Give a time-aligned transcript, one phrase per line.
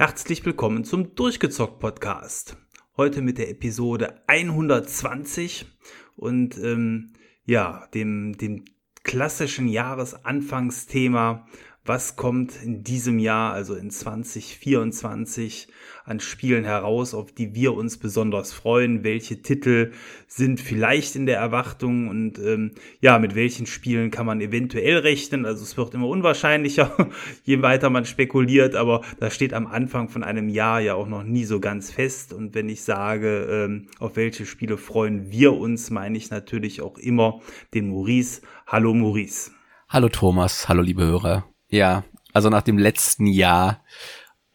[0.00, 2.56] Herzlich willkommen zum Durchgezockt Podcast.
[2.96, 5.66] Heute mit der Episode 120
[6.14, 7.14] und ähm,
[7.44, 8.64] ja, dem, dem
[9.02, 11.48] klassischen Jahresanfangsthema
[11.88, 15.68] was kommt in diesem Jahr, also in 2024,
[16.04, 19.92] an Spielen heraus, auf die wir uns besonders freuen, welche Titel
[20.26, 25.44] sind vielleicht in der Erwartung und ähm, ja, mit welchen Spielen kann man eventuell rechnen.
[25.44, 27.08] Also es wird immer unwahrscheinlicher,
[27.44, 31.24] je weiter man spekuliert, aber da steht am Anfang von einem Jahr ja auch noch
[31.24, 32.32] nie so ganz fest.
[32.32, 36.98] Und wenn ich sage, ähm, auf welche Spiele freuen wir uns, meine ich natürlich auch
[36.98, 37.40] immer
[37.74, 38.42] den Maurice.
[38.66, 39.50] Hallo Maurice.
[39.88, 41.44] Hallo Thomas, hallo liebe Hörer.
[41.68, 43.82] Ja, also nach dem letzten Jahr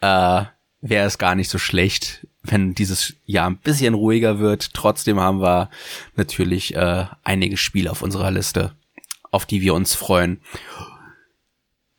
[0.02, 0.44] äh,
[0.81, 4.73] wäre es gar nicht so schlecht, wenn dieses Jahr ein bisschen ruhiger wird.
[4.73, 5.69] Trotzdem haben wir
[6.16, 8.75] natürlich äh, einige Spiele auf unserer Liste,
[9.31, 10.41] auf die wir uns freuen.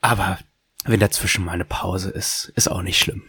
[0.00, 0.38] Aber
[0.84, 3.22] wenn dazwischen mal eine Pause ist, ist auch nicht schlimm.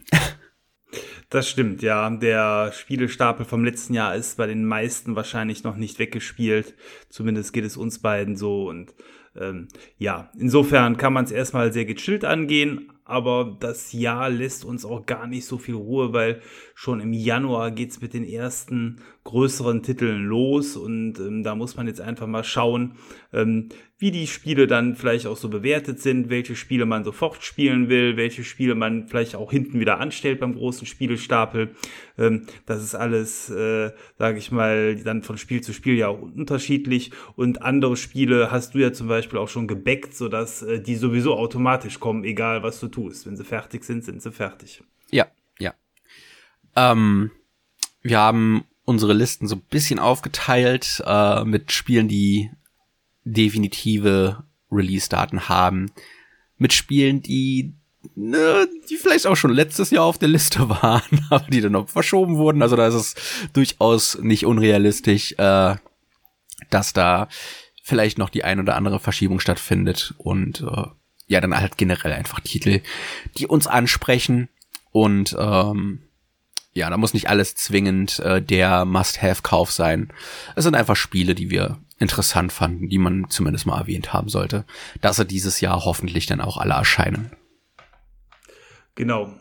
[1.30, 2.10] Das stimmt, ja.
[2.10, 6.76] Der Spielestapel vom letzten Jahr ist bei den meisten wahrscheinlich noch nicht weggespielt.
[7.10, 8.70] Zumindest geht es uns beiden so.
[8.70, 8.94] Und
[9.40, 14.84] ähm, ja, insofern kann man es erstmal sehr gechillt angehen, aber das Jahr lässt uns
[14.84, 16.42] auch gar nicht so viel Ruhe, weil
[16.74, 21.88] schon im Januar geht's mit den ersten größeren Titeln los und ähm, da muss man
[21.88, 22.94] jetzt einfach mal schauen,
[23.34, 27.90] ähm, wie die Spiele dann vielleicht auch so bewertet sind, welche Spiele man sofort spielen
[27.90, 31.72] will, welche Spiele man vielleicht auch hinten wieder anstellt beim großen Spielestapel.
[32.20, 36.22] Ähm, das ist alles, äh, sage ich mal, dann von Spiel zu Spiel ja auch
[36.22, 40.96] unterschiedlich und andere Spiele hast du ja zum Beispiel auch schon gebackt, sodass äh, die
[40.96, 43.26] sowieso automatisch kommen, egal was du tust.
[43.26, 44.84] Wenn sie fertig sind, sind sie fertig.
[45.10, 45.26] Ja,
[45.58, 45.74] ja.
[46.76, 47.32] Ähm,
[48.04, 52.52] wir haben unsere Listen so ein bisschen aufgeteilt äh, mit Spielen, die
[53.24, 55.92] definitive Release-Daten haben,
[56.58, 57.74] mit Spielen, die
[58.16, 61.90] ne, die vielleicht auch schon letztes Jahr auf der Liste waren, aber die dann noch
[61.90, 62.62] verschoben wurden.
[62.62, 63.16] Also da ist es
[63.54, 65.76] durchaus nicht unrealistisch, äh,
[66.70, 67.28] dass da
[67.84, 70.86] vielleicht noch die ein oder andere Verschiebung stattfindet und äh,
[71.28, 72.82] ja, dann halt generell einfach Titel,
[73.38, 74.50] die uns ansprechen
[74.92, 76.05] und ähm,
[76.76, 80.12] ja, da muss nicht alles zwingend äh, der Must-Have-Kauf sein.
[80.56, 84.66] Es sind einfach Spiele, die wir interessant fanden, die man zumindest mal erwähnt haben sollte,
[85.00, 87.32] dass sie dieses Jahr hoffentlich dann auch alle erscheinen.
[88.96, 89.34] Genau.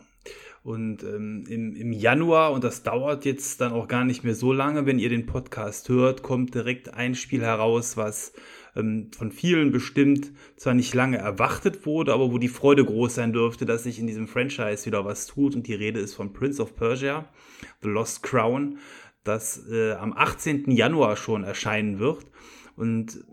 [0.65, 4.51] Und ähm, im, im Januar, und das dauert jetzt dann auch gar nicht mehr so
[4.51, 8.33] lange, wenn ihr den Podcast hört, kommt direkt ein Spiel heraus, was
[8.75, 13.31] ähm, von vielen bestimmt zwar nicht lange erwartet wurde, aber wo die Freude groß sein
[13.31, 15.53] dürfte, dass sich in diesem Franchise wieder was tut.
[15.53, 17.29] Und die Rede ist von Prince of Persia,
[17.83, 18.79] The Lost Crown,
[19.23, 20.71] das äh, am 18.
[20.71, 22.25] Januar schon erscheinen wird.
[22.75, 23.23] Und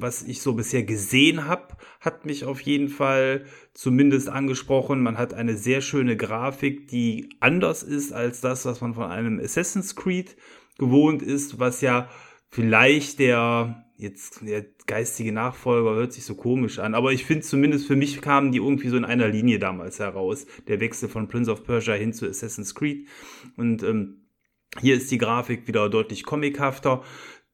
[0.00, 3.44] was ich so bisher gesehen habe, hat mich auf jeden Fall
[3.74, 5.02] zumindest angesprochen.
[5.02, 9.40] Man hat eine sehr schöne Grafik, die anders ist als das, was man von einem
[9.40, 10.36] Assassin's Creed
[10.78, 12.08] gewohnt ist, was ja
[12.48, 17.86] vielleicht der jetzt der geistige Nachfolger hört sich so komisch an, aber ich finde zumindest
[17.86, 21.50] für mich kamen die irgendwie so in einer Linie damals heraus, der Wechsel von Prince
[21.50, 23.06] of Persia hin zu Assassin's Creed
[23.56, 24.22] und ähm,
[24.80, 27.02] hier ist die Grafik wieder deutlich comichafter.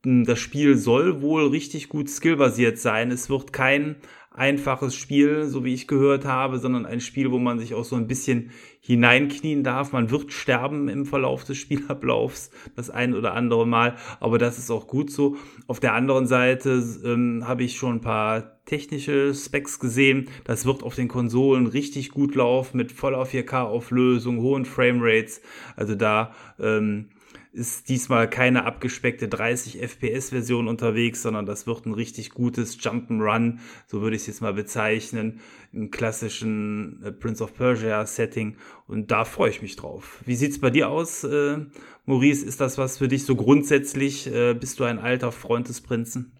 [0.04, 3.10] Das Spiel soll wohl richtig gut skillbasiert sein.
[3.10, 3.96] Es wird kein
[4.30, 7.96] einfaches Spiel, so wie ich gehört habe, sondern ein Spiel, wo man sich auch so
[7.96, 9.92] ein bisschen hineinknien darf.
[9.92, 14.70] Man wird sterben im Verlauf des Spielablaufs das ein oder andere Mal, aber das ist
[14.70, 15.36] auch gut so.
[15.66, 20.28] Auf der anderen Seite ähm, habe ich schon ein paar technische Specs gesehen.
[20.44, 25.42] Das wird auf den Konsolen richtig gut laufen mit voller 4K-Auflösung, hohen Framerates.
[25.74, 27.08] Also da ähm,
[27.58, 33.58] ist diesmal keine abgespeckte 30 FPS Version unterwegs, sondern das wird ein richtig gutes Jump'n'Run,
[33.86, 35.40] so würde ich es jetzt mal bezeichnen,
[35.72, 38.56] im klassischen äh, Prince of Persia Setting
[38.86, 40.22] und da freue ich mich drauf.
[40.24, 41.58] Wie sieht's bei dir aus, äh,
[42.06, 42.46] Maurice?
[42.46, 44.32] Ist das was für dich so grundsätzlich?
[44.32, 46.32] Äh, bist du ein alter Freund des Prinzen?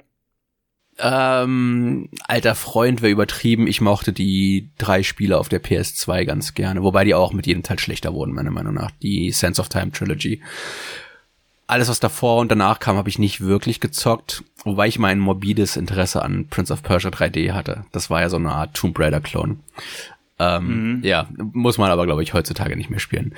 [1.00, 3.66] Ähm, alter Freund wäre übertrieben.
[3.68, 7.62] Ich mochte die drei Spiele auf der PS2 ganz gerne, wobei die auch mit jedem
[7.62, 8.90] Teil schlechter wurden, meiner Meinung nach.
[9.02, 10.42] Die Sense of Time Trilogy.
[11.68, 15.76] Alles, was davor und danach kam, habe ich nicht wirklich gezockt, wobei ich mein morbides
[15.76, 17.84] Interesse an Prince of Persia 3D hatte.
[17.92, 19.60] Das war ja so eine Art Tomb Raider-Klon.
[20.38, 21.04] Ähm, mhm.
[21.04, 23.34] Ja, muss man aber, glaube ich, heutzutage nicht mehr spielen.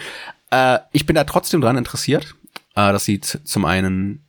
[0.51, 2.37] Äh, ich bin da trotzdem dran interessiert.
[2.77, 4.23] Äh, das sieht zum einen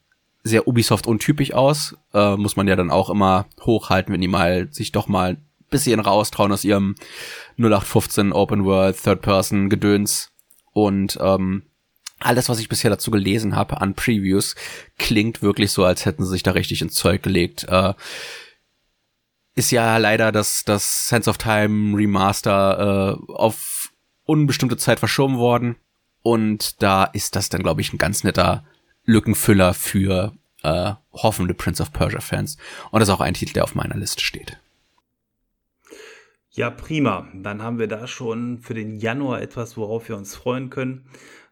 [0.43, 1.95] sehr Ubisoft untypisch aus.
[2.11, 5.45] Äh, muss man ja dann auch immer hochhalten, wenn die mal sich doch mal ein
[5.69, 6.95] bisschen raustrauen aus ihrem
[7.59, 10.31] 0815 Open World Third Person Gedöns.
[10.73, 11.63] Und ähm,
[12.21, 14.55] alles, was ich bisher dazu gelesen habe an Previews,
[14.97, 17.65] klingt wirklich so, als hätten sie sich da richtig ins Zeug gelegt.
[17.67, 17.93] Äh,
[19.55, 23.91] ist ja leider das, das Sense of Time Remaster äh, auf
[24.23, 25.75] unbestimmte Zeit verschoben worden.
[26.21, 28.63] Und da ist das dann, glaube ich, ein ganz netter
[29.03, 30.33] Lückenfüller für
[30.63, 32.57] äh, hoffende Prince of Persia Fans.
[32.91, 34.57] Und das ist auch ein Titel, der auf meiner Liste steht.
[36.51, 37.27] Ja, prima.
[37.33, 41.05] Dann haben wir da schon für den Januar etwas, worauf wir uns freuen können.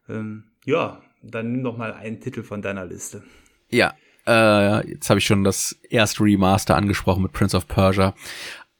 [0.07, 3.24] Ähm, ja, dann nimm doch mal einen Titel von deiner Liste.
[3.69, 3.95] Ja,
[4.27, 8.13] äh, jetzt habe ich schon das erste Remaster angesprochen mit Prince of Persia.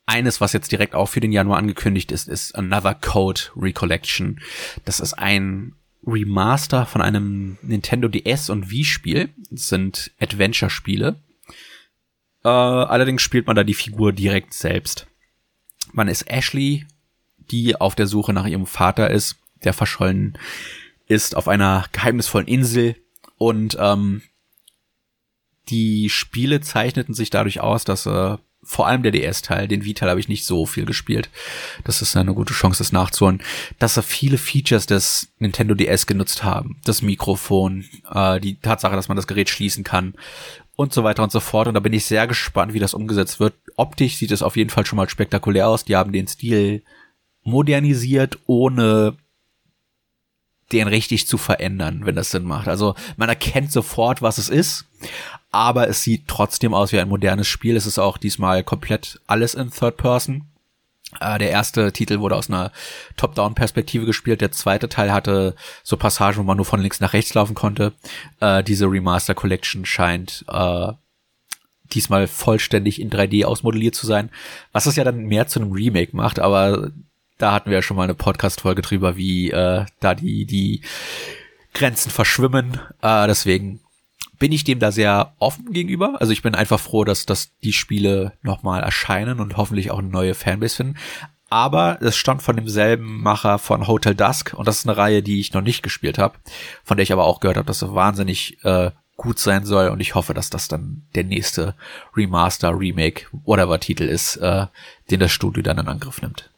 [0.06, 4.40] Eines, was jetzt direkt auch für den Januar angekündigt ist, ist Another Code Recollection.
[4.86, 5.76] Das ist ein
[6.06, 9.30] Remaster von einem Nintendo DS und Wii-Spiel.
[9.50, 11.16] Das sind Adventure-Spiele.
[12.44, 15.08] Äh, allerdings spielt man da die Figur direkt selbst.
[15.92, 16.86] Man ist Ashley,
[17.38, 20.38] die auf der Suche nach ihrem Vater ist, der verschollen
[21.10, 22.96] ist auf einer geheimnisvollen Insel
[23.38, 24.22] und ähm,
[25.68, 30.20] die Spiele zeichneten sich dadurch aus, dass äh, vor allem der DS-Teil, den Wii-Teil habe
[30.20, 31.30] ich nicht so viel gespielt.
[31.86, 33.42] Das ist eine gute Chance, das nachzuholen.
[33.80, 36.80] Dass er viele Features des Nintendo DS genutzt haben.
[36.84, 40.14] Das Mikrofon, äh, die Tatsache, dass man das Gerät schließen kann
[40.76, 41.68] und so weiter und so fort.
[41.68, 43.54] Und da bin ich sehr gespannt, wie das umgesetzt wird.
[43.78, 45.86] Optisch sieht es auf jeden Fall schon mal spektakulär aus.
[45.86, 46.84] Die haben den Stil
[47.44, 49.18] modernisiert, ohne
[50.71, 52.68] den richtig zu verändern, wenn das Sinn macht.
[52.68, 54.86] Also man erkennt sofort, was es ist,
[55.51, 57.75] aber es sieht trotzdem aus wie ein modernes Spiel.
[57.75, 60.45] Es ist auch diesmal komplett alles in Third Person.
[61.19, 62.71] Äh, der erste Titel wurde aus einer
[63.18, 64.42] Top-Down-Perspektive gespielt.
[64.42, 67.94] Der zweite Teil hatte so Passagen, wo man nur von links nach rechts laufen konnte.
[68.39, 70.94] Äh, diese Remaster Collection scheint äh,
[71.94, 74.30] diesmal vollständig in 3D ausmodelliert zu sein,
[74.71, 76.92] was es ja dann mehr zu einem Remake macht, aber
[77.40, 80.82] da hatten wir ja schon mal eine Podcast-Folge drüber, wie äh, da die, die
[81.74, 82.80] Grenzen verschwimmen.
[83.02, 83.80] Äh, deswegen
[84.38, 86.18] bin ich dem da sehr offen gegenüber.
[86.20, 90.10] Also ich bin einfach froh, dass, dass die Spiele nochmal erscheinen und hoffentlich auch eine
[90.10, 90.98] neue Fanbase finden.
[91.50, 95.40] Aber es stammt von demselben Macher von Hotel Dusk und das ist eine Reihe, die
[95.40, 96.38] ich noch nicht gespielt habe,
[96.84, 100.00] von der ich aber auch gehört habe, dass sie wahnsinnig äh, gut sein soll und
[100.00, 101.76] ich hoffe, dass das dann der nächste
[102.16, 104.68] Remaster, Remake, whatever Titel ist, äh,
[105.10, 106.52] den das Studio dann in Angriff nimmt.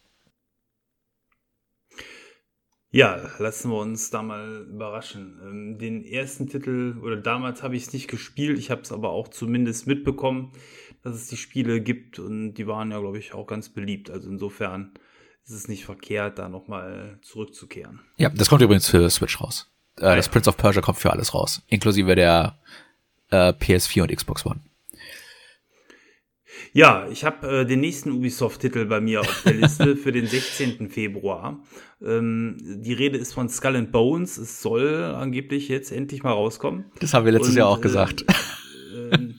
[2.94, 5.40] Ja, lassen wir uns da mal überraschen.
[5.44, 9.12] Ähm, den ersten Titel, oder damals habe ich es nicht gespielt, ich habe es aber
[9.12, 10.52] auch zumindest mitbekommen,
[11.02, 14.10] dass es die Spiele gibt und die waren ja, glaube ich, auch ganz beliebt.
[14.10, 14.92] Also insofern
[15.46, 18.02] ist es nicht verkehrt, da nochmal zurückzukehren.
[18.18, 19.72] Ja, das kommt übrigens für Switch raus.
[19.98, 22.60] Äh, das Prince of Persia kommt für alles raus, inklusive der
[23.30, 24.60] äh, PS4 und Xbox One.
[26.74, 30.90] Ja, ich habe äh, den nächsten Ubisoft-Titel bei mir auf der Liste für den 16.
[30.90, 31.60] Februar.
[32.02, 34.38] Ähm, die Rede ist von Skull and Bones.
[34.38, 36.86] Es soll angeblich jetzt endlich mal rauskommen.
[37.00, 38.26] Das haben wir letztes Und, Jahr auch gesagt.
[38.94, 39.34] Äh, äh,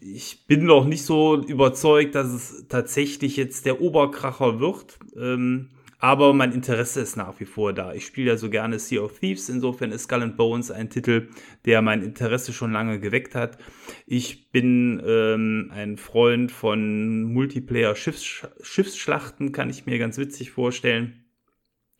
[0.00, 4.98] ich bin noch nicht so überzeugt, dass es tatsächlich jetzt der Oberkracher wird.
[5.16, 5.68] Ähm,
[6.00, 7.92] aber mein Interesse ist nach wie vor da.
[7.92, 11.28] Ich spiele ja so gerne Sea of Thieves, insofern ist Skull and Bones ein Titel,
[11.66, 13.58] der mein Interesse schon lange geweckt hat.
[14.06, 21.24] Ich bin ähm, ein Freund von Multiplayer-Schiffssch Schiffsschlachten, kann ich mir ganz witzig vorstellen.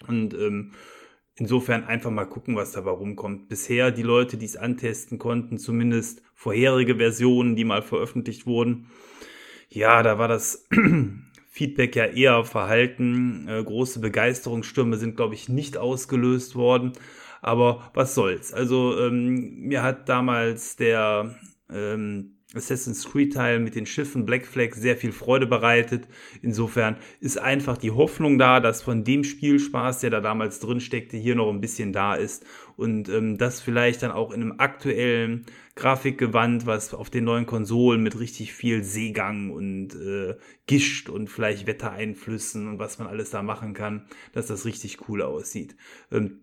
[0.08, 0.72] Und ähm,
[1.34, 3.50] insofern einfach mal gucken, was dabei rumkommt.
[3.50, 8.86] Bisher die Leute, die es antesten konnten, zumindest vorherige Versionen, die mal veröffentlicht wurden,
[9.68, 10.66] ja, da war das
[11.50, 13.46] Feedback ja eher verhalten.
[13.48, 16.92] Äh, große Begeisterungsstürme sind, glaube ich, nicht ausgelöst worden.
[17.42, 18.52] Aber was soll's.
[18.54, 21.34] Also ähm, mir hat damals der
[21.70, 26.08] ähm, Assassin's Creed Teil mit den Schiffen Black Flag sehr viel Freude bereitet.
[26.42, 31.16] Insofern ist einfach die Hoffnung da, dass von dem Spielspaß, der da damals drin steckte,
[31.16, 32.44] hier noch ein bisschen da ist
[32.76, 35.46] und ähm, das vielleicht dann auch in einem aktuellen
[35.80, 41.66] Grafikgewand, was auf den neuen Konsolen mit richtig viel Seegang und äh, Gischt und vielleicht
[41.66, 45.74] Wettereinflüssen und was man alles da machen kann, dass das richtig cool aussieht.
[46.12, 46.42] Ähm,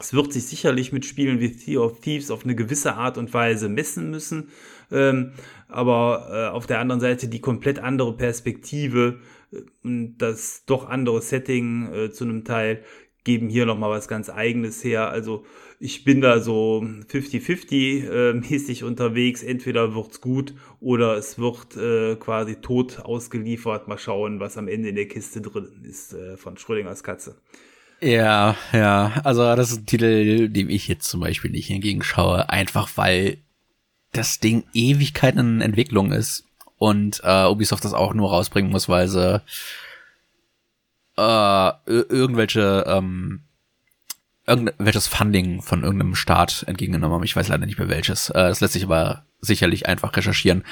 [0.00, 3.34] es wird sich sicherlich mit Spielen wie Sea of Thieves auf eine gewisse Art und
[3.34, 4.50] Weise messen müssen,
[4.92, 5.32] ähm,
[5.66, 9.18] aber äh, auf der anderen Seite die komplett andere Perspektive
[9.52, 12.84] äh, und das doch andere Setting äh, zu einem Teil
[13.28, 15.10] geben hier nochmal was ganz eigenes her.
[15.10, 15.44] Also
[15.78, 19.42] ich bin da so 50-50 äh, unterwegs.
[19.42, 23.86] Entweder wird's gut oder es wird äh, quasi tot ausgeliefert.
[23.86, 27.36] Mal schauen, was am Ende in der Kiste drin ist äh, von Schrödingers Katze.
[28.00, 29.20] Ja, ja.
[29.24, 33.36] Also das ist ein Titel, dem ich jetzt zum Beispiel nicht entgegenschaue, einfach weil
[34.12, 36.44] das Ding Ewigkeiten in Entwicklung ist
[36.78, 39.42] und äh, Ubisoft das auch nur rausbringen muss, weil sie
[41.18, 43.42] äh, irgendwelche ähm,
[44.46, 47.24] irgendwelches Funding von irgendeinem Staat entgegengenommen haben.
[47.24, 48.30] Ich weiß leider nicht mehr welches.
[48.30, 50.64] Äh, das lässt sich aber sicherlich einfach recherchieren.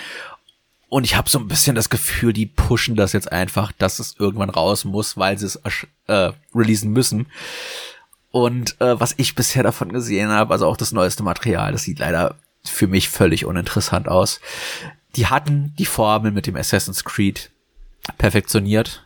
[0.89, 4.15] Und ich habe so ein bisschen das Gefühl, die pushen das jetzt einfach, dass es
[4.19, 5.61] irgendwann raus muss, weil sie es
[6.07, 7.27] äh, releasen müssen.
[8.31, 11.99] Und äh, was ich bisher davon gesehen habe, also auch das neueste Material, das sieht
[11.99, 14.41] leider für mich völlig uninteressant aus.
[15.17, 17.51] Die hatten die Formel mit dem Assassin's Creed
[18.19, 19.06] perfektioniert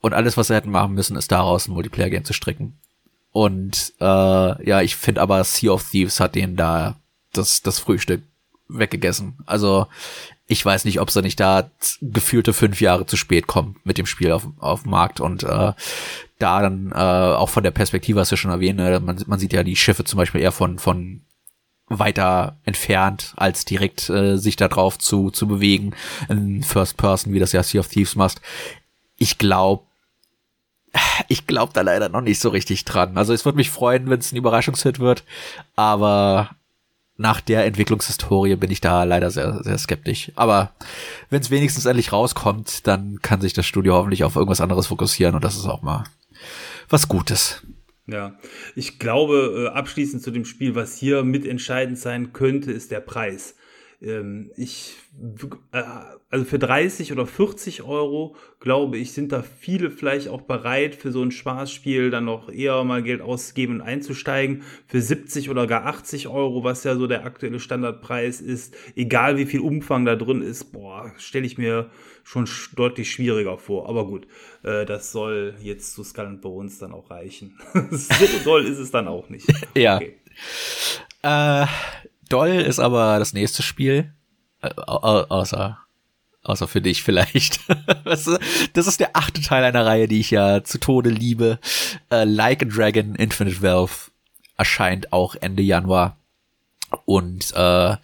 [0.00, 2.78] und alles, was sie hätten machen müssen, ist daraus ein Multiplayer-Game zu stricken.
[3.32, 4.04] Und äh,
[4.68, 6.96] ja, ich finde aber Sea of Thieves hat denen da
[7.32, 8.22] das, das Frühstück
[8.68, 9.38] weggegessen.
[9.46, 9.86] Also
[10.46, 14.06] ich weiß nicht, ob sie nicht da gefühlte fünf Jahre zu spät kommen mit dem
[14.06, 15.72] Spiel auf, auf dem Markt und äh,
[16.38, 19.52] da dann äh, auch von der Perspektive, hast du schon erwähnt, ne, man, man sieht
[19.52, 21.20] ja die Schiffe zum Beispiel eher von, von
[21.86, 25.94] weiter entfernt, als direkt äh, sich da drauf zu, zu bewegen
[26.28, 28.40] in First Person, wie das ja Sea of Thieves macht.
[29.16, 29.84] Ich glaube,
[31.28, 33.16] ich glaube da leider noch nicht so richtig dran.
[33.16, 35.24] Also es würde mich freuen, wenn es ein Überraschungshit wird,
[35.76, 36.50] aber
[37.16, 40.32] nach der Entwicklungshistorie bin ich da leider sehr, sehr skeptisch.
[40.36, 40.72] Aber
[41.28, 45.34] wenn es wenigstens endlich rauskommt, dann kann sich das Studio hoffentlich auf irgendwas anderes fokussieren
[45.34, 46.04] und das ist auch mal
[46.88, 47.62] was Gutes.
[48.06, 48.38] Ja,
[48.74, 53.54] ich glaube, äh, abschließend zu dem Spiel, was hier mitentscheidend sein könnte, ist der Preis.
[54.00, 54.96] Ähm, ich,
[56.30, 61.12] also für 30 oder 40 Euro, glaube ich, sind da viele vielleicht auch bereit, für
[61.12, 64.62] so ein Spaßspiel dann noch eher mal Geld auszugeben und einzusteigen.
[64.86, 69.46] Für 70 oder gar 80 Euro, was ja so der aktuelle Standardpreis ist, egal wie
[69.46, 71.90] viel Umfang da drin ist, boah, stelle ich mir
[72.22, 73.88] schon deutlich schwieriger vor.
[73.88, 74.26] Aber gut,
[74.62, 77.58] äh, das soll jetzt zu Skull and Bones dann auch reichen.
[77.90, 79.46] so doll ist es dann auch nicht.
[79.76, 79.96] ja.
[79.96, 80.16] Okay.
[81.22, 81.66] Äh,
[82.28, 84.14] doll ist aber das nächste Spiel.
[84.62, 85.78] Außer,
[86.42, 87.60] außer für dich vielleicht.
[88.04, 91.58] das ist der achte Teil einer Reihe, die ich ja zu Tode liebe.
[92.10, 94.10] Äh, like a Dragon Infinite Wealth
[94.56, 96.16] erscheint auch Ende Januar
[97.04, 97.96] und äh,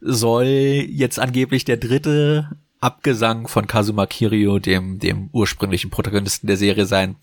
[0.00, 6.84] soll jetzt angeblich der dritte Abgesang von Kazuma Kirio, dem, dem ursprünglichen Protagonisten der Serie
[6.84, 7.16] sein.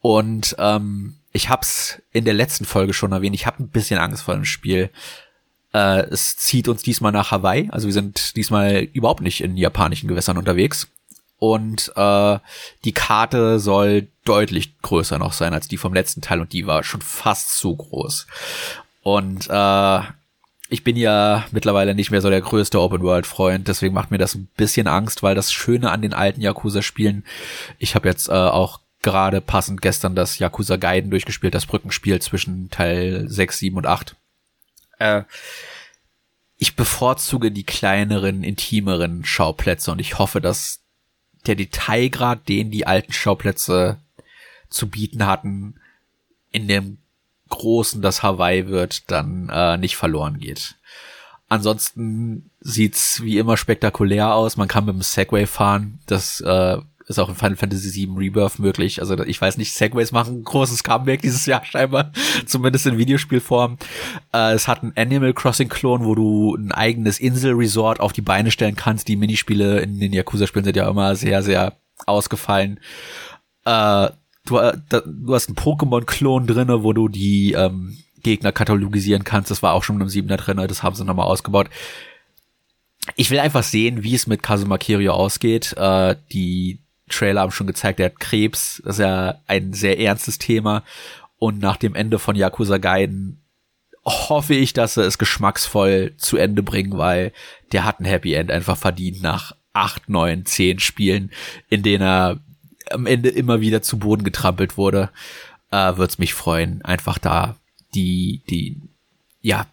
[0.00, 4.24] Und ähm, ich hab's in der letzten Folge schon erwähnt, ich habe ein bisschen Angst
[4.24, 4.90] vor dem Spiel.
[5.72, 10.08] Äh, es zieht uns diesmal nach Hawaii, also wir sind diesmal überhaupt nicht in japanischen
[10.08, 10.88] Gewässern unterwegs.
[11.40, 12.38] Und äh,
[12.84, 16.82] die Karte soll deutlich größer noch sein als die vom letzten Teil und die war
[16.82, 18.26] schon fast zu groß.
[19.02, 20.00] Und äh,
[20.68, 24.48] ich bin ja mittlerweile nicht mehr so der größte Open-World-Freund, deswegen macht mir das ein
[24.56, 27.24] bisschen Angst, weil das Schöne an den alten Yakuza-Spielen,
[27.78, 32.68] ich habe jetzt äh, auch gerade passend gestern das Yakuza Gaiden durchgespielt, das Brückenspiel zwischen
[32.70, 34.16] Teil 6, 7 und 8.
[34.98, 35.22] Äh,
[36.56, 40.80] ich bevorzuge die kleineren, intimeren Schauplätze und ich hoffe, dass
[41.46, 43.98] der Detailgrad, den die alten Schauplätze
[44.68, 45.80] zu bieten hatten,
[46.50, 46.98] in dem
[47.48, 50.74] großen das Hawaii wird, dann äh, nicht verloren geht.
[51.48, 54.56] Ansonsten sieht's wie immer spektakulär aus.
[54.56, 56.00] Man kann mit dem Segway fahren.
[56.06, 56.78] Das äh,
[57.08, 59.00] ist auch in Final Fantasy VII Rebirth möglich.
[59.00, 62.12] Also ich weiß nicht, Segways machen ein großes Comeback dieses Jahr scheinbar,
[62.46, 63.78] zumindest in Videospielform.
[64.32, 68.50] Äh, es hat einen Animal Crossing Klon, wo du ein eigenes Inselresort auf die Beine
[68.50, 69.08] stellen kannst.
[69.08, 72.78] Die Minispiele in den Yakuza-Spielen sind ja immer sehr, sehr ausgefallen.
[73.64, 74.10] Äh,
[74.44, 79.50] du, äh, du hast einen Pokémon-Klon drinne, wo du die ähm, Gegner katalogisieren kannst.
[79.50, 80.66] Das war auch schon mit einem Siebener drinne.
[80.66, 81.70] Das haben sie nochmal ausgebaut.
[83.16, 85.74] Ich will einfach sehen, wie es mit Kazuma Kiryu ausgeht.
[85.76, 88.82] Äh, die Trailer haben schon gezeigt, er hat Krebs.
[88.84, 90.82] Das ist ja ein sehr ernstes Thema.
[91.38, 93.40] Und nach dem Ende von Yakuza Gaiden
[94.04, 97.32] hoffe ich, dass sie es geschmacksvoll zu Ende bringen, weil
[97.72, 101.30] der hat ein Happy End einfach verdient nach acht, neun, zehn Spielen,
[101.68, 102.40] in denen er
[102.90, 105.10] am Ende immer wieder zu Boden getrampelt wurde,
[105.70, 107.56] äh, würde es mich freuen, einfach da
[107.94, 108.80] die, die,
[109.42, 109.66] ja,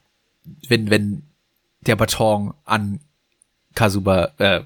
[0.68, 1.24] wenn, wenn
[1.82, 3.00] der Baton an
[3.74, 4.62] Kazuba, äh,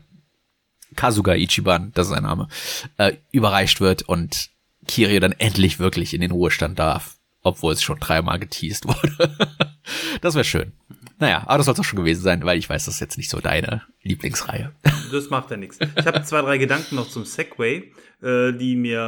[0.95, 2.47] Kazuga Ichiban, das ist sein Name,
[2.97, 4.49] äh, überreicht wird und
[4.87, 9.37] Kirio dann endlich wirklich in den Ruhestand darf, obwohl es schon dreimal geteased wurde.
[10.21, 10.73] das wäre schön.
[11.19, 13.17] Naja, aber das soll es auch schon gewesen sein, weil ich weiß, das ist jetzt
[13.17, 14.73] nicht so deine Lieblingsreihe.
[15.11, 15.79] Das macht ja nichts.
[15.97, 17.91] Ich habe zwei, drei Gedanken noch zum Segway,
[18.21, 18.99] äh, die mir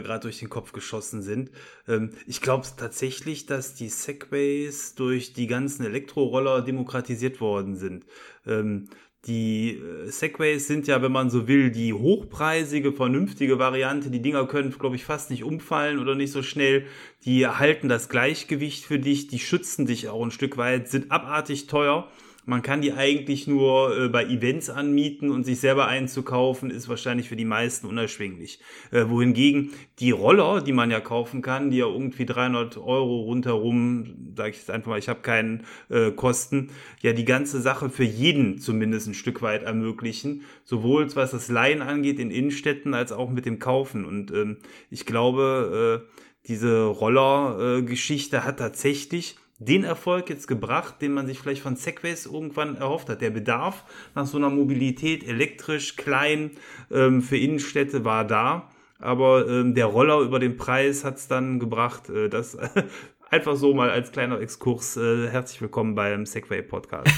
[0.00, 1.50] äh, gerade durch den Kopf geschossen sind.
[1.88, 8.04] Ähm, ich glaube tatsächlich, dass die Segways durch die ganzen Elektroroller demokratisiert worden sind.
[8.46, 8.90] Ähm,
[9.26, 14.10] die äh, Segways sind ja, wenn man so will, die hochpreisige, vernünftige Variante.
[14.10, 16.86] Die Dinger können, glaube ich, fast nicht umfallen oder nicht so schnell.
[17.24, 21.66] Die halten das Gleichgewicht für dich, die schützen dich auch ein Stück weit, sind abartig
[21.66, 22.08] teuer.
[22.48, 27.28] Man kann die eigentlich nur äh, bei Events anmieten und sich selber einzukaufen, ist wahrscheinlich
[27.28, 28.60] für die meisten unerschwinglich.
[28.92, 34.32] Äh, wohingegen die Roller, die man ja kaufen kann, die ja irgendwie 300 Euro rundherum,
[34.36, 36.70] sage ich jetzt einfach mal, ich habe keinen äh, Kosten,
[37.02, 40.42] ja die ganze Sache für jeden zumindest ein Stück weit ermöglichen.
[40.62, 44.04] Sowohl was das Leihen angeht in Innenstädten als auch mit dem Kaufen.
[44.04, 51.26] Und ähm, ich glaube, äh, diese Roller-Geschichte hat tatsächlich den Erfolg jetzt gebracht, den man
[51.26, 53.20] sich vielleicht von Segways irgendwann erhofft hat.
[53.20, 53.84] Der Bedarf
[54.14, 56.50] nach so einer Mobilität, elektrisch, klein,
[56.90, 58.70] ähm, für Innenstädte war da.
[58.98, 62.10] Aber ähm, der Roller über den Preis hat es dann gebracht.
[62.10, 62.56] Äh, das
[63.30, 64.96] einfach so mal als kleiner Exkurs.
[64.96, 67.10] Äh, herzlich willkommen beim Segway Podcast.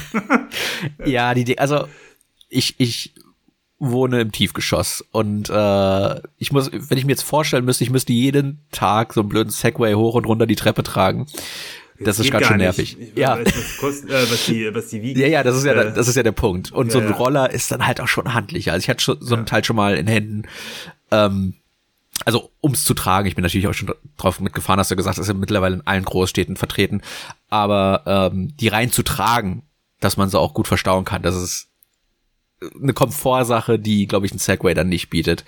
[1.05, 1.89] ja, die, also
[2.49, 3.15] ich, ich
[3.81, 8.13] wohne im Tiefgeschoss und äh, ich muss, wenn ich mir jetzt vorstellen müsste, ich müsste
[8.13, 11.27] jeden Tag so einen blöden Segway hoch und runter die Treppe tragen
[12.01, 12.97] das ist ganz schön nervig.
[13.15, 13.39] Ja.
[13.81, 15.21] Was, äh, was, die, was die wiegen.
[15.21, 16.71] Ja, ja, das ist ja, äh, das ist ja der Punkt.
[16.71, 18.73] Und ja, so ein Roller ist dann halt auch schon handlicher.
[18.73, 20.43] Also ich hatte schon so einen Teil schon mal in Händen.
[21.11, 21.55] Ähm,
[22.25, 25.27] also ums zu tragen, ich bin natürlich auch schon drauf mitgefahren, hast du gesagt, das
[25.27, 27.03] ist ja mittlerweile in allen Großstädten vertreten.
[27.49, 29.63] Aber ähm, die rein zu tragen,
[30.01, 31.68] dass man sie auch gut verstauen kann, das ist
[32.81, 35.45] eine Komfortsache, die, glaube ich, ein Segway dann nicht bietet.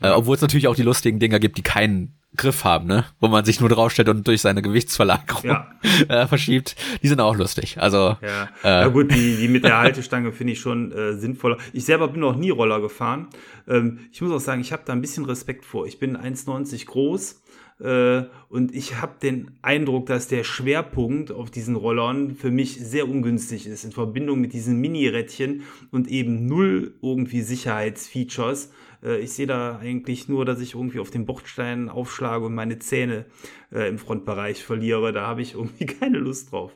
[0.00, 3.04] Äh, obwohl es natürlich auch die lustigen Dinger gibt, die keinen Griff haben, ne?
[3.18, 5.70] Wo man sich nur draufstellt und durch seine Gewichtsverlagerung ja.
[6.08, 6.76] äh, verschiebt.
[7.02, 7.78] Die sind auch lustig.
[7.78, 11.56] Also ja, äh, ja gut, die, die mit der Haltestange finde ich schon äh, sinnvoller.
[11.72, 13.28] Ich selber bin noch nie Roller gefahren.
[13.66, 15.86] Ähm, ich muss auch sagen, ich habe da ein bisschen Respekt vor.
[15.86, 17.42] Ich bin 1,90 groß
[17.78, 23.66] und ich habe den Eindruck, dass der Schwerpunkt auf diesen Rollern für mich sehr ungünstig
[23.66, 28.70] ist in Verbindung mit diesen Mini-Rädchen und eben null irgendwie Sicherheitsfeatures.
[29.02, 32.78] Äh, ich sehe da eigentlich nur, dass ich irgendwie auf den Bordstein aufschlage und meine
[32.78, 33.26] Zähne
[33.72, 35.12] äh, im Frontbereich verliere.
[35.12, 36.72] Da habe ich irgendwie keine Lust drauf.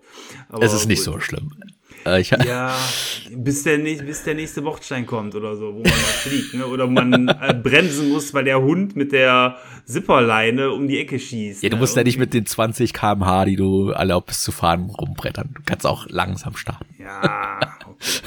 [0.49, 1.14] Aber es ist nicht gut.
[1.14, 1.52] so schlimm.
[2.07, 2.75] Äh, ja,
[3.30, 6.54] bis der, bis der nächste Bordstein kommt oder so, wo man mal fliegt.
[6.54, 6.66] Ne?
[6.66, 11.62] Oder man äh, bremsen muss, weil der Hund mit der Zipperleine um die Ecke schießt.
[11.62, 11.81] Ja, du ne?
[11.81, 15.51] musst ja nicht mit den 20 km/h, die du erlaubst zu fahren, rumbrettern.
[15.55, 16.87] Du kannst auch langsam starten.
[16.98, 18.20] Ja, okay.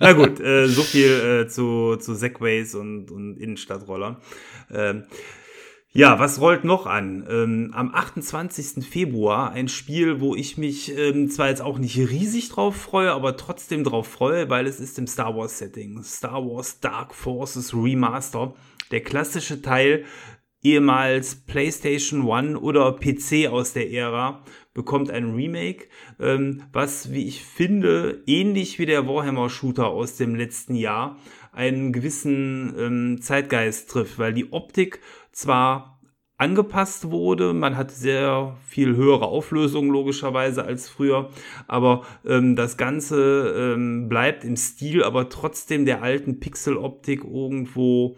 [0.00, 4.16] Na gut, äh, so viel äh, zu, zu Segways und, und Innenstadtrollern.
[4.72, 5.04] Ähm,
[5.96, 7.26] ja, was rollt noch an?
[7.28, 8.84] Ähm, am 28.
[8.86, 13.36] Februar ein Spiel, wo ich mich ähm, zwar jetzt auch nicht riesig drauf freue, aber
[13.38, 16.02] trotzdem drauf freue, weil es ist im Star Wars Setting.
[16.02, 18.54] Star Wars Dark Forces Remaster.
[18.90, 20.04] Der klassische Teil,
[20.62, 25.86] ehemals PlayStation One oder PC aus der Ära, bekommt ein Remake,
[26.20, 31.16] ähm, was, wie ich finde, ähnlich wie der Warhammer-Shooter aus dem letzten Jahr
[31.56, 35.00] einen gewissen ähm, Zeitgeist trifft, weil die Optik
[35.32, 36.00] zwar
[36.36, 37.54] angepasst wurde.
[37.54, 41.30] Man hat sehr viel höhere Auflösung logischerweise als früher,
[41.66, 48.16] aber ähm, das Ganze ähm, bleibt im Stil, aber trotzdem der alten Pixeloptik irgendwo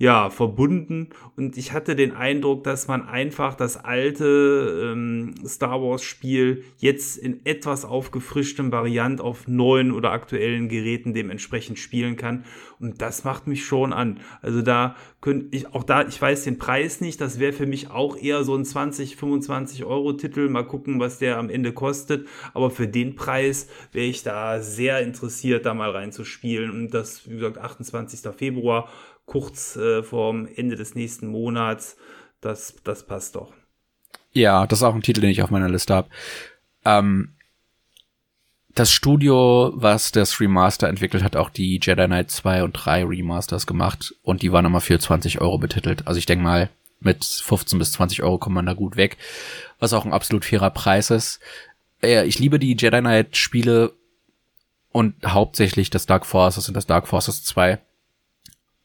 [0.00, 1.08] ja, verbunden.
[1.36, 7.18] Und ich hatte den Eindruck, dass man einfach das alte ähm, Star Wars Spiel jetzt
[7.18, 12.44] in etwas aufgefrischtem Variant auf neuen oder aktuellen Geräten dementsprechend spielen kann.
[12.78, 14.20] Und das macht mich schon an.
[14.40, 17.90] Also da könnte ich, auch da, ich weiß den Preis nicht, das wäre für mich
[17.90, 22.28] auch eher so ein 20, 25 Euro Titel, mal gucken, was der am Ende kostet,
[22.54, 26.70] aber für den Preis wäre ich da sehr interessiert, da mal reinzuspielen.
[26.70, 28.20] Und das, wie gesagt, 28.
[28.36, 28.88] Februar
[29.28, 31.96] kurz äh, vorm Ende des nächsten Monats.
[32.40, 33.52] Das, das passt doch.
[34.32, 36.08] Ja, das ist auch ein Titel, den ich auf meiner Liste habe.
[36.84, 37.34] Ähm,
[38.74, 43.66] das Studio, was das Remaster entwickelt hat, auch die Jedi Knight 2 und 3 Remasters
[43.66, 46.06] gemacht und die waren nochmal für 20 Euro betitelt.
[46.06, 49.16] Also ich denke mal, mit 15 bis 20 Euro kommt man da gut weg,
[49.78, 51.40] was auch ein absolut fairer Preis ist.
[52.02, 53.92] Äh, ich liebe die Jedi Knight Spiele
[54.92, 57.78] und hauptsächlich das Dark Forces und das Dark Forces 2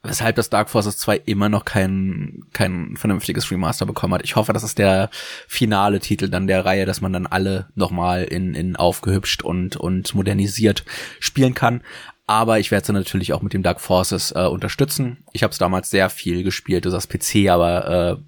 [0.04, 4.24] weshalb das Dark Forces 2 immer noch kein, kein vernünftiges Remaster bekommen hat.
[4.24, 5.10] Ich hoffe, das ist der
[5.48, 10.13] finale Titel dann der Reihe, dass man dann alle nochmal in, in aufgehübscht und, und
[10.13, 10.84] modernisiert
[11.20, 11.82] spielen kann.
[12.28, 15.24] Aber ich werde es natürlich auch mit dem Dark Forces äh, unterstützen.
[15.32, 18.20] Ich habe es damals sehr viel gespielt, das PC, aber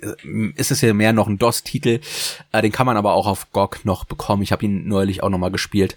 [0.00, 0.12] äh,
[0.56, 2.00] ist es ja mehr noch ein DOS-Titel.
[2.52, 4.42] Äh, den kann man aber auch auf GOG noch bekommen.
[4.42, 5.96] Ich habe ihn neulich auch nochmal gespielt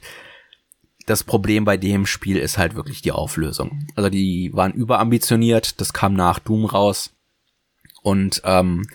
[1.05, 3.87] das Problem bei dem Spiel ist halt wirklich die Auflösung.
[3.95, 7.11] Also die waren überambitioniert, das kam nach Doom raus.
[8.01, 8.87] Und ähm,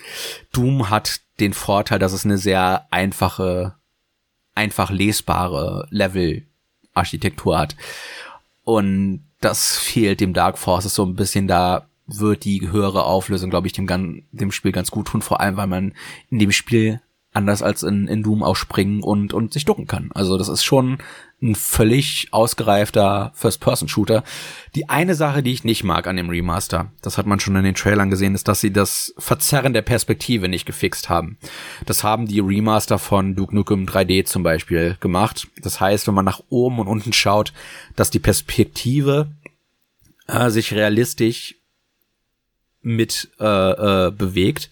[0.53, 3.75] Doom hat den Vorteil, dass es eine sehr einfache,
[4.55, 7.77] einfach lesbare Level-Architektur hat.
[8.65, 11.49] Und das fehlt dem Dark Forces so ein bisschen.
[11.49, 15.23] Da wird die höhere Auflösung, glaube ich, dem, dem Spiel ganz gut tun.
[15.23, 15.95] Vor allem, weil man
[16.29, 17.01] in dem Spiel
[17.33, 20.11] anders als in, in Doom auch springen und, und sich ducken kann.
[20.15, 20.99] Also das ist schon
[21.43, 24.25] ein völlig ausgereifter First-Person-Shooter.
[24.75, 27.65] Die eine Sache, die ich nicht mag an dem Remaster, das hat man schon in
[27.65, 31.39] den Trailern gesehen, ist, dass sie das Verzerren der Perspektive nicht gefixt haben.
[31.87, 35.49] Das haben die Remaster von Duke Nukem 3D zum Beispiel gemacht.
[35.63, 37.53] Das heißt, wenn man nach oben und unten schaut,
[37.97, 39.31] dass die Perspektive
[40.27, 41.55] äh, sich realistisch
[42.83, 44.71] mit äh, äh, bewegt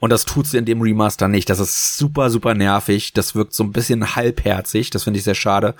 [0.00, 1.50] und das tut sie in dem Remaster nicht.
[1.50, 3.12] Das ist super, super nervig.
[3.14, 4.90] Das wirkt so ein bisschen halbherzig.
[4.90, 5.74] Das finde ich sehr schade.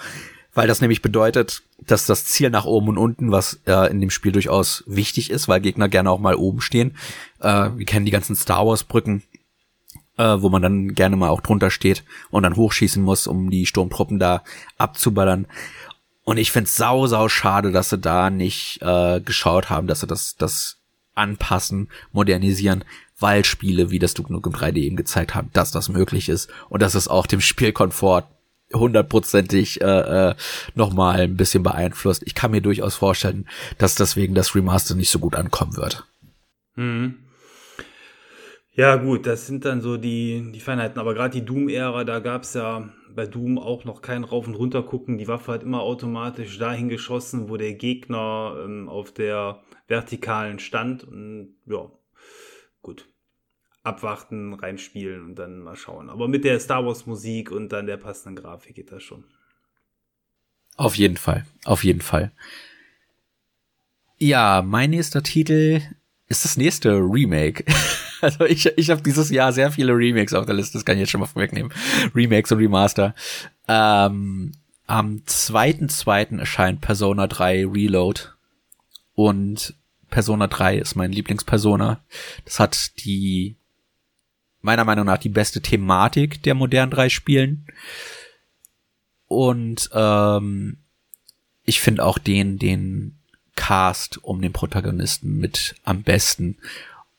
[0.54, 4.10] Weil das nämlich bedeutet, dass das Ziel nach oben und unten, was äh, in dem
[4.10, 6.96] Spiel durchaus wichtig ist, weil Gegner gerne auch mal oben stehen.
[7.40, 9.22] Äh, wir kennen die ganzen Star Wars Brücken,
[10.16, 13.66] äh, wo man dann gerne mal auch drunter steht und dann hochschießen muss, um die
[13.66, 14.42] Sturmtruppen da
[14.78, 15.46] abzuballern.
[16.24, 20.08] Und ich find's sau, sau schade, dass sie da nicht äh, geschaut haben, dass sie
[20.08, 20.78] das, das
[21.14, 22.84] anpassen, modernisieren,
[23.18, 26.82] weil Spiele wie das Duke Nukem 3D eben gezeigt haben, dass das möglich ist und
[26.82, 28.24] dass es auch dem Spielkomfort
[28.72, 30.34] hundertprozentig äh, äh,
[30.74, 32.22] nochmal ein bisschen beeinflusst.
[32.26, 36.04] Ich kann mir durchaus vorstellen, dass deswegen das Remaster nicht so gut ankommen wird.
[36.76, 37.16] Mhm.
[38.72, 41.00] Ja, gut, das sind dann so die, die Feinheiten.
[41.00, 44.84] Aber gerade die Doom-Ära, da gab's ja bei Doom auch noch kein Rauf- und Runter
[44.84, 45.18] gucken.
[45.18, 51.02] Die Waffe hat immer automatisch dahin geschossen, wo der Gegner ähm, auf der vertikalen stand.
[51.02, 51.90] Und ja,
[52.82, 53.06] gut.
[53.82, 56.10] Abwarten, reinspielen und dann mal schauen.
[56.10, 59.24] Aber mit der Star Wars Musik und dann der passenden Grafik geht das schon.
[60.76, 62.32] Auf jeden Fall, auf jeden Fall.
[64.18, 65.80] Ja, mein nächster Titel
[66.28, 67.64] ist das nächste Remake.
[68.20, 71.02] Also ich, ich habe dieses Jahr sehr viele Remakes auf der Liste, das kann ich
[71.02, 71.72] jetzt schon mal vorwegnehmen.
[72.16, 73.14] Remakes und Remaster.
[73.68, 74.50] Ähm,
[74.88, 76.40] am 2.2.
[76.40, 78.22] erscheint Persona 3 Reload.
[79.14, 79.77] Und
[80.10, 82.00] Persona 3 ist mein Lieblingspersona.
[82.44, 83.56] Das hat die,
[84.60, 87.66] meiner Meinung nach, die beste Thematik der modernen drei Spielen.
[89.26, 90.78] Und ähm,
[91.64, 93.18] ich finde auch den, den
[93.54, 96.56] Cast um den Protagonisten mit am besten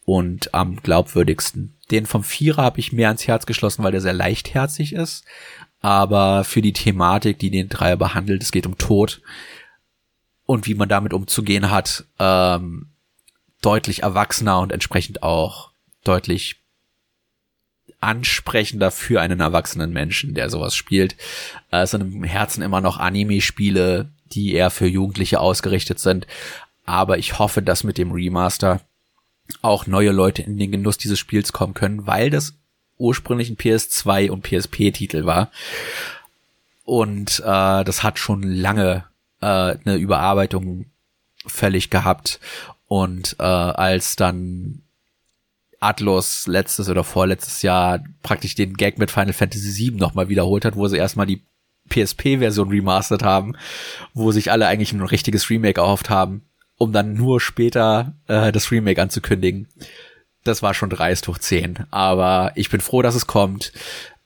[0.06, 1.76] und am glaubwürdigsten.
[1.92, 5.26] Den vom Vierer habe ich mehr ans Herz geschlossen, weil der sehr leichtherzig ist.
[5.82, 9.22] Aber für die Thematik, die den Dreier behandelt, es geht um Tod,
[10.50, 12.88] und wie man damit umzugehen hat, ähm,
[13.62, 15.70] deutlich erwachsener und entsprechend auch
[16.04, 16.56] deutlich
[18.00, 21.16] ansprechender für einen erwachsenen Menschen, der sowas spielt.
[21.70, 26.26] Äh, es sind im Herzen immer noch Anime-Spiele, die eher für Jugendliche ausgerichtet sind.
[26.84, 28.82] Aber ich hoffe, dass mit dem Remaster
[29.62, 32.56] auch neue Leute in den Genuss dieses Spiels kommen können, weil das
[32.98, 35.52] ursprünglich ein PS2 und PSP-Titel war.
[36.86, 39.09] Und äh, das hat schon lange
[39.42, 40.86] äh, eine Überarbeitung
[41.46, 42.40] fällig gehabt.
[42.88, 44.82] Und äh, als dann
[45.80, 50.76] Atlas letztes oder vorletztes Jahr praktisch den Gag mit Final Fantasy VII nochmal wiederholt hat,
[50.76, 51.44] wo sie erstmal die
[51.90, 53.56] PSP-Version remastert haben,
[54.14, 56.44] wo sich alle eigentlich ein richtiges Remake erhofft haben,
[56.78, 59.68] um dann nur später äh, das Remake anzukündigen.
[60.44, 61.86] Das war schon dreist hoch 10.
[61.92, 63.74] Aber ich bin froh, dass es kommt.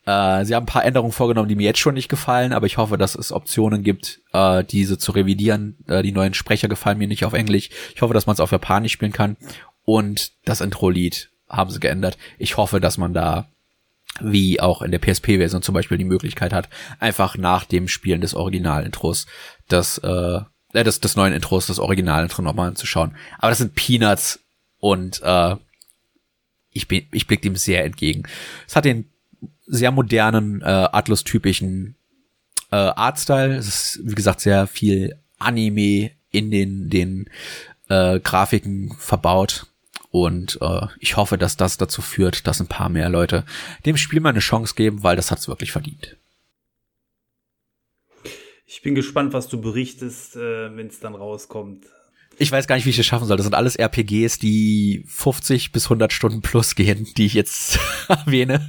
[0.06, 2.78] Äh, sie haben ein paar Änderungen vorgenommen, die mir jetzt schon nicht gefallen, aber ich
[2.78, 5.78] hoffe, dass es Optionen gibt, äh, diese zu revidieren.
[5.88, 7.70] Äh, die neuen Sprecher gefallen mir nicht auf Englisch.
[7.96, 9.38] Ich hoffe, dass man es auf Japanisch spielen kann.
[9.86, 12.18] Und das Intro-Lied haben sie geändert.
[12.38, 13.48] Ich hoffe, dass man da
[14.20, 18.36] wie auch in der PSP-Version zum Beispiel die Möglichkeit hat, einfach nach dem Spielen des
[18.36, 19.26] Original-Intros
[19.68, 20.42] das, äh,
[20.74, 23.16] äh, des, des neuen Intros, das Original-Intro nochmal anzuschauen.
[23.40, 24.40] Aber das sind Peanuts
[24.78, 25.56] und äh,
[26.72, 28.24] ich, bin, ich blick dem sehr entgegen.
[28.68, 29.10] Es hat den
[29.66, 31.96] sehr modernen, äh, Atlus-typischen
[32.72, 33.56] äh, Artstyle.
[33.56, 37.30] Es ist, wie gesagt, sehr viel Anime in den, den
[37.90, 39.68] äh, Grafiken verbaut.
[40.10, 43.46] Und äh, ich hoffe, dass das dazu führt, dass ein paar mehr Leute
[43.86, 46.18] dem Spiel mal eine Chance geben, weil das hat's wirklich verdient.
[48.66, 51.86] Ich bin gespannt, was du berichtest, äh, wenn es dann rauskommt
[52.38, 53.38] ich weiß gar nicht, wie ich das schaffen soll.
[53.38, 58.68] Das sind alles RPGs, die 50 bis 100 Stunden plus gehen, die ich jetzt erwähne.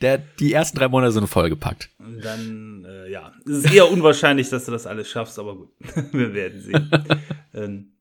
[0.00, 1.90] Der, die ersten drei Monate sind vollgepackt.
[1.98, 5.68] Dann, äh, ja, es ist eher unwahrscheinlich, dass du das alles schaffst, aber gut,
[6.12, 6.90] wir werden sehen.
[7.54, 7.92] ähm,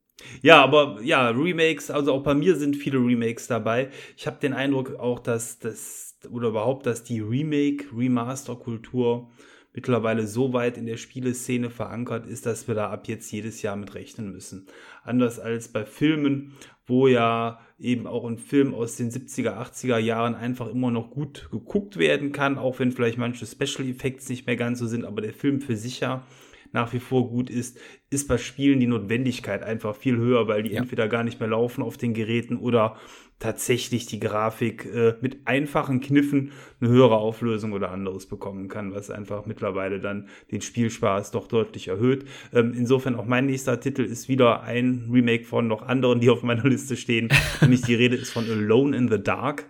[0.41, 3.89] ja, aber ja, Remakes, also auch bei mir sind viele Remakes dabei.
[4.15, 9.29] Ich habe den Eindruck auch, dass das, oder überhaupt, dass die Remake-Remaster-Kultur
[9.77, 13.75] mittlerweile so weit in der Spieleszene verankert ist, dass wir da ab jetzt jedes Jahr
[13.75, 14.65] mit rechnen müssen.
[15.03, 16.53] Anders als bei Filmen,
[16.87, 21.49] wo ja eben auch ein Film aus den 70er, 80er Jahren einfach immer noch gut
[21.51, 25.21] geguckt werden kann, auch wenn vielleicht manche Special Effects nicht mehr ganz so sind, aber
[25.21, 26.25] der Film für sich ja
[26.73, 30.71] nach wie vor gut ist, ist bei Spielen die Notwendigkeit einfach viel höher, weil die
[30.71, 30.81] Ja.
[30.81, 32.97] entweder gar nicht mehr laufen auf den Geräten oder
[33.39, 39.11] tatsächlich die Grafik äh, mit einfachen Kniffen eine höhere Auflösung oder anderes bekommen kann, was
[39.11, 42.25] einfach mittlerweile dann den Spielspaß doch deutlich erhöht.
[42.51, 46.41] Ähm, insofern auch mein nächster Titel ist wieder ein Remake von noch anderen, die auf
[46.41, 47.29] meiner Liste stehen.
[47.61, 49.65] Nämlich die Rede ist von Alone in the Dark,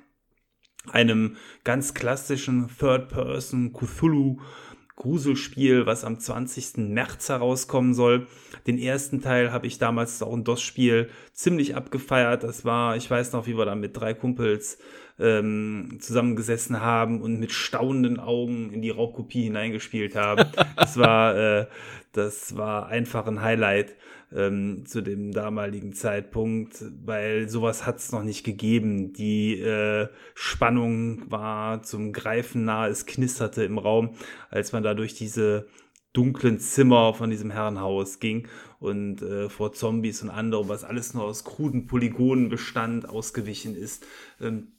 [0.89, 4.39] einem ganz klassischen Third-Person Cthulhu
[4.97, 6.77] Gruselspiel, was am 20.
[6.89, 8.27] März herauskommen soll.
[8.65, 12.43] Den ersten Teil habe ich damals auch ein DOS-Spiel ziemlich abgefeiert.
[12.43, 14.79] Das war, ich weiß noch, wie wir da mit drei Kumpels
[15.19, 20.45] ähm, zusammengesessen haben und mit staunenden Augen in die Raubkopie hineingespielt haben.
[20.75, 21.67] Das war, äh,
[22.12, 23.95] das war einfach ein Highlight
[24.36, 29.13] ähm, zu dem damaligen Zeitpunkt, weil sowas hat es noch nicht gegeben.
[29.13, 34.16] Die äh, Spannung war zum Greifen nah, es knisterte im Raum,
[34.50, 35.68] als man da durch diese
[36.13, 38.48] dunklen Zimmer von diesem Herrenhaus ging
[38.80, 44.06] und äh, vor Zombies und anderem, was alles nur aus kruden Polygonen bestand, ausgewichen ist.
[44.42, 44.72] Ähm,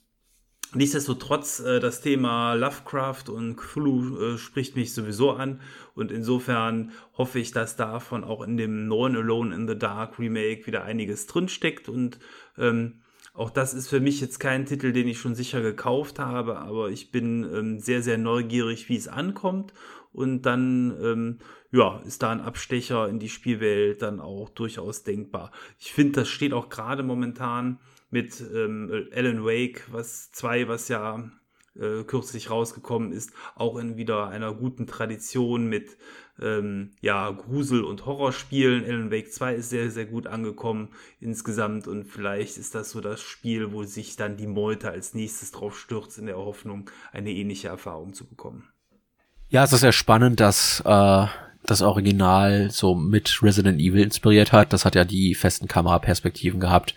[0.75, 5.61] Nichtsdestotrotz, äh, das Thema Lovecraft und Cthulhu äh, spricht mich sowieso an.
[5.95, 10.67] Und insofern hoffe ich, dass davon auch in dem neuen Alone in the Dark Remake
[10.67, 11.89] wieder einiges drinsteckt.
[11.89, 12.19] Und
[12.59, 13.01] ähm,
[13.33, 16.91] auch das ist für mich jetzt kein Titel, den ich schon sicher gekauft habe, aber
[16.91, 19.73] ich bin ähm, sehr, sehr neugierig, wie es ankommt.
[20.13, 21.39] Und dann ähm,
[21.71, 25.51] ja, ist da ein Abstecher in die Spielwelt dann auch durchaus denkbar.
[25.79, 27.79] Ich finde, das steht auch gerade momentan
[28.11, 31.31] mit ähm, Alan Wake, was zwei, was ja
[31.79, 35.97] äh, kürzlich rausgekommen ist, auch in wieder einer guten Tradition mit
[36.41, 38.85] ähm, ja, Grusel- und Horrorspielen.
[38.85, 40.91] Alan Wake 2 ist sehr, sehr gut angekommen
[41.21, 45.53] insgesamt und vielleicht ist das so das Spiel, wo sich dann die Meute als nächstes
[45.53, 48.69] drauf stürzt, in der Hoffnung, eine ähnliche Erfahrung zu bekommen.
[49.49, 51.27] Ja, es ist sehr spannend, dass äh,
[51.69, 54.73] das Original so mit Resident Evil inspiriert hat.
[54.73, 56.95] Das hat ja die festen Kameraperspektiven gehabt,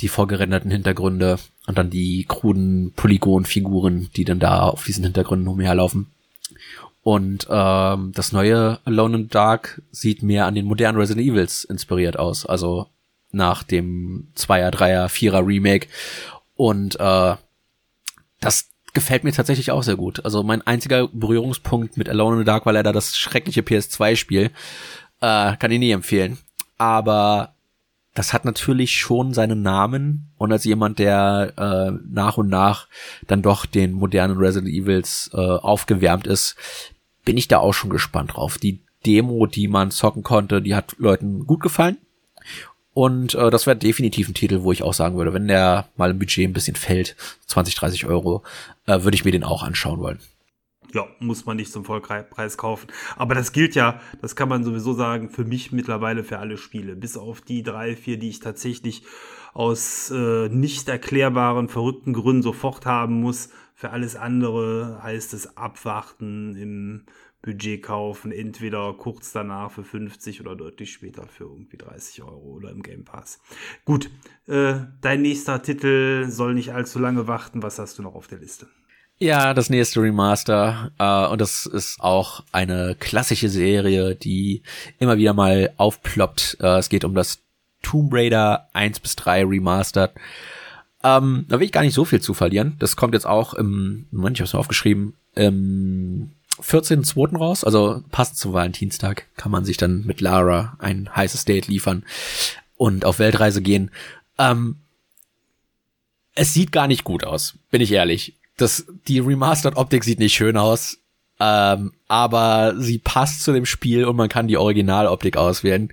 [0.00, 6.06] die vorgerenderten Hintergründe und dann die kruden Polygonfiguren, die dann da auf diesen Hintergründen umherlaufen.
[7.02, 12.18] Und ähm, das neue Alone in Dark sieht mehr an den modernen Resident Evils inspiriert
[12.18, 12.44] aus.
[12.44, 12.88] Also
[13.30, 15.86] nach dem Zweier, Dreier, Vierer Remake.
[16.56, 17.36] Und äh,
[18.40, 20.24] das gefällt mir tatsächlich auch sehr gut.
[20.24, 24.50] Also mein einziger Berührungspunkt mit Alone in the Dark war leider das schreckliche PS2-Spiel.
[25.20, 26.38] Äh, kann ich nie empfehlen.
[26.78, 27.54] Aber
[28.14, 32.88] das hat natürlich schon seinen Namen und als jemand, der äh, nach und nach
[33.26, 36.56] dann doch den modernen Resident Evils äh, aufgewärmt ist,
[37.24, 38.58] bin ich da auch schon gespannt drauf.
[38.58, 41.98] Die Demo, die man zocken konnte, die hat Leuten gut gefallen.
[43.00, 46.10] Und äh, das wäre definitiv ein Titel, wo ich auch sagen würde, wenn der mal
[46.10, 48.42] im Budget ein bisschen fällt, 20, 30 Euro,
[48.84, 50.18] äh, würde ich mir den auch anschauen wollen.
[50.92, 52.88] Ja, muss man nicht zum Vollpreis kaufen.
[53.16, 56.94] Aber das gilt ja, das kann man sowieso sagen, für mich mittlerweile für alle Spiele.
[56.94, 59.02] Bis auf die drei, vier, die ich tatsächlich
[59.54, 63.48] aus äh, nicht erklärbaren, verrückten Gründen sofort haben muss.
[63.74, 67.06] Für alles andere heißt es abwarten im
[67.42, 72.70] Budget kaufen, entweder kurz danach für 50 oder deutlich später für irgendwie 30 Euro oder
[72.70, 73.40] im Game Pass.
[73.84, 74.10] Gut,
[74.46, 77.62] äh, dein nächster Titel soll nicht allzu lange warten.
[77.62, 78.68] Was hast du noch auf der Liste?
[79.18, 80.92] Ja, das nächste Remaster.
[80.98, 84.62] Äh, und das ist auch eine klassische Serie, die
[84.98, 86.56] immer wieder mal aufploppt.
[86.60, 87.38] Äh, es geht um das
[87.82, 90.12] Tomb Raider 1 bis 3 Remastered.
[91.02, 92.76] Ähm, da will ich gar nicht so viel zu verlieren.
[92.78, 97.36] Das kommt jetzt auch im, Moment, ich hab's mir aufgeschrieben, im 14.2.
[97.36, 102.04] raus, also passend zum Valentinstag kann man sich dann mit Lara ein heißes Date liefern
[102.76, 103.90] und auf Weltreise gehen.
[104.38, 104.76] Ähm,
[106.34, 108.36] es sieht gar nicht gut aus, bin ich ehrlich.
[108.56, 110.98] Das, die Remastered-Optik sieht nicht schön aus,
[111.38, 115.92] ähm, aber sie passt zu dem Spiel und man kann die Originaloptik auswählen.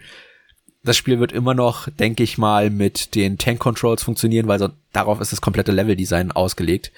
[0.84, 5.20] Das Spiel wird immer noch, denke ich mal, mit den Tank-Controls funktionieren, weil so, darauf
[5.20, 6.92] ist das komplette Level-Design ausgelegt.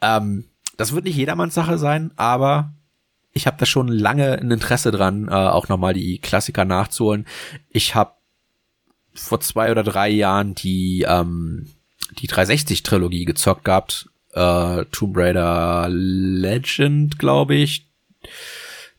[0.00, 0.44] Ähm,
[0.76, 2.72] das wird nicht jedermanns Sache sein, aber
[3.32, 7.26] ich habe da schon lange ein Interesse dran, äh, auch nochmal die Klassiker nachzuholen.
[7.68, 8.12] Ich habe
[9.14, 11.68] vor zwei oder drei Jahren die ähm,
[12.18, 14.08] die 360-Trilogie gezockt gehabt.
[14.32, 17.86] Äh, Tomb Raider Legend, glaube ich.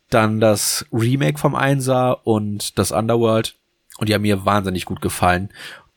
[0.10, 3.56] Dann das Remake vom Einser und das Underworld.
[3.98, 5.50] Und die haben mir wahnsinnig gut gefallen.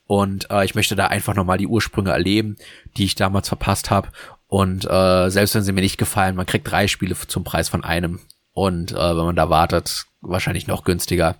[0.06, 2.56] Und äh, ich möchte da einfach nochmal die Ursprünge erleben,
[2.96, 4.08] die ich damals verpasst habe.
[4.54, 7.82] Und äh, selbst wenn sie mir nicht gefallen, man kriegt drei Spiele zum Preis von
[7.82, 8.20] einem.
[8.52, 11.34] Und äh, wenn man da wartet, wahrscheinlich noch günstiger.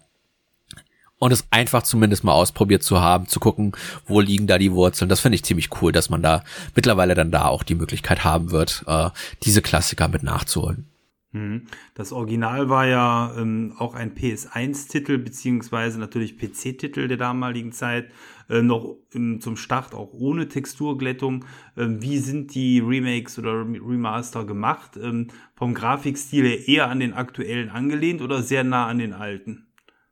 [1.20, 3.70] Und es einfach zumindest mal ausprobiert zu haben, zu gucken,
[4.05, 5.09] wo liegen da die Wurzeln.
[5.09, 6.42] Das finde ich ziemlich cool, dass man da
[6.74, 9.11] mittlerweile dann da auch die Möglichkeit haben wird, äh,
[9.44, 10.88] diese Klassiker mit nachzuholen.
[11.35, 11.62] Mhm.
[11.94, 18.11] Das Original war ja ähm, auch ein PS1-Titel, beziehungsweise natürlich PC-Titel der damaligen Zeit,
[18.49, 21.44] äh, noch ähm, zum Start auch ohne Texturglättung.
[21.77, 24.92] Ähm, wie sind die Remakes oder Remaster gemacht?
[24.97, 29.66] Ähm, vom Grafikstil her eher an den aktuellen angelehnt oder sehr nah an den alten?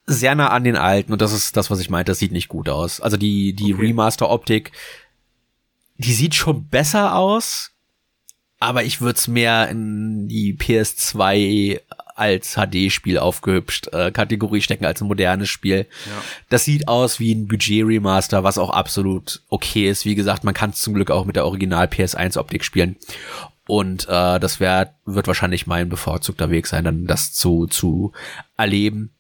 [0.07, 2.49] Sehr nah an den alten und das ist das, was ich meinte, das sieht nicht
[2.49, 3.01] gut aus.
[3.01, 3.87] Also die, die okay.
[3.87, 4.73] Remaster-Optik,
[5.99, 7.72] die sieht schon besser aus,
[8.63, 11.81] aber ich würde es mehr in die PS2
[12.15, 15.87] als HD-Spiel aufgehübscht äh, Kategorie stecken als ein modernes Spiel.
[16.07, 16.23] Ja.
[16.49, 20.05] Das sieht aus wie ein Budget-Remaster, was auch absolut okay ist.
[20.05, 22.97] Wie gesagt, man kann es zum Glück auch mit der Original PS1-Optik spielen.
[23.67, 28.13] Und äh, das wär, wird wahrscheinlich mein bevorzugter Weg sein, dann das zu, zu
[28.57, 29.11] erleben.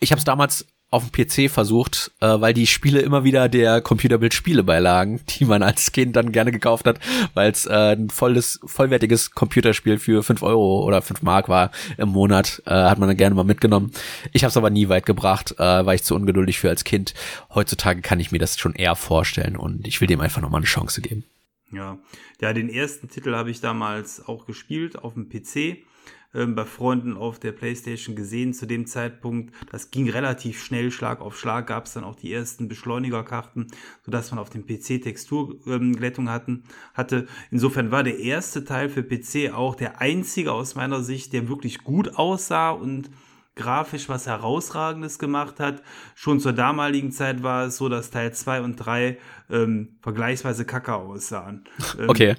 [0.00, 3.82] Ich habe es damals auf dem PC versucht, äh, weil die Spiele immer wieder der
[3.82, 6.98] Computerbild Spiele beilagen, die man als Kind dann gerne gekauft hat,
[7.34, 12.08] weil es äh, ein volles, vollwertiges Computerspiel für fünf Euro oder fünf Mark war im
[12.08, 13.92] Monat, äh, hat man dann gerne mal mitgenommen.
[14.32, 17.12] Ich habe es aber nie weit gebracht, äh, war ich zu ungeduldig für als Kind.
[17.54, 20.66] Heutzutage kann ich mir das schon eher vorstellen und ich will dem einfach nochmal eine
[20.66, 21.24] Chance geben.
[21.70, 21.98] Ja,
[22.40, 25.84] ja, den ersten Titel habe ich damals auch gespielt auf dem PC
[26.34, 29.54] ähm, bei Freunden auf der Playstation gesehen zu dem Zeitpunkt.
[29.70, 33.68] Das ging relativ schnell, Schlag auf Schlag gab es dann auch die ersten Beschleunigerkarten,
[34.04, 36.64] sodass man auf dem PC Texturglättung ähm, hatten,
[36.94, 37.26] hatte.
[37.50, 41.84] Insofern war der erste Teil für PC auch der einzige aus meiner Sicht, der wirklich
[41.84, 43.10] gut aussah und
[43.58, 45.82] grafisch was Herausragendes gemacht hat.
[46.14, 49.18] Schon zur damaligen Zeit war es so, dass Teil 2 und 3
[49.50, 51.64] ähm, vergleichsweise kacke aussahen.
[51.98, 52.34] Ähm, okay.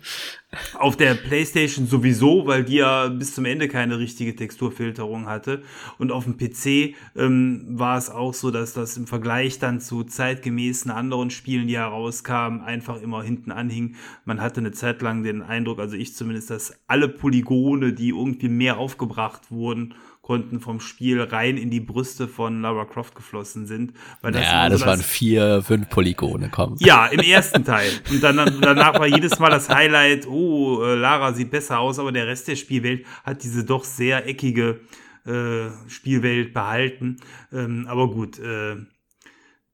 [0.76, 5.64] Auf der PlayStation sowieso, weil die ja bis zum Ende keine richtige Texturfilterung hatte.
[5.98, 10.04] Und auf dem PC ähm, war es auch so, dass das im Vergleich dann zu
[10.04, 13.96] zeitgemäßen anderen Spielen, die herauskamen, einfach immer hinten anhing.
[14.24, 18.50] Man hatte eine Zeit lang den Eindruck, also ich zumindest, dass alle Polygone, die irgendwie
[18.50, 19.96] mehr aufgebracht wurden,
[20.30, 23.94] konnten vom Spiel rein in die Brüste von Lara Croft geflossen sind.
[24.22, 26.76] Weil das ja, das, so waren vier, fünf Polygone, komm.
[26.78, 27.90] Ja, im ersten Teil.
[28.12, 32.12] Und dann, danach war jedes Mal das Highlight, oh, äh, Lara sieht besser aus, aber
[32.12, 34.82] der Rest der Spielwelt hat diese doch sehr eckige
[35.26, 37.18] äh, Spielwelt behalten.
[37.52, 38.76] Ähm, aber gut, äh,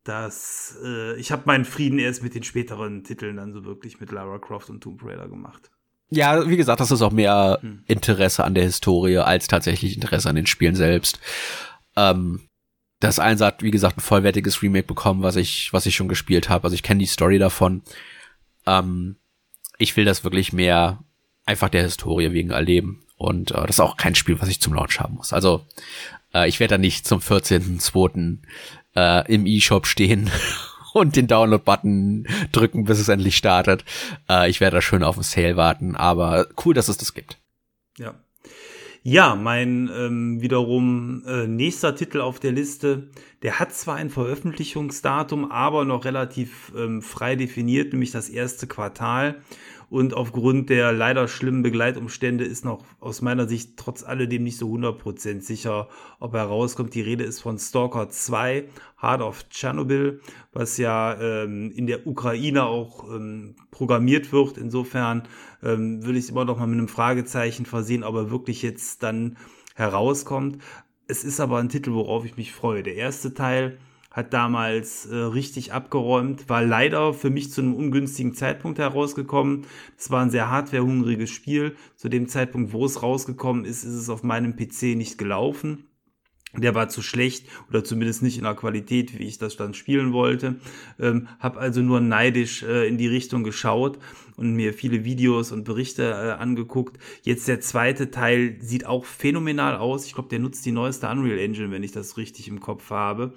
[0.06, 4.10] das, äh, ich habe meinen Frieden erst mit den späteren Titeln dann so wirklich mit
[4.10, 5.70] Lara Croft und Tomb Raider gemacht.
[6.16, 7.84] Ja, wie gesagt, das ist auch mehr hm.
[7.88, 11.20] Interesse an der Historie als tatsächlich Interesse an den Spielen selbst.
[11.98, 12.48] Ähm,
[13.02, 16.48] das Eins hat, wie gesagt, ein vollwertiges Remake bekommen, was ich, was ich schon gespielt
[16.50, 16.64] habe.
[16.64, 17.82] Also ich kenne die Story davon.
[18.66, 19.18] Ähm,
[19.78, 21.00] ich will das wirklich mehr
[21.46, 23.04] einfach der Historie wegen erleben.
[23.18, 25.34] Und äh, das ist auch kein Spiel, was ich zum Launch haben muss.
[25.34, 25.66] Also
[26.34, 28.38] äh, ich werde da nicht zum 14.2.
[28.96, 30.32] Äh, im E-Shop stehen
[30.96, 33.84] und den Download-Button drücken, bis es endlich startet.
[34.30, 37.38] Äh, ich werde da schön auf den Sale warten, aber cool, dass es das gibt.
[37.98, 38.16] Ja.
[39.04, 43.10] Ja, mein ähm, wiederum äh, nächster Titel auf der Liste,
[43.44, 49.42] der hat zwar ein Veröffentlichungsdatum, aber noch relativ ähm, frei definiert, nämlich das erste Quartal.
[49.90, 54.72] Und aufgrund der leider schlimmen Begleitumstände ist noch aus meiner Sicht trotz alledem nicht so
[54.72, 56.94] 100% sicher, ob er rauskommt.
[56.96, 58.68] Die Rede ist von Stalker 2,
[59.02, 60.22] Heart of Chernobyl,
[60.54, 64.58] was ja ähm, in der Ukraine auch ähm, programmiert wird.
[64.58, 65.24] Insofern
[65.64, 69.04] ähm, würde ich es immer noch mal mit einem Fragezeichen versehen, ob er wirklich jetzt
[69.04, 69.38] dann
[69.76, 70.58] herauskommt.
[71.08, 72.82] Es ist aber ein Titel, worauf ich mich freue.
[72.82, 73.78] Der erste Teil
[74.16, 79.66] hat damals äh, richtig abgeräumt, war leider für mich zu einem ungünstigen Zeitpunkt herausgekommen.
[79.98, 81.76] Es war ein sehr hardwarehungriges Spiel.
[81.98, 85.90] Zu dem Zeitpunkt, wo es rausgekommen ist, ist es auf meinem PC nicht gelaufen.
[86.58, 90.14] Der war zu schlecht oder zumindest nicht in der Qualität, wie ich das dann spielen
[90.14, 90.56] wollte.
[90.98, 94.00] Ähm, hab also nur neidisch äh, in die Richtung geschaut
[94.38, 96.98] und mir viele Videos und Berichte äh, angeguckt.
[97.24, 100.06] Jetzt der zweite Teil sieht auch phänomenal aus.
[100.06, 103.34] Ich glaube, der nutzt die neueste Unreal Engine, wenn ich das richtig im Kopf habe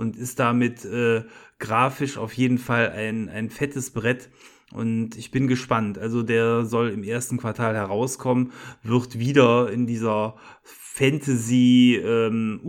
[0.00, 1.24] und ist damit äh,
[1.58, 4.30] grafisch auf jeden Fall ein, ein fettes Brett.
[4.72, 5.98] Und ich bin gespannt.
[5.98, 12.60] Also der soll im ersten Quartal herauskommen, wird wieder in dieser Fantasy ähm,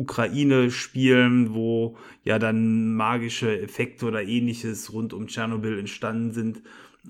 [0.69, 6.63] spielen, wo ja dann magische Effekte oder ähnliches rund um Tschernobyl entstanden sind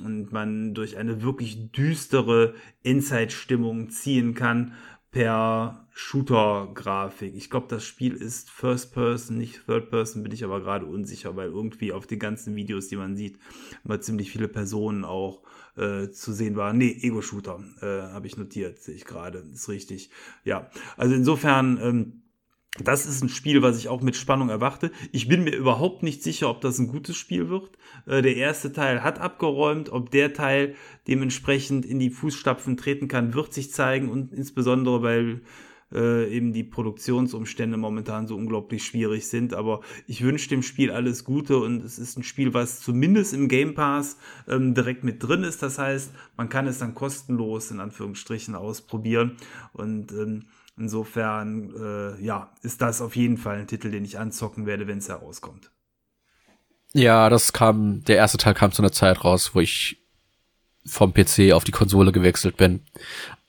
[0.03, 2.53] und man durch eine wirklich düstere
[2.83, 4.73] Inside-Stimmung ziehen kann
[5.11, 7.35] per Shooter-Grafik.
[7.35, 11.35] Ich glaube, das Spiel ist First Person, nicht Third Person, bin ich aber gerade unsicher,
[11.35, 13.37] weil irgendwie auf den ganzen Videos, die man sieht,
[13.83, 15.43] immer ziemlich viele Personen auch
[15.75, 16.77] äh, zu sehen waren.
[16.77, 20.09] Nee, Ego-Shooter äh, habe ich notiert, sehe ich gerade, ist richtig.
[20.43, 22.21] Ja, also insofern ähm,
[22.79, 24.91] das ist ein Spiel, was ich auch mit Spannung erwarte.
[25.11, 27.77] Ich bin mir überhaupt nicht sicher, ob das ein gutes Spiel wird.
[28.05, 30.75] Äh, der erste Teil hat abgeräumt, ob der Teil
[31.07, 35.41] dementsprechend in die Fußstapfen treten kann, wird sich zeigen und insbesondere weil
[35.93, 39.53] äh, eben die Produktionsumstände momentan so unglaublich schwierig sind.
[39.53, 43.47] Aber ich wünsche dem Spiel alles Gute und es ist ein Spiel, was zumindest im
[43.47, 44.17] Game Pass
[44.47, 45.61] ähm, direkt mit drin ist.
[45.61, 49.37] Das heißt, man kann es dann kostenlos in Anführungsstrichen ausprobieren
[49.73, 50.45] und ähm,
[50.77, 54.99] Insofern, äh, ja, ist das auf jeden Fall ein Titel, den ich anzocken werde, wenn
[54.99, 55.69] es herauskommt.
[56.93, 59.97] Ja, das kam, der erste Teil kam zu einer Zeit raus, wo ich
[60.85, 62.81] vom PC auf die Konsole gewechselt bin.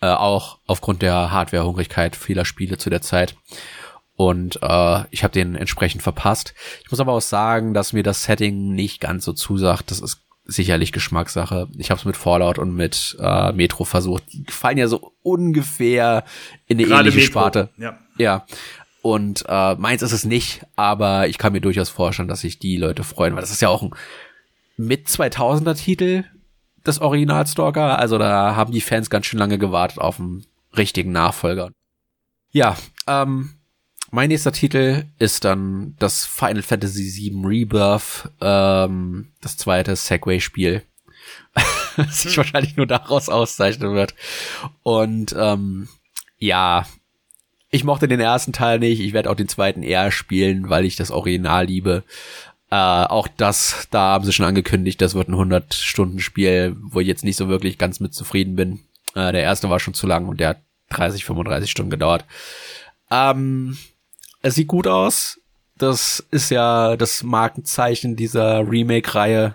[0.03, 3.37] Äh, auch aufgrund der Hardware-Hungrigkeit vieler Spiele zu der Zeit.
[4.17, 6.55] Und äh, ich habe den entsprechend verpasst.
[6.83, 9.93] Ich muss aber auch sagen, dass mir das Setting nicht ganz so zusagt.
[9.93, 11.69] Das ist sicherlich Geschmackssache.
[11.79, 14.25] Ich habe es mit Fallout und mit äh, Metro versucht.
[14.33, 16.25] Die fallen ja so ungefähr
[16.67, 17.31] in eine Gerade ähnliche Metro.
[17.31, 17.69] Sparte.
[17.79, 17.99] Ja.
[18.19, 18.47] ja.
[19.03, 22.77] Und äh, meins ist es nicht, aber ich kann mir durchaus vorstellen, dass sich die
[22.77, 23.95] Leute freuen, weil das ist ja auch ein
[24.77, 26.25] mit 2000er Titel
[26.87, 27.99] des Original Stalker.
[27.99, 30.45] Also da haben die Fans ganz schön lange gewartet auf einen
[30.77, 31.71] richtigen Nachfolger.
[32.51, 32.77] Ja,
[33.07, 33.55] ähm,
[34.11, 40.83] mein nächster Titel ist dann das Final Fantasy VII Rebirth, ähm, das zweite Segway-Spiel,
[41.97, 44.15] das sich wahrscheinlich nur daraus auszeichnen wird.
[44.83, 45.89] Und ähm,
[46.37, 46.87] ja,
[47.71, 49.01] ich mochte den ersten Teil nicht.
[49.01, 52.05] Ich werde auch den zweiten eher spielen, weil ich das Original liebe.
[52.73, 57.23] Äh, auch das, da haben sie schon angekündigt, das wird ein 100-Stunden-Spiel, wo ich jetzt
[57.23, 58.81] nicht so wirklich ganz mit zufrieden bin.
[59.15, 62.25] Äh, der erste war schon zu lang und der hat 30, 35 Stunden gedauert.
[63.11, 63.77] Ähm,
[64.41, 65.39] es sieht gut aus.
[65.77, 69.55] Das ist ja das Markenzeichen dieser Remake-Reihe,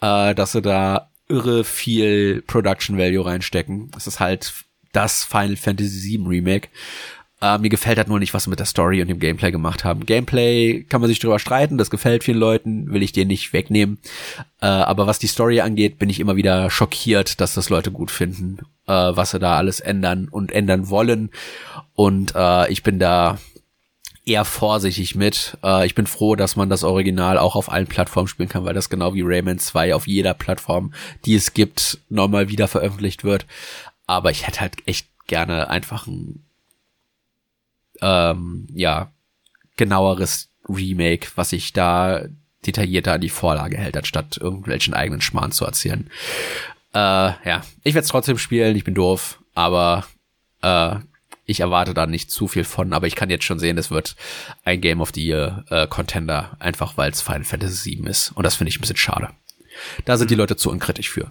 [0.00, 3.92] äh, dass sie da irre viel Production Value reinstecken.
[3.96, 4.52] Es ist halt
[4.90, 6.68] das Final Fantasy VII Remake.
[7.42, 9.84] Äh, mir gefällt halt nur nicht, was sie mit der Story und dem Gameplay gemacht
[9.84, 10.04] haben.
[10.04, 13.98] Gameplay kann man sich drüber streiten, das gefällt vielen Leuten, will ich dir nicht wegnehmen.
[14.60, 18.10] Äh, aber was die Story angeht, bin ich immer wieder schockiert, dass das Leute gut
[18.10, 21.30] finden, äh, was sie da alles ändern und ändern wollen.
[21.94, 23.38] Und äh, ich bin da
[24.26, 25.56] eher vorsichtig mit.
[25.64, 28.74] Äh, ich bin froh, dass man das Original auch auf allen Plattformen spielen kann, weil
[28.74, 30.92] das genau wie Rayman 2 auf jeder Plattform,
[31.24, 33.46] die es gibt, nochmal wieder veröffentlicht wird.
[34.06, 36.44] Aber ich hätte halt echt gerne einfach ein,
[38.00, 39.10] ähm, ja,
[39.76, 42.22] genaueres Remake, was sich da
[42.66, 46.10] detaillierter an die Vorlage hält, anstatt irgendwelchen eigenen Schmarrn zu erzählen.
[46.92, 50.06] Äh, ja, ich werde es trotzdem spielen, ich bin doof, aber
[50.62, 50.96] äh,
[51.46, 54.16] ich erwarte da nicht zu viel von, aber ich kann jetzt schon sehen, es wird
[54.64, 58.32] ein Game of the Year äh, Contender, einfach weil es Final Fantasy VII ist.
[58.34, 59.30] Und das finde ich ein bisschen schade.
[60.04, 61.30] Da sind die Leute zu unkritisch für.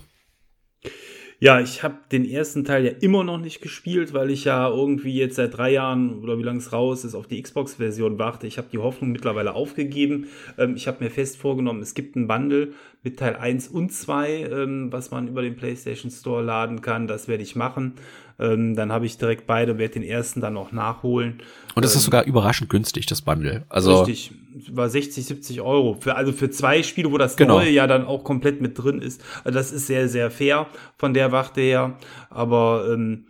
[1.42, 5.14] Ja, ich habe den ersten Teil ja immer noch nicht gespielt, weil ich ja irgendwie
[5.18, 8.46] jetzt seit drei Jahren oder wie lange es raus ist, auf die Xbox-Version warte.
[8.46, 10.28] Ich habe die Hoffnung mittlerweile aufgegeben.
[10.58, 12.74] Ähm, ich habe mir fest vorgenommen, es gibt ein Bundle
[13.04, 17.08] mit Teil 1 und 2, ähm, was man über den PlayStation Store laden kann.
[17.08, 17.94] Das werde ich machen.
[18.40, 21.42] Ähm, dann habe ich direkt beide, werde den ersten dann noch nachholen.
[21.76, 23.66] Und das ähm, ist sogar überraschend günstig, das Bundle.
[23.70, 24.32] Also richtig,
[24.72, 25.98] war 60, 70 Euro.
[26.00, 27.58] Für, also für zwei Spiele, wo das genau.
[27.58, 29.22] neue ja dann auch komplett mit drin ist.
[29.44, 30.68] Also das ist sehr, sehr fair
[30.98, 31.98] von der Warte her.
[32.30, 33.26] Aber ähm,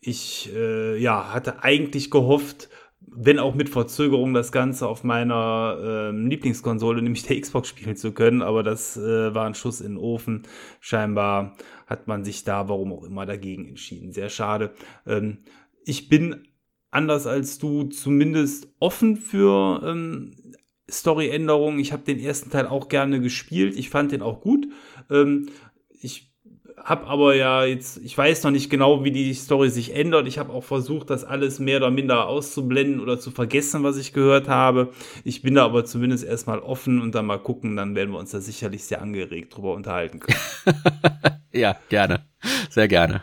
[0.00, 2.68] ich äh, ja, hatte eigentlich gehofft,
[3.00, 8.12] wenn auch mit Verzögerung, das Ganze auf meiner ähm, Lieblingskonsole, nämlich der Xbox, spielen zu
[8.12, 8.42] können.
[8.42, 10.42] Aber das äh, war ein Schuss in den Ofen.
[10.80, 11.56] Scheinbar
[11.88, 14.12] hat man sich da, warum auch immer, dagegen entschieden.
[14.12, 14.72] Sehr schade.
[15.06, 15.38] Ähm,
[15.84, 16.46] ich bin
[16.90, 20.54] anders als du zumindest offen für ähm,
[20.90, 21.78] Story-Änderungen.
[21.78, 23.76] Ich habe den ersten Teil auch gerne gespielt.
[23.76, 24.68] Ich fand den auch gut.
[25.10, 25.48] Ähm,
[26.88, 30.26] habe aber ja jetzt, ich weiß noch nicht genau, wie die Story sich ändert.
[30.26, 34.12] Ich habe auch versucht, das alles mehr oder minder auszublenden oder zu vergessen, was ich
[34.12, 34.92] gehört habe.
[35.24, 38.30] Ich bin da aber zumindest erstmal offen und dann mal gucken, dann werden wir uns
[38.30, 40.38] da sicherlich sehr angeregt drüber unterhalten können.
[41.52, 42.24] ja, gerne.
[42.70, 43.22] Sehr gerne.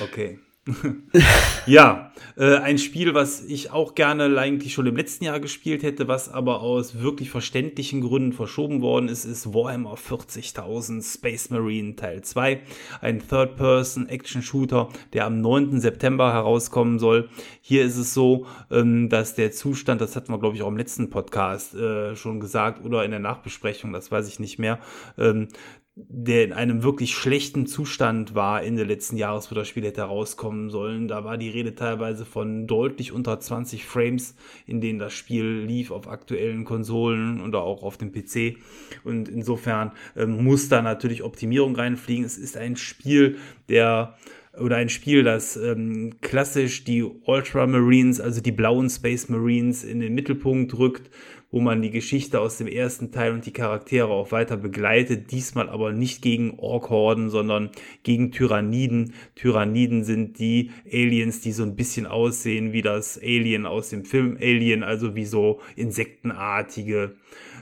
[0.00, 0.38] Okay.
[1.66, 6.06] ja, äh, ein Spiel, was ich auch gerne eigentlich schon im letzten Jahr gespielt hätte,
[6.06, 12.22] was aber aus wirklich verständlichen Gründen verschoben worden ist, ist Warhammer 40.000 Space Marine Teil
[12.22, 12.60] 2.
[13.00, 15.80] Ein Third-Person-Action-Shooter, der am 9.
[15.80, 17.28] September herauskommen soll.
[17.60, 20.76] Hier ist es so, ähm, dass der Zustand, das hatten wir glaube ich auch im
[20.76, 24.78] letzten Podcast äh, schon gesagt oder in der Nachbesprechung, das weiß ich nicht mehr,
[25.18, 25.48] ähm,
[25.94, 30.70] der in einem wirklich schlechten Zustand war Ende letzten Jahres, wo das Spiel hätte rauskommen
[30.70, 31.06] sollen.
[31.06, 34.34] Da war die Rede teilweise von deutlich unter 20 Frames,
[34.66, 38.56] in denen das Spiel lief auf aktuellen Konsolen oder auch auf dem PC.
[39.04, 42.24] Und insofern ähm, muss da natürlich Optimierung reinfliegen.
[42.24, 43.36] Es ist ein Spiel,
[43.68, 44.16] der
[44.58, 50.14] oder ein Spiel, das ähm, klassisch die Ultramarines, also die blauen Space Marines in den
[50.14, 51.10] Mittelpunkt rückt,
[51.52, 55.30] wo man die Geschichte aus dem ersten Teil und die Charaktere auch weiter begleitet.
[55.30, 57.70] Diesmal aber nicht gegen Orkhorden, sondern
[58.02, 59.12] gegen Tyranniden.
[59.36, 64.36] Tyranniden sind die Aliens, die so ein bisschen aussehen wie das Alien aus dem Film
[64.40, 67.16] Alien, also wie so insektenartige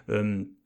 [0.09, 0.57] ähm,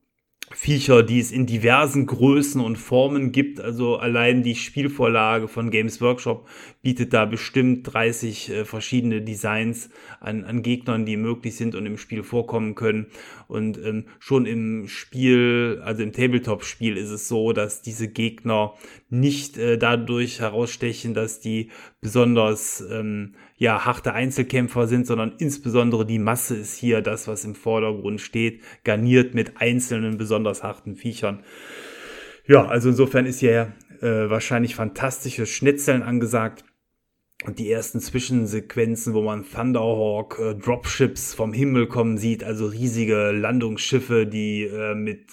[0.50, 3.60] Viecher, die es in diversen Größen und Formen gibt.
[3.60, 6.46] Also allein die Spielvorlage von Games Workshop
[6.84, 9.88] bietet da bestimmt 30 äh, verschiedene Designs
[10.20, 13.06] an, an Gegnern, die möglich sind und im Spiel vorkommen können.
[13.48, 18.74] Und ähm, schon im Spiel, also im Tabletop-Spiel ist es so, dass diese Gegner
[19.08, 21.70] nicht äh, dadurch herausstechen, dass die
[22.02, 27.54] besonders ähm, ja, harte Einzelkämpfer sind, sondern insbesondere die Masse ist hier das, was im
[27.54, 31.42] Vordergrund steht, garniert mit einzelnen besonders harten Viechern.
[32.46, 33.72] Ja, also insofern ist hier
[34.02, 36.64] äh, wahrscheinlich fantastisches Schnitzeln angesagt.
[37.44, 43.32] Und die ersten Zwischensequenzen, wo man Thunderhawk, äh, Dropships vom Himmel kommen sieht, also riesige
[43.32, 45.26] Landungsschiffe, die äh, mit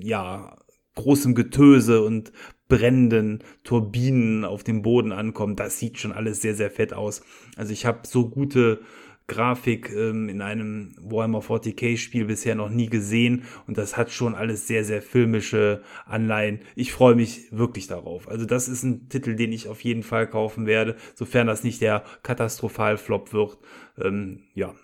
[0.00, 0.56] ja
[0.94, 2.32] großem Getöse und
[2.68, 5.56] brennenden Turbinen auf dem Boden ankommen.
[5.56, 7.22] Das sieht schon alles sehr, sehr fett aus.
[7.56, 8.80] Also ich habe so gute
[9.28, 14.34] Grafik ähm, in einem Warhammer 40k Spiel bisher noch nie gesehen und das hat schon
[14.34, 16.60] alles sehr, sehr filmische Anleihen.
[16.74, 18.26] Ich freue mich wirklich darauf.
[18.26, 21.82] Also das ist ein Titel, den ich auf jeden Fall kaufen werde, sofern das nicht
[21.82, 23.58] der Katastrophal-Flop wird.
[23.98, 24.74] Ähm, ja,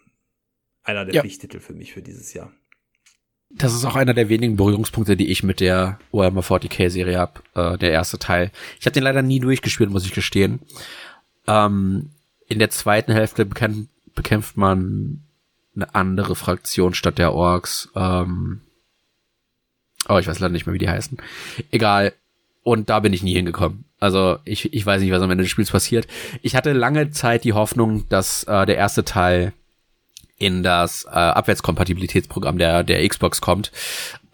[0.82, 1.20] einer der ja.
[1.22, 2.52] Pflichttitel für mich für dieses Jahr.
[3.50, 7.40] Das ist auch einer der wenigen Berührungspunkte, die ich mit der Warhammer 40k Serie habe,
[7.54, 8.50] äh, der erste Teil.
[8.78, 10.60] Ich habe den leider nie durchgespielt, muss ich gestehen.
[11.46, 12.10] Ähm,
[12.46, 15.22] in der zweiten Hälfte bekämpft, bekämpft man
[15.74, 17.88] eine andere Fraktion statt der Orks.
[17.96, 18.60] Ähm,
[20.08, 21.18] oh, ich weiß leider nicht mehr, wie die heißen.
[21.70, 22.12] Egal.
[22.62, 23.84] Und da bin ich nie hingekommen.
[24.00, 26.06] Also ich, ich weiß nicht, was am Ende des Spiels passiert.
[26.42, 29.52] Ich hatte lange Zeit die Hoffnung, dass äh, der erste Teil
[30.38, 33.70] in das äh, Abwärtskompatibilitätsprogramm der, der Xbox kommt.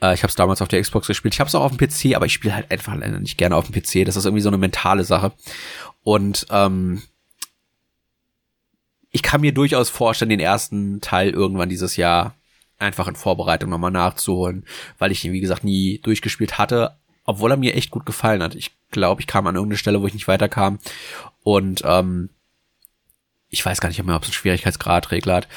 [0.00, 1.34] Äh, ich habe es damals auf der Xbox gespielt.
[1.34, 3.68] Ich habe es auch auf dem PC, aber ich spiele halt einfach nicht gerne auf
[3.68, 4.04] dem PC.
[4.06, 5.32] Das ist irgendwie so eine mentale Sache.
[6.02, 7.02] Und ähm,
[9.10, 12.34] ich kann mir durchaus vorstellen, den ersten Teil irgendwann dieses Jahr
[12.78, 14.64] einfach in Vorbereitung nochmal nachzuholen,
[14.98, 18.54] weil ich ihn, wie gesagt, nie durchgespielt hatte, obwohl er mir echt gut gefallen hat.
[18.54, 20.78] Ich glaube, ich kam an irgendeine Stelle, wo ich nicht weiterkam.
[21.42, 22.30] Und ähm,
[23.48, 25.48] ich weiß gar nicht mehr, ob es einen Schwierigkeitsgrad-Regler hat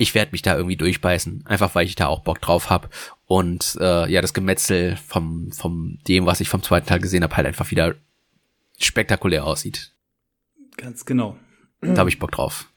[0.00, 2.88] ich werde mich da irgendwie durchbeißen, einfach weil ich da auch Bock drauf habe
[3.26, 7.36] und äh, ja das Gemetzel vom vom dem, was ich vom zweiten Teil gesehen habe,
[7.36, 7.94] halt einfach wieder
[8.78, 9.92] spektakulär aussieht.
[10.78, 11.36] Ganz genau.
[11.82, 12.69] Da habe ich Bock drauf.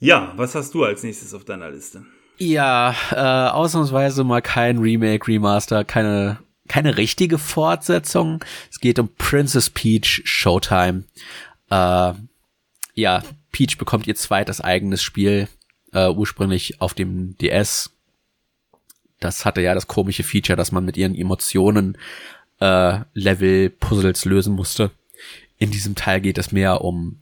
[0.00, 2.04] Ja, was hast du als nächstes auf deiner Liste?
[2.38, 6.38] Ja, äh, ausnahmsweise mal kein Remake, Remaster, keine
[6.70, 8.44] keine richtige Fortsetzung.
[8.70, 11.02] Es geht um Princess Peach Showtime.
[11.68, 12.12] Äh,
[12.94, 15.48] ja, Peach bekommt ihr zweites eigenes Spiel,
[15.92, 17.90] äh, ursprünglich auf dem DS.
[19.18, 21.98] Das hatte ja das komische Feature, dass man mit ihren Emotionen
[22.60, 24.92] äh, Level-Puzzles lösen musste.
[25.58, 27.18] In diesem Teil geht es mehr um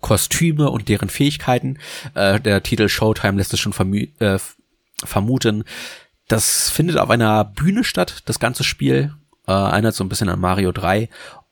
[0.00, 1.78] Kostüme und deren Fähigkeiten.
[2.14, 3.74] Äh, der Titel Showtime lässt es schon
[4.18, 4.38] äh,
[5.04, 5.64] vermuten.
[6.28, 9.14] Das findet auf einer Bühne statt, das ganze Spiel.
[9.46, 11.08] Äh, erinnert so ein bisschen an Mario 3.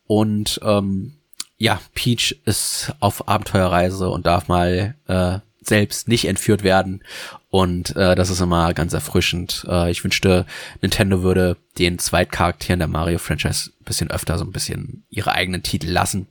[0.07, 1.15] Und ähm,
[1.57, 7.03] ja, Peach ist auf Abenteuerreise und darf mal äh, selbst nicht entführt werden.
[7.51, 9.67] Und äh, das ist immer ganz erfrischend.
[9.69, 10.47] Äh, ich wünschte,
[10.81, 16.29] Nintendo würde den Zweitcharakteren der Mario-Franchise bisschen öfter so ein bisschen ihre eigenen Titel lassen.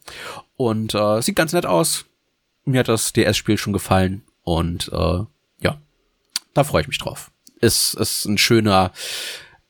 [0.56, 2.06] Und äh, sieht ganz nett aus.
[2.68, 4.24] Mir hat das DS-Spiel schon gefallen.
[4.44, 5.24] Und äh,
[5.60, 5.82] ja,
[6.54, 7.32] da freue ich mich drauf.
[7.62, 8.92] Ist, ist ein schöner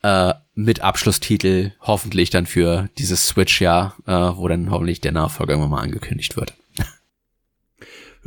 [0.01, 5.71] äh, mit Abschlusstitel, hoffentlich dann für dieses Switch-Jahr, äh, wo dann hoffentlich der Nachfolger irgendwann
[5.71, 6.55] mal angekündigt wird.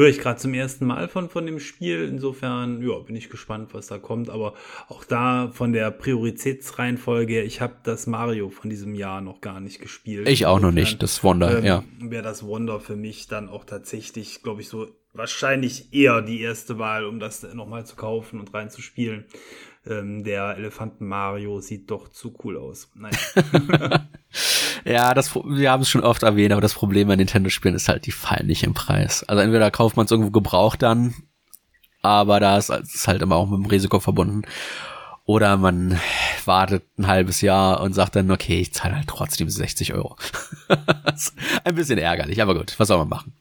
[0.00, 2.08] Höre ich gerade zum ersten Mal von, von dem Spiel.
[2.08, 4.30] Insofern, ja, bin ich gespannt, was da kommt.
[4.30, 4.54] Aber
[4.88, 9.60] auch da von der Prioritätsreihenfolge her, ich habe das Mario von diesem Jahr noch gar
[9.60, 10.26] nicht gespielt.
[10.26, 11.84] Ich auch noch nicht, das Wonder, ähm, ja.
[11.98, 16.78] Wäre das Wonder für mich dann auch tatsächlich, glaube ich, so wahrscheinlich eher die erste
[16.78, 19.26] Wahl, um das nochmal zu kaufen und reinzuspielen
[19.86, 22.90] ähm, der Elefanten Mario sieht doch zu cool aus.
[22.94, 23.16] Nein.
[24.84, 28.06] ja, das, wir haben es schon oft erwähnt, aber das Problem bei Nintendo-Spielen ist halt,
[28.06, 29.24] die fallen nicht im Preis.
[29.24, 31.14] Also entweder kauft man es irgendwo gebraucht dann,
[32.02, 32.70] aber da ist
[33.06, 34.42] halt immer auch mit dem Risiko verbunden.
[35.24, 36.00] Oder man
[36.44, 40.16] wartet ein halbes Jahr und sagt dann, okay, ich zahle halt trotzdem 60 Euro.
[41.64, 43.32] ein bisschen ärgerlich, aber gut, was soll man machen?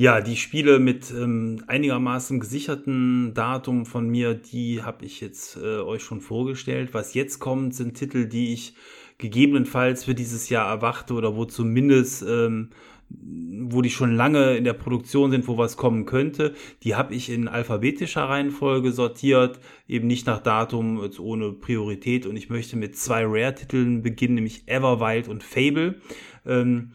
[0.00, 5.80] Ja, die Spiele mit ähm, einigermaßen gesicherten Datum von mir, die habe ich jetzt äh,
[5.80, 6.94] euch schon vorgestellt.
[6.94, 8.72] Was jetzt kommt, sind Titel, die ich
[9.18, 12.70] gegebenenfalls für dieses Jahr erwarte oder wo zumindest ähm,
[13.10, 17.28] wo die schon lange in der Produktion sind, wo was kommen könnte, die habe ich
[17.28, 22.24] in alphabetischer Reihenfolge sortiert, eben nicht nach Datum, ohne Priorität.
[22.24, 26.00] Und ich möchte mit zwei Rare-Titeln beginnen, nämlich Everwild und Fable.
[26.46, 26.92] Ähm,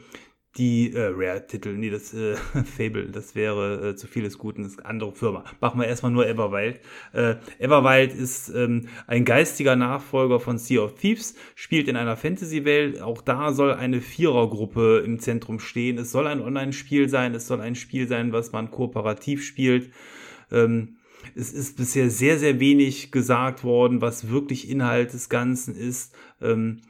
[0.58, 2.36] die äh, Rare-Titel, nee, das äh,
[2.78, 5.44] Fable, das wäre äh, zu vieles Guten, das ist eine andere Firma.
[5.60, 6.80] Machen wir erstmal nur Everwild.
[7.12, 13.02] Äh, Everwild ist ähm, ein geistiger Nachfolger von Sea of Thieves, spielt in einer Fantasy-Welt.
[13.02, 15.98] Auch da soll eine Vierergruppe im Zentrum stehen.
[15.98, 19.92] Es soll ein Online-Spiel sein, es soll ein Spiel sein, was man kooperativ spielt.
[20.52, 20.98] Ähm,
[21.36, 26.16] es ist bisher sehr, sehr wenig gesagt worden, was wirklich Inhalt des Ganzen ist.
[26.42, 26.82] Ähm,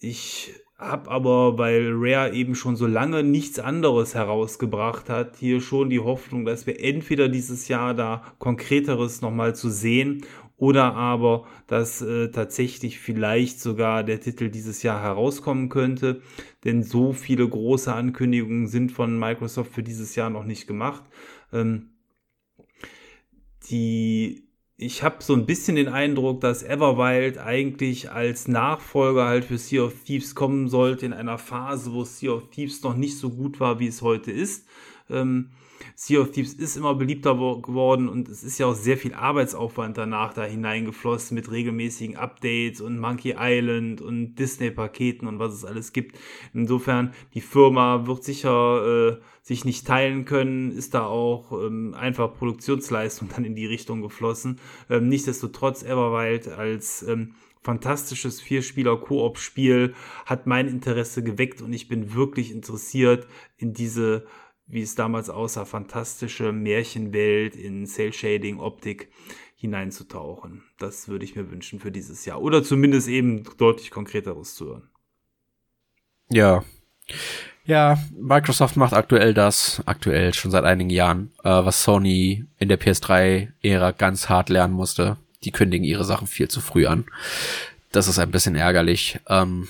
[0.00, 0.52] ich
[0.82, 6.00] hab aber, weil Rare eben schon so lange nichts anderes herausgebracht hat, hier schon die
[6.00, 10.24] Hoffnung, dass wir entweder dieses Jahr da konkreteres nochmal zu sehen
[10.56, 16.22] oder aber, dass äh, tatsächlich vielleicht sogar der Titel dieses Jahr herauskommen könnte,
[16.64, 21.02] denn so viele große Ankündigungen sind von Microsoft für dieses Jahr noch nicht gemacht.
[21.52, 21.90] Ähm,
[23.70, 29.58] die ich habe so ein bisschen den Eindruck, dass Everwild eigentlich als Nachfolger halt für
[29.58, 33.30] Sea of Thieves kommen sollte in einer Phase, wo Sea of Thieves noch nicht so
[33.30, 34.66] gut war, wie es heute ist.
[35.10, 35.50] Ähm,
[35.94, 39.98] Sea of Thieves ist immer beliebter geworden und es ist ja auch sehr viel Arbeitsaufwand
[39.98, 45.92] danach da hineingeflossen mit regelmäßigen Updates und Monkey Island und Disney-Paketen und was es alles
[45.92, 46.18] gibt.
[46.54, 52.34] Insofern, die Firma wird sicher äh, sich nicht teilen können, ist da auch ähm, einfach
[52.34, 54.60] Produktionsleistung dann in die Richtung geflossen.
[54.88, 59.94] Ähm, nichtsdestotrotz Everwild als ähm, fantastisches Vierspieler-Koop-Spiel
[60.26, 63.26] hat mein Interesse geweckt und ich bin wirklich interessiert
[63.56, 64.26] in diese
[64.72, 69.12] wie es damals aussah, fantastische Märchenwelt in Cell-Shading-Optik
[69.54, 70.62] hineinzutauchen.
[70.78, 72.40] Das würde ich mir wünschen für dieses Jahr.
[72.40, 74.88] Oder zumindest eben deutlich konkreteres zu hören.
[76.30, 76.64] Ja.
[77.66, 82.80] Ja, Microsoft macht aktuell das, aktuell schon seit einigen Jahren, äh, was Sony in der
[82.80, 85.18] PS3-Ära ganz hart lernen musste.
[85.44, 87.04] Die kündigen ihre Sachen viel zu früh an.
[87.92, 89.20] Das ist ein bisschen ärgerlich.
[89.28, 89.68] Ähm,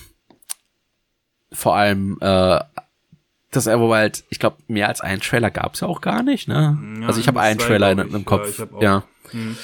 [1.51, 2.61] vor allem äh,
[3.53, 6.79] das Everwild, ich glaube, mehr als einen Trailer gab's ja auch gar nicht, ne?
[7.01, 8.59] Ja, also ich habe einen Trailer in, im Kopf.
[8.59, 8.81] Ja.
[8.81, 9.05] ja.
[9.31, 9.57] Hm.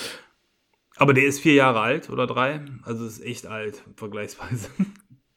[0.96, 4.68] Aber der ist vier Jahre alt oder drei, also ist echt alt vergleichsweise.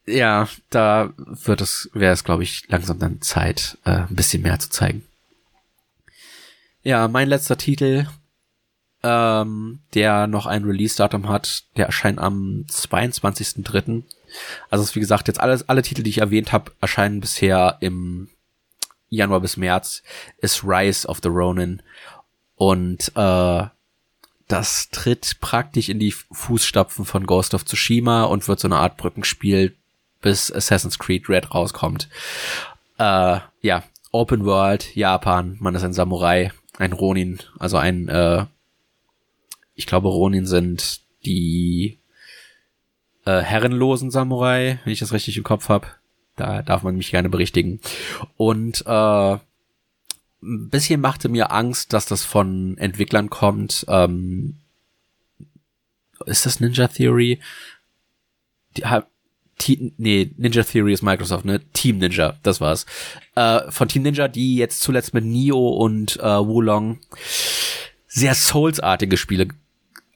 [0.08, 4.58] Ja, da wird es, wäre es, glaube ich, langsam dann Zeit, äh, ein bisschen mehr
[4.58, 5.04] zu zeigen.
[6.82, 8.08] Ja, mein letzter Titel,
[9.04, 14.04] ähm, der noch ein Release-Datum hat, der erscheint am 22.03.
[14.72, 18.28] Also wie gesagt, jetzt alles, alle Titel, die ich erwähnt habe, erscheinen bisher im
[19.12, 20.02] Januar bis März,
[20.40, 21.84] ist Rise of the Ronin.
[22.56, 23.66] Und äh,
[24.48, 28.98] das tritt praktisch in die Fußstapfen von Ghost of Tsushima und wird so eine Art
[28.98, 29.76] Brückenspiel,
[30.22, 32.10] bis Assassin's Creed Red rauskommt.
[32.98, 38.46] Äh, ja, Open World, Japan, man ist ein Samurai, ein Ronin, also ein, äh,
[39.76, 42.00] ich glaube Ronin sind die
[43.26, 45.88] äh, herrenlosen Samurai, wenn ich das richtig im Kopf habe.
[46.36, 47.80] Da darf man mich gerne berichtigen.
[48.38, 49.40] Und äh, ein
[50.42, 53.86] bisschen machte mir Angst, dass das von Entwicklern kommt.
[53.88, 54.58] Ähm,
[56.26, 57.40] ist das Ninja Theory?
[58.78, 58.84] Die,
[59.58, 61.62] T nee, Ninja Theory ist Microsoft, ne?
[61.74, 62.86] Team Ninja, das war's.
[63.36, 67.00] Äh, von Team Ninja, die jetzt zuletzt mit Nio und äh, Wulong
[68.08, 69.48] sehr Souls-artige Spiele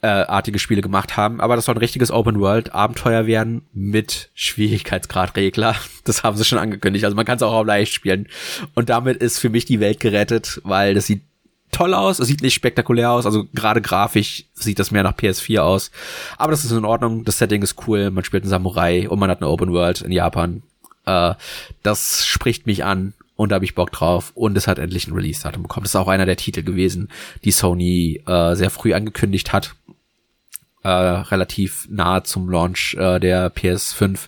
[0.06, 4.30] äh, artige Spiele gemacht haben, aber das soll ein richtiges Open World Abenteuer werden mit
[4.36, 5.76] Schwierigkeitsgradregler.
[6.06, 7.04] Das haben sie schon angekündigt.
[7.04, 8.28] Also man kann es auch auf leicht spielen.
[8.76, 11.24] Und damit ist für mich die Welt gerettet, weil das sieht
[11.72, 15.62] toll aus, es sieht nicht spektakulär aus, also gerade grafisch sieht das mehr nach PS4
[15.62, 15.90] aus.
[16.38, 19.32] Aber das ist in Ordnung, das Setting ist cool, man spielt einen Samurai und man
[19.32, 20.62] hat eine Open World in Japan.
[21.08, 21.34] Äh,
[21.82, 25.14] das spricht mich an und da habe ich Bock drauf und es hat endlich ein
[25.14, 25.86] Release-Datum bekommen.
[25.86, 27.10] Das ist auch einer der Titel gewesen,
[27.44, 29.74] die Sony äh, sehr früh angekündigt hat
[30.86, 34.28] äh, relativ nahe zum Launch äh, der PS5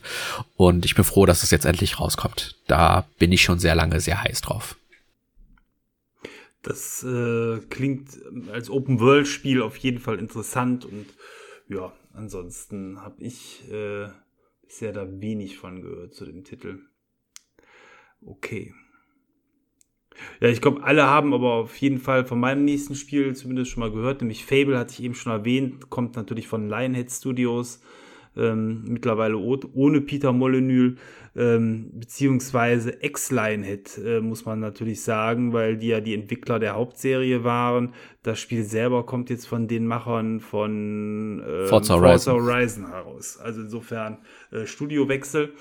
[0.55, 2.55] und ich bin froh, dass es jetzt endlich rauskommt.
[2.66, 4.76] Da bin ich schon sehr lange sehr heiß drauf.
[6.64, 8.10] Das äh, klingt
[8.51, 11.05] als Open-World-Spiel auf jeden Fall interessant und
[11.70, 14.08] ja, ansonsten habe ich äh,
[14.66, 16.80] bisher da wenig von gehört zu dem Titel.
[18.26, 18.74] Okay.
[20.39, 23.82] Ja, ich glaube, alle haben aber auf jeden Fall von meinem nächsten Spiel zumindest schon
[23.82, 27.82] mal gehört, nämlich Fable hatte ich eben schon erwähnt, kommt natürlich von Lionhead Studios.
[28.38, 30.97] ähm, mittlerweile ohne Peter Molyneux,
[31.36, 37.43] ähm, beziehungsweise Ex-Lionhead, äh, muss man natürlich sagen, weil die ja die Entwickler der Hauptserie
[37.43, 37.93] waren.
[38.24, 42.34] Das Spiel selber kommt jetzt von den Machern von äh, Forza, Horizon.
[42.34, 43.38] Forza Horizon heraus.
[43.38, 44.20] Also insofern
[44.51, 45.53] äh, Studiowechsel.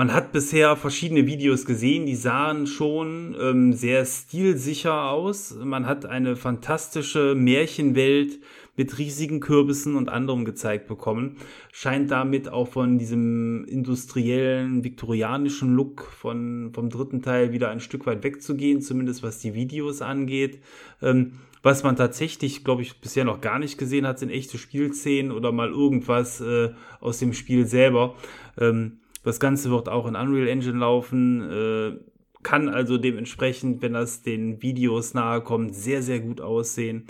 [0.00, 5.54] Man hat bisher verschiedene Videos gesehen, die sahen schon ähm, sehr stilsicher aus.
[5.62, 8.38] Man hat eine fantastische Märchenwelt
[8.78, 11.36] mit riesigen Kürbissen und anderem gezeigt bekommen.
[11.70, 18.06] Scheint damit auch von diesem industriellen, viktorianischen Look von, vom dritten Teil wieder ein Stück
[18.06, 20.60] weit wegzugehen, zumindest was die Videos angeht.
[21.02, 21.32] Ähm,
[21.62, 25.52] was man tatsächlich, glaube ich, bisher noch gar nicht gesehen hat, sind echte Spielszenen oder
[25.52, 26.70] mal irgendwas äh,
[27.00, 28.14] aus dem Spiel selber.
[28.58, 31.50] Ähm, das Ganze wird auch in Unreal Engine laufen.
[31.50, 31.98] Äh,
[32.42, 37.06] kann also dementsprechend, wenn das den Videos nahe kommt, sehr, sehr gut aussehen.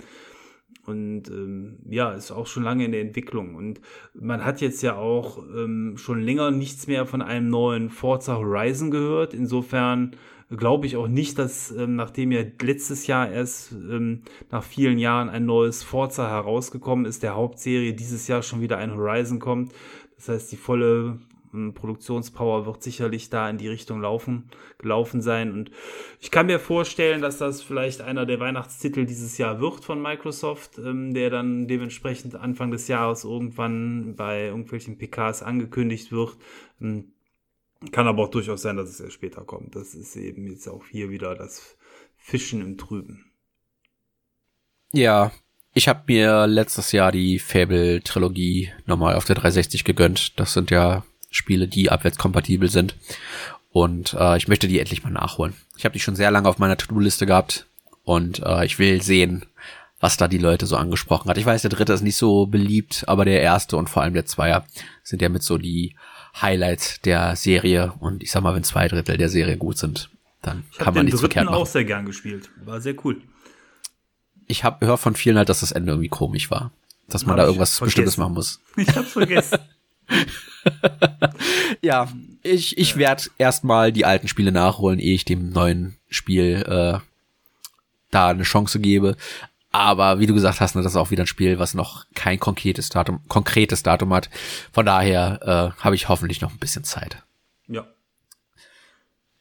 [0.85, 3.55] Und ähm, ja, ist auch schon lange in der Entwicklung.
[3.55, 3.79] Und
[4.13, 8.91] man hat jetzt ja auch ähm, schon länger nichts mehr von einem neuen Forza Horizon
[8.91, 9.33] gehört.
[9.33, 10.15] Insofern
[10.49, 15.29] glaube ich auch nicht, dass ähm, nachdem ja letztes Jahr erst ähm, nach vielen Jahren
[15.29, 19.71] ein neues Forza herausgekommen ist, der Hauptserie dieses Jahr schon wieder ein Horizon kommt.
[20.17, 21.19] Das heißt, die volle
[21.51, 25.51] Produktionspower wird sicherlich da in die Richtung laufen, gelaufen sein.
[25.51, 25.71] Und
[26.19, 30.77] ich kann mir vorstellen, dass das vielleicht einer der Weihnachtstitel dieses Jahr wird von Microsoft,
[30.77, 36.37] ähm, der dann dementsprechend Anfang des Jahres irgendwann bei irgendwelchen PKs angekündigt wird.
[36.79, 37.13] Ähm,
[37.91, 39.75] kann aber auch durchaus sein, dass es erst später kommt.
[39.75, 41.77] Das ist eben jetzt auch hier wieder das
[42.15, 43.31] Fischen im Trüben.
[44.93, 45.31] Ja,
[45.73, 50.39] ich habe mir letztes Jahr die Fable-Trilogie nochmal auf der 360 gegönnt.
[50.39, 52.95] Das sind ja Spiele, die abwärtskompatibel sind.
[53.71, 55.55] Und äh, ich möchte die endlich mal nachholen.
[55.77, 57.65] Ich habe die schon sehr lange auf meiner To-Do-Liste gehabt
[58.03, 59.45] und äh, ich will sehen,
[59.99, 61.37] was da die Leute so angesprochen hat.
[61.37, 64.25] Ich weiß, der dritte ist nicht so beliebt, aber der erste und vor allem der
[64.25, 64.65] Zweier
[65.03, 65.95] sind ja mit so die
[66.39, 67.93] Highlights der Serie.
[67.99, 70.09] Und ich sag mal, wenn zwei Drittel der Serie gut sind,
[70.41, 71.55] dann ich kann man nichts verkehrt machen.
[71.55, 72.49] Ich auch sehr gern gespielt.
[72.65, 73.21] War sehr cool.
[74.47, 76.71] Ich habe gehört von vielen halt, dass das Ende irgendwie komisch war.
[77.07, 78.59] Dass man hab da irgendwas Bestimmtes machen muss.
[78.75, 79.59] Ich hab's vergessen.
[81.81, 82.07] ja,
[82.43, 86.99] ich, ich werde erstmal die alten Spiele nachholen, ehe ich dem neuen Spiel äh,
[88.11, 89.15] da eine Chance gebe.
[89.71, 92.39] Aber wie du gesagt hast, ne, das ist auch wieder ein Spiel, was noch kein
[92.39, 94.29] konkretes Datum, konkretes Datum hat.
[94.73, 95.39] Von daher
[95.77, 97.23] äh, habe ich hoffentlich noch ein bisschen Zeit.
[97.67, 97.87] Ja.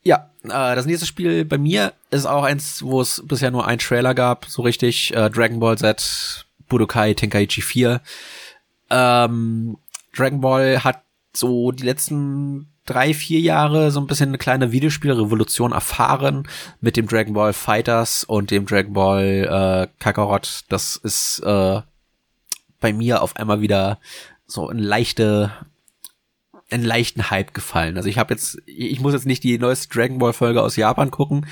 [0.05, 3.81] Ja, äh, das nächste Spiel bei mir ist auch eins, wo es bisher nur ein
[3.81, 5.13] Trailer gab, so richtig.
[5.15, 8.01] Äh, Dragon Ball Z Budokai Tenkaichi 4.
[8.89, 9.77] Ähm,
[10.13, 11.05] Dragon Ball hat
[11.35, 16.49] so die letzten drei, vier Jahre so ein bisschen eine kleine Videospielrevolution erfahren
[16.81, 20.63] mit dem Dragon Ball Fighters und dem Dragon Ball äh, Kakarot.
[20.69, 21.81] Das ist äh,
[22.81, 24.01] bei mir auf einmal wieder
[24.47, 25.53] so eine leichte
[26.71, 27.97] einen leichten Hype gefallen.
[27.97, 31.11] Also ich habe jetzt, ich muss jetzt nicht die neueste Dragon Ball Folge aus Japan
[31.11, 31.47] gucken,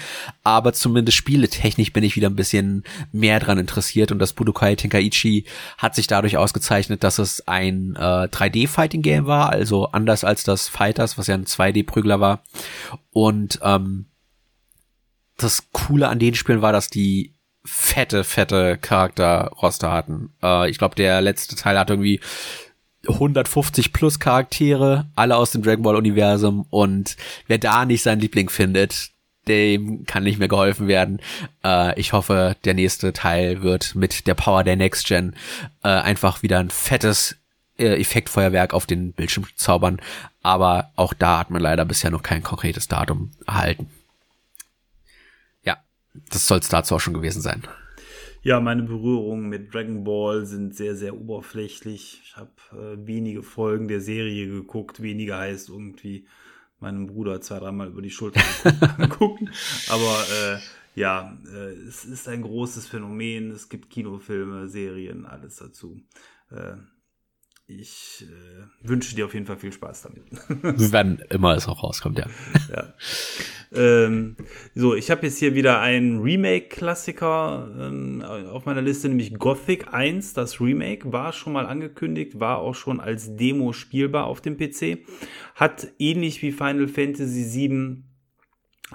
[0.45, 5.45] aber zumindest spieletechnisch bin ich wieder ein bisschen mehr dran interessiert und das Budokai Tenkaichi
[5.77, 10.45] hat sich dadurch ausgezeichnet, dass es ein äh, 3D Fighting Game war, also anders als
[10.45, 12.43] das Fighters, was ja ein 2D Prügler war.
[13.11, 14.07] Und ähm,
[15.37, 20.33] das Coole an den Spielen war, dass die fette, fette Charakterroster hatten.
[20.43, 22.21] Äh, ich glaube, der letzte Teil hat irgendwie
[23.09, 28.51] 150 plus Charaktere, alle aus dem Dragon Ball Universum und wer da nicht seinen Liebling
[28.51, 29.11] findet,
[29.49, 31.21] dem kann nicht mehr geholfen werden.
[31.65, 35.35] Äh, ich hoffe, der nächste Teil wird mit der Power der Next Gen
[35.83, 37.37] äh, einfach wieder ein fettes
[37.79, 40.01] äh, Effektfeuerwerk auf den Bildschirm zaubern.
[40.43, 43.91] Aber auch da hat man leider bisher noch kein konkretes Datum erhalten.
[45.65, 45.79] Ja,
[46.31, 47.63] das soll es dazu auch schon gewesen sein.
[48.43, 52.21] Ja, meine Berührungen mit Dragon Ball sind sehr, sehr oberflächlich.
[52.23, 55.03] Ich habe äh, wenige Folgen der Serie geguckt.
[55.03, 56.27] Weniger heißt irgendwie
[56.79, 58.41] meinem Bruder zwei, dreimal über die Schulter
[59.11, 59.51] gucken.
[59.89, 60.59] Aber äh,
[60.95, 63.51] ja, äh, es ist ein großes Phänomen.
[63.51, 66.01] Es gibt Kinofilme, Serien, alles dazu.
[67.71, 70.25] Ich äh, wünsche dir auf jeden Fall viel Spaß damit.
[70.93, 72.25] Wenn immer es auch rauskommt, ja.
[72.75, 72.95] ja.
[73.75, 74.37] Ähm,
[74.75, 80.33] so, ich habe jetzt hier wieder einen Remake-Klassiker ähm, auf meiner Liste, nämlich Gothic 1.
[80.33, 85.01] Das Remake war schon mal angekündigt, war auch schon als Demo spielbar auf dem PC.
[85.55, 88.03] Hat ähnlich wie Final Fantasy VII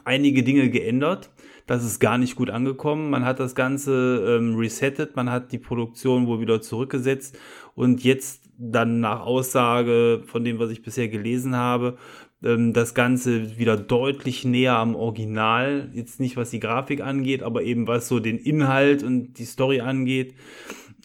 [0.03, 1.30] einige Dinge geändert.
[1.67, 3.11] Das ist gar nicht gut angekommen.
[3.11, 7.38] Man hat das Ganze ähm, resettet, man hat die Produktion wohl wieder zurückgesetzt
[7.76, 11.97] und jetzt dann nach Aussage von dem, was ich bisher gelesen habe,
[12.43, 17.64] ähm, das Ganze wieder deutlich näher am Original, jetzt nicht was die Grafik angeht, aber
[17.64, 20.36] eben was so den Inhalt und die Story angeht,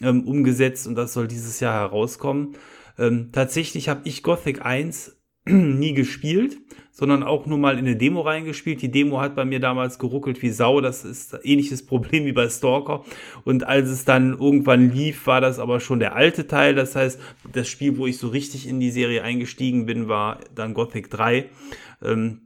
[0.01, 0.87] ähm, umgesetzt.
[0.87, 2.55] Und das soll dieses Jahr herauskommen.
[2.97, 6.57] Ähm, tatsächlich habe ich Gothic 1 nie gespielt,
[6.99, 8.81] sondern auch nur mal in eine Demo reingespielt.
[8.81, 10.81] Die Demo hat bei mir damals geruckelt wie Sau.
[10.81, 13.05] Das ist ähnliches Problem wie bei Stalker.
[13.45, 16.75] Und als es dann irgendwann lief, war das aber schon der alte Teil.
[16.75, 17.17] Das heißt,
[17.53, 21.45] das Spiel, wo ich so richtig in die Serie eingestiegen bin, war dann Gothic 3.
[22.03, 22.41] Ähm,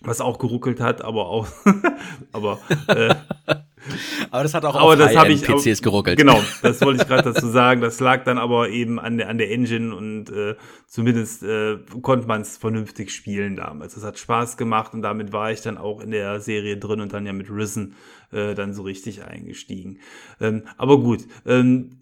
[0.00, 1.48] was auch geruckelt hat, aber auch,
[2.32, 3.16] aber äh,
[4.36, 6.18] aber das hat auch aber auf das ich, PCs geruckelt.
[6.18, 7.80] Genau, das wollte ich gerade dazu sagen.
[7.80, 10.56] Das lag dann aber eben an der, an der Engine und äh,
[10.86, 13.96] zumindest äh, konnte man es vernünftig spielen damals.
[13.96, 17.14] Es hat Spaß gemacht und damit war ich dann auch in der Serie drin und
[17.14, 17.94] dann ja mit Risen
[18.30, 20.00] äh, dann so richtig eingestiegen.
[20.38, 21.98] Ähm, aber gut, ähm,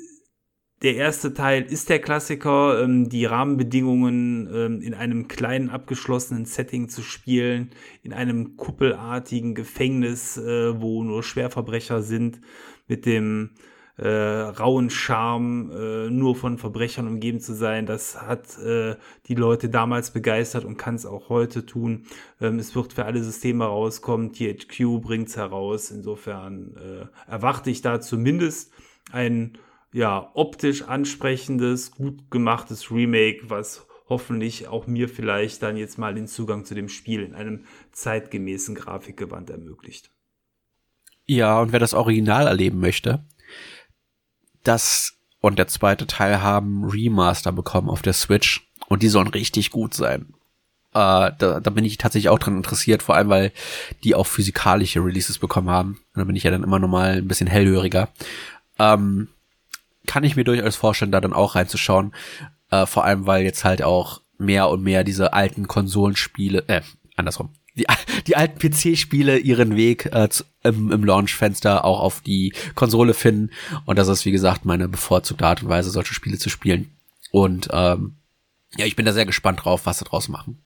[0.85, 6.91] der erste Teil ist der Klassiker, ähm, die Rahmenbedingungen ähm, in einem kleinen abgeschlossenen Setting
[6.91, 7.71] zu spielen,
[8.03, 12.43] in einem kuppelartigen Gefängnis, äh, wo nur Schwerverbrecher sind,
[12.87, 13.53] mit dem
[13.97, 17.87] äh, rauen Charme, äh, nur von Verbrechern umgeben zu sein.
[17.87, 22.05] Das hat äh, die Leute damals begeistert und kann es auch heute tun.
[22.43, 24.35] Ähm, es wird für alle Systeme rauskommen.
[24.35, 25.91] THQ bringt es heraus.
[25.91, 28.71] Insofern äh, erwarte ich da zumindest
[29.13, 29.57] ein
[29.95, 36.27] ja, optisch ansprechendes, gut gemachtes Remake, was hoffentlich auch mir vielleicht dann jetzt mal den
[36.27, 40.11] Zugang zu dem Spiel in einem zeitgemäßen Grafikgewand ermöglicht.
[41.27, 43.25] Ja, und wer das Original erleben möchte,
[44.65, 49.71] das und der zweite Teil haben Remaster bekommen auf der Switch und die sollen richtig
[49.71, 50.35] gut sein.
[50.91, 53.53] Äh, da, da bin ich tatsächlich auch dran interessiert, vor allem weil
[54.03, 56.01] die auch physikalische Releases bekommen haben.
[56.15, 58.09] Und da bin ich ja dann immer nochmal ein bisschen hellhöriger.
[58.81, 59.29] Ähm,
[60.07, 62.15] kann ich mir durchaus vorstellen, da dann auch reinzuschauen.
[62.71, 66.83] Äh, vor allem, weil jetzt halt auch mehr und mehr diese alten Konsolenspiele, äh,
[67.17, 67.87] andersrum, die,
[68.27, 73.51] die alten PC-Spiele ihren Weg äh, zu, im, im Launch-Fenster auch auf die Konsole finden.
[73.85, 76.91] Und das ist, wie gesagt, meine bevorzugte Art und Weise, solche Spiele zu spielen.
[77.31, 78.17] Und ähm,
[78.77, 80.65] ja, ich bin da sehr gespannt drauf, was sie draus machen.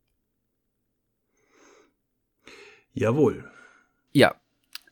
[2.92, 3.50] Jawohl.
[4.12, 4.34] Ja,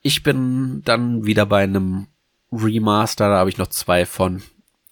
[0.02, 2.06] ich bin dann wieder bei einem
[2.52, 4.42] Remaster, da habe ich noch zwei von.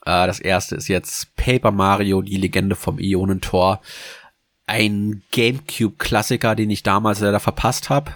[0.04, 3.80] Äh, das erste ist jetzt Paper Mario, die Legende vom Ionentor.
[4.66, 8.12] Ein GameCube-Klassiker, den ich damals leider verpasst habe.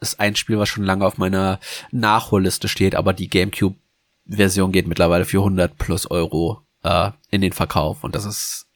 [0.00, 1.60] Ist ein Spiel, was schon lange auf meiner
[1.92, 8.04] Nachholliste steht, aber die GameCube-Version geht mittlerweile für 100 plus Euro äh, in den Verkauf.
[8.04, 8.66] Und das ist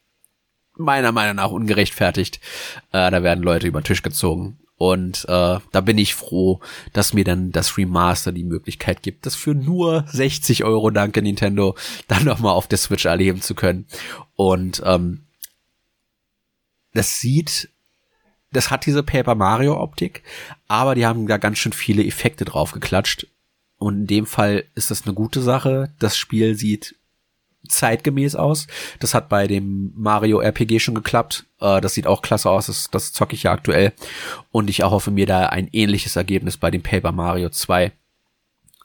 [0.77, 2.41] meiner Meinung nach ungerechtfertigt.
[2.93, 4.59] Äh, da werden Leute über den Tisch gezogen.
[4.79, 6.61] Und äh, da bin ich froh,
[6.93, 11.77] dass mir dann das Remaster die Möglichkeit gibt, das für nur 60 Euro, danke Nintendo,
[12.09, 13.87] dann nochmal auf der Switch erleben zu können.
[14.37, 15.25] Und ähm,
[16.95, 17.71] das sieht,
[18.53, 20.23] das hat diese Paper Mario Optik,
[20.69, 23.27] aber die haben da ganz schön viele Effekte drauf geklatscht.
[23.79, 25.93] Und in dem Fall ist das eine gute Sache.
[25.99, 26.97] Das Spiel sieht
[27.67, 28.67] zeitgemäß aus.
[29.01, 31.47] Das hat bei dem Mario RPG schon geklappt.
[31.61, 32.67] Äh, das sieht auch klasse aus.
[32.67, 33.93] Das, das zocke ich ja aktuell.
[34.51, 37.93] Und ich erhoffe mir da ein ähnliches Ergebnis bei dem Paper Mario 2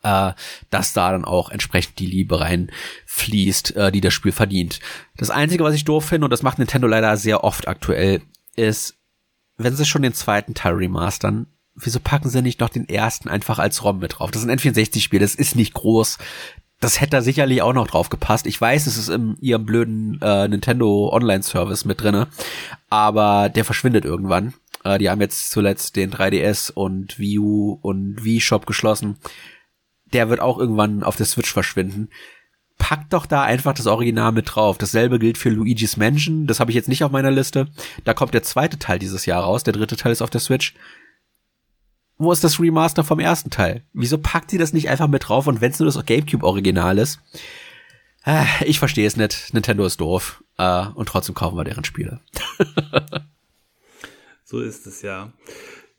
[0.03, 0.33] äh,
[0.69, 4.79] dass da dann auch entsprechend die Liebe reinfließt, äh, die das Spiel verdient.
[5.17, 8.21] Das Einzige, was ich doof finde, und das macht Nintendo leider sehr oft aktuell,
[8.55, 8.95] ist,
[9.57, 13.59] wenn sie schon den zweiten Teil remastern, wieso packen sie nicht noch den ersten einfach
[13.59, 14.29] als ROM mit drauf?
[14.29, 16.17] Das ist ein N64-Spiel, das ist nicht groß
[16.83, 18.45] das hätte da sicherlich auch noch drauf gepasst.
[18.45, 22.27] Ich weiß, es ist in ihrem blöden äh, Nintendo Online-Service mit drinne,
[22.89, 24.53] aber der verschwindet irgendwann.
[24.83, 29.17] Äh, die haben jetzt zuletzt den 3DS und Wii U und Wii Shop geschlossen.
[30.11, 32.09] Der wird auch irgendwann auf der Switch verschwinden.
[32.77, 34.77] Packt doch da einfach das Original mit drauf.
[34.77, 36.47] Dasselbe gilt für Luigi's Mansion.
[36.47, 37.67] Das habe ich jetzt nicht auf meiner Liste.
[38.03, 39.63] Da kommt der zweite Teil dieses Jahr raus.
[39.63, 40.73] Der dritte Teil ist auf der Switch
[42.17, 43.83] wo ist das Remaster vom ersten Teil?
[43.93, 47.19] Wieso packt sie das nicht einfach mit drauf und wenn es nur das GameCube-Original ist?
[48.25, 49.53] Äh, ich verstehe es nicht.
[49.53, 50.43] Nintendo ist doof.
[50.57, 52.19] Äh, und trotzdem kaufen wir deren Spiele.
[54.43, 55.33] so ist es ja.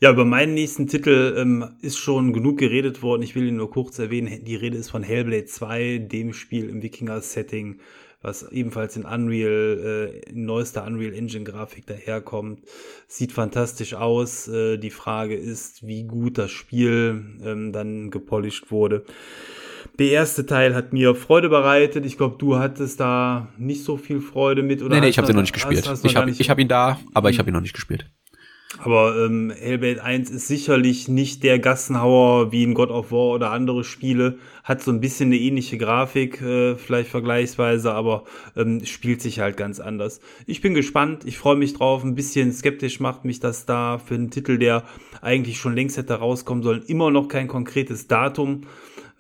[0.01, 3.23] Ja, über meinen nächsten Titel ähm, ist schon genug geredet worden.
[3.23, 4.45] Ich will ihn nur kurz erwähnen.
[4.45, 7.81] Die Rede ist von Hellblade 2, dem Spiel im Wikinger-Setting,
[8.25, 12.61] was ebenfalls in Unreal, äh, in neuester Unreal Engine Grafik daherkommt.
[13.07, 14.49] Sieht fantastisch aus.
[14.49, 19.05] Äh, die Frage ist, wie gut das Spiel ähm, dann gepolished wurde.
[19.99, 22.05] Der erste Teil hat mir Freude bereitet.
[22.07, 24.83] Ich glaube, du hattest da nicht so viel Freude mit.
[24.83, 25.87] Oder nee, nee, ich habe ihn noch nicht gespielt.
[25.87, 28.11] Hast, hast ich habe hab ihn da, aber ich habe ihn noch nicht gespielt.
[28.83, 33.51] Aber ähm, Hellblade 1 ist sicherlich nicht der Gassenhauer wie in God of War oder
[33.51, 34.39] andere Spiele.
[34.65, 38.25] Hat so ein bisschen eine ähnliche Grafik, äh, vielleicht vergleichsweise, aber
[38.57, 40.21] ähm, spielt sich halt ganz anders.
[40.47, 42.03] Ich bin gespannt, ich freue mich drauf.
[42.03, 44.83] Ein bisschen skeptisch macht mich das da für einen Titel, der
[45.21, 48.63] eigentlich schon längst hätte rauskommen sollen, immer noch kein konkretes Datum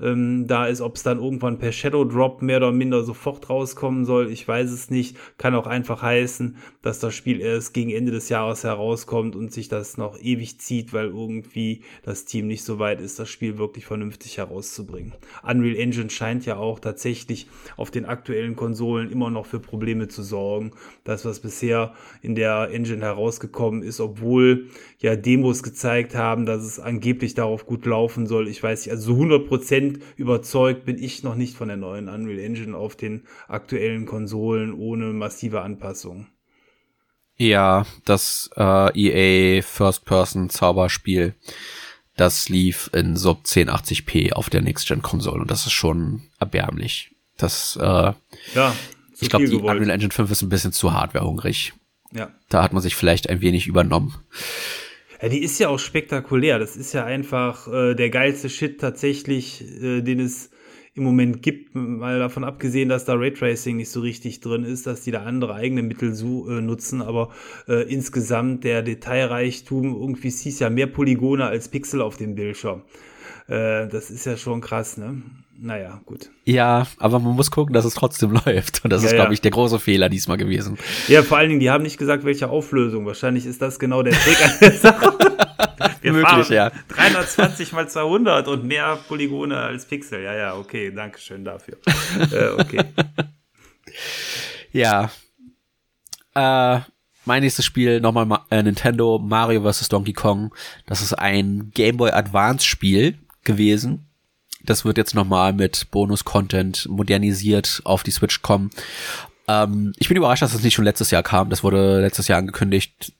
[0.00, 4.04] ähm, da ist, ob es dann irgendwann per Shadow Drop mehr oder minder sofort rauskommen
[4.04, 5.16] soll, ich weiß es nicht.
[5.38, 9.68] Kann auch einfach heißen, dass das Spiel erst gegen Ende des Jahres herauskommt und sich
[9.68, 13.86] das noch ewig zieht, weil irgendwie das Team nicht so weit ist, das Spiel wirklich
[13.86, 15.12] vernünftig herauszubringen.
[15.42, 20.22] Unreal Engine scheint ja auch tatsächlich auf den aktuellen Konsolen immer noch für Probleme zu
[20.22, 20.72] sorgen.
[21.04, 24.66] Das, was bisher in der Engine herausgekommen ist, obwohl
[24.98, 28.48] ja Demos gezeigt haben, dass es angeblich darauf gut laufen soll.
[28.48, 32.38] Ich weiß nicht, also so 100% überzeugt bin ich noch nicht von der neuen Unreal
[32.38, 36.28] Engine auf den aktuellen Konsolen ohne massive Anpassungen.
[37.36, 41.34] Ja, das äh, EA First Person Zauberspiel,
[42.16, 47.10] das lief in Sub 1080p auf der Next Gen Konsole und das ist schon erbärmlich.
[47.36, 48.12] Das äh,
[48.54, 48.74] ja,
[49.18, 49.78] ich glaube, die gewollt.
[49.78, 51.72] Unreal Engine 5 ist ein bisschen zu hardwarehungrig.
[52.12, 52.30] Ja.
[52.48, 54.14] Da hat man sich vielleicht ein wenig übernommen.
[55.22, 56.58] Ja, die ist ja auch spektakulär.
[56.58, 60.50] Das ist ja einfach äh, der geilste Shit tatsächlich, äh, den es
[60.94, 65.00] im Moment gibt, mal davon abgesehen, dass da Raytracing nicht so richtig drin ist, dass
[65.00, 67.30] die da andere eigene Mittel so, äh, nutzen, aber
[67.66, 72.82] äh, insgesamt der Detailreichtum, irgendwie siehst ja mehr Polygone als Pixel auf dem Bildschirm.
[73.48, 75.20] Äh, das ist ja schon krass, ne?
[75.58, 76.30] Naja, gut.
[76.44, 78.84] Ja, aber man muss gucken, dass es trotzdem läuft.
[78.84, 80.78] Und das ja, ist, glaube ich, der große Fehler diesmal gewesen.
[81.08, 83.06] Ja, vor allen Dingen, die haben nicht gesagt, welche Auflösung.
[83.06, 85.18] Wahrscheinlich ist das genau der Trick an der Sache.
[86.02, 86.70] Wir Möglich, ja.
[86.88, 90.22] 320 mal 200 und mehr Polygone als Pixel.
[90.22, 91.78] Ja, ja, okay, danke schön dafür.
[92.30, 92.80] äh, okay.
[94.70, 95.10] Ja.
[96.34, 96.80] Äh,
[97.24, 99.88] mein nächstes Spiel, nochmal äh, Nintendo Mario vs.
[99.88, 100.54] Donkey Kong.
[100.84, 104.06] Das ist ein Game Boy Advance Spiel gewesen
[104.64, 108.70] das wird jetzt nochmal mit Bonus-Content modernisiert auf die Switch kommen.
[109.46, 111.50] Ähm, ich bin überrascht, dass das nicht schon letztes Jahr kam.
[111.50, 113.12] Das wurde letztes Jahr angekündigt.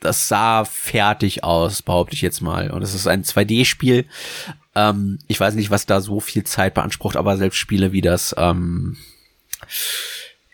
[0.00, 2.70] Das sah fertig aus, behaupte ich jetzt mal.
[2.70, 4.06] Und es ist ein 2D-Spiel.
[4.74, 8.34] Ähm, ich weiß nicht, was da so viel Zeit beansprucht, aber selbst Spiele wie das,
[8.38, 8.96] ähm,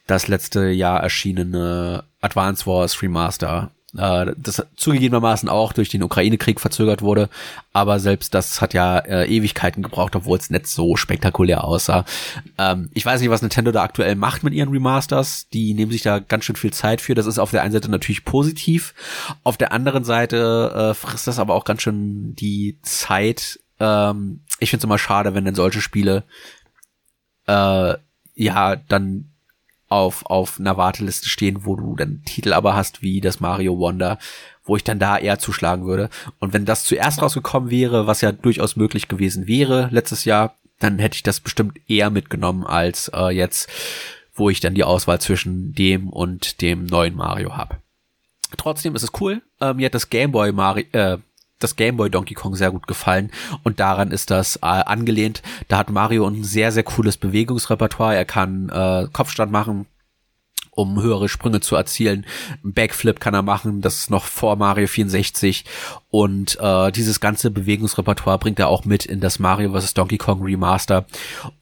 [0.06, 7.02] das letzte Jahr erschienene Advance Wars Remaster äh, das zugegebenermaßen auch durch den Ukraine-Krieg verzögert
[7.02, 7.28] wurde,
[7.72, 12.04] aber selbst das hat ja äh, Ewigkeiten gebraucht, obwohl es nicht so spektakulär aussah.
[12.58, 15.48] Ähm, ich weiß nicht, was Nintendo da aktuell macht mit ihren Remasters.
[15.48, 17.14] Die nehmen sich da ganz schön viel Zeit für.
[17.14, 18.94] Das ist auf der einen Seite natürlich positiv,
[19.44, 23.60] auf der anderen Seite äh, frisst das aber auch ganz schön die Zeit.
[23.78, 26.24] Ähm, ich finde es immer schade, wenn dann solche Spiele
[27.46, 27.94] äh,
[28.34, 29.30] ja dann
[29.88, 34.18] auf, auf einer Warteliste stehen, wo du dann Titel aber hast wie das Mario Wonder,
[34.64, 36.10] wo ich dann da eher zuschlagen würde.
[36.38, 40.98] Und wenn das zuerst rausgekommen wäre, was ja durchaus möglich gewesen wäre letztes Jahr, dann
[40.98, 43.68] hätte ich das bestimmt eher mitgenommen als äh, jetzt,
[44.34, 47.76] wo ich dann die Auswahl zwischen dem und dem neuen Mario habe.
[48.56, 49.42] Trotzdem ist es cool.
[49.60, 51.18] Äh, mir hat das Gameboy Mario, äh,
[51.58, 53.30] das Gameboy Donkey Kong sehr gut gefallen
[53.62, 55.42] und daran ist das äh, angelehnt.
[55.68, 58.14] Da hat Mario ein sehr, sehr cooles Bewegungsrepertoire.
[58.14, 59.86] Er kann äh, Kopfstand machen,
[60.70, 62.26] um höhere Sprünge zu erzielen.
[62.62, 65.64] Backflip kann er machen, das ist noch vor Mario 64
[66.10, 69.94] und äh, dieses ganze Bewegungsrepertoire bringt er auch mit in das Mario vs.
[69.94, 71.06] Donkey Kong Remaster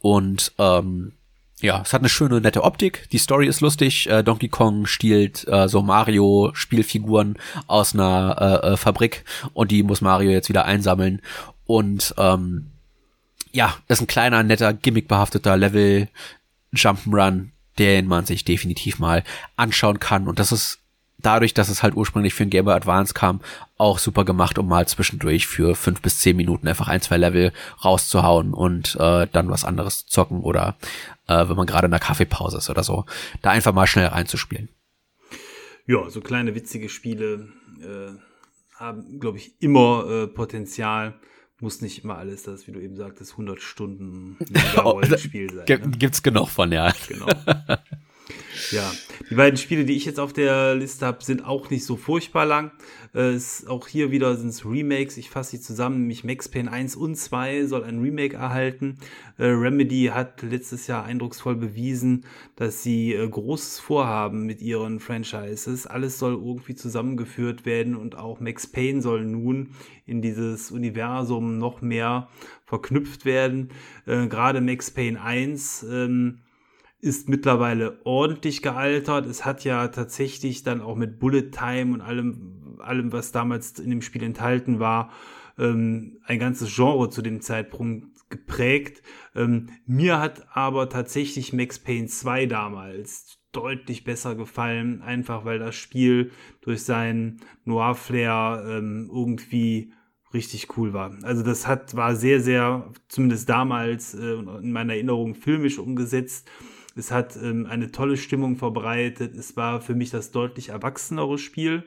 [0.00, 1.12] und ähm,
[1.64, 3.08] ja, es hat eine schöne, nette Optik.
[3.10, 4.06] Die Story ist lustig.
[4.06, 10.02] Äh, Donkey Kong stiehlt äh, so Mario-Spielfiguren aus einer äh, äh, Fabrik und die muss
[10.02, 11.22] Mario jetzt wieder einsammeln.
[11.64, 12.66] Und ähm,
[13.52, 16.08] ja, das ist ein kleiner, netter, gimmickbehafteter Level
[16.74, 17.48] Jump'n'Run,
[17.78, 19.24] den man sich definitiv mal
[19.56, 20.28] anschauen kann.
[20.28, 20.80] Und das ist
[21.24, 23.40] dadurch, dass es halt ursprünglich für ein Game Boy Advance kam,
[23.76, 27.52] auch super gemacht, um mal zwischendurch für fünf bis zehn Minuten einfach ein, zwei Level
[27.84, 30.76] rauszuhauen und äh, dann was anderes zocken oder
[31.26, 33.04] äh, wenn man gerade in der Kaffeepause ist oder so,
[33.42, 34.68] da einfach mal schnell reinzuspielen.
[35.86, 37.48] Ja, so kleine witzige Spiele
[37.80, 38.18] äh,
[38.78, 41.14] haben, glaube ich, immer äh, Potenzial.
[41.60, 44.36] Muss nicht immer alles das, wie du eben sagtest, 100 Stunden
[44.76, 45.64] Rollenspiel sein.
[45.66, 45.96] Ne?
[45.96, 46.92] Gibt's genug von, ja.
[47.08, 47.26] Genau.
[48.70, 48.92] Ja,
[49.30, 52.46] die beiden Spiele, die ich jetzt auf der Liste habe, sind auch nicht so furchtbar
[52.46, 52.72] lang.
[53.14, 55.16] Äh, ist, auch hier wieder sind es Remakes.
[55.16, 58.98] Ich fasse sie zusammen, nämlich Max Payne 1 und 2 soll ein Remake erhalten.
[59.38, 62.24] Äh, Remedy hat letztes Jahr eindrucksvoll bewiesen,
[62.56, 65.86] dass sie äh, großes Vorhaben mit ihren Franchises.
[65.86, 69.70] Alles soll irgendwie zusammengeführt werden und auch Max Payne soll nun
[70.06, 72.28] in dieses Universum noch mehr
[72.66, 73.70] verknüpft werden.
[74.06, 76.40] Äh, Gerade Max Payne 1 ähm,
[77.04, 79.26] ist mittlerweile ordentlich gealtert.
[79.26, 83.90] Es hat ja tatsächlich dann auch mit Bullet Time und allem, allem was damals in
[83.90, 85.12] dem Spiel enthalten war,
[85.58, 89.02] ähm, ein ganzes Genre zu dem Zeitpunkt geprägt.
[89.34, 95.76] Ähm, mir hat aber tatsächlich Max Payne 2 damals deutlich besser gefallen, einfach weil das
[95.76, 96.30] Spiel
[96.62, 99.92] durch seinen Noir-Flair ähm, irgendwie
[100.32, 101.14] richtig cool war.
[101.22, 106.48] Also das hat, war sehr, sehr, zumindest damals äh, in meiner Erinnerung filmisch umgesetzt.
[106.96, 109.34] Es hat ähm, eine tolle Stimmung verbreitet.
[109.34, 111.84] Es war für mich das deutlich erwachsenere Spiel.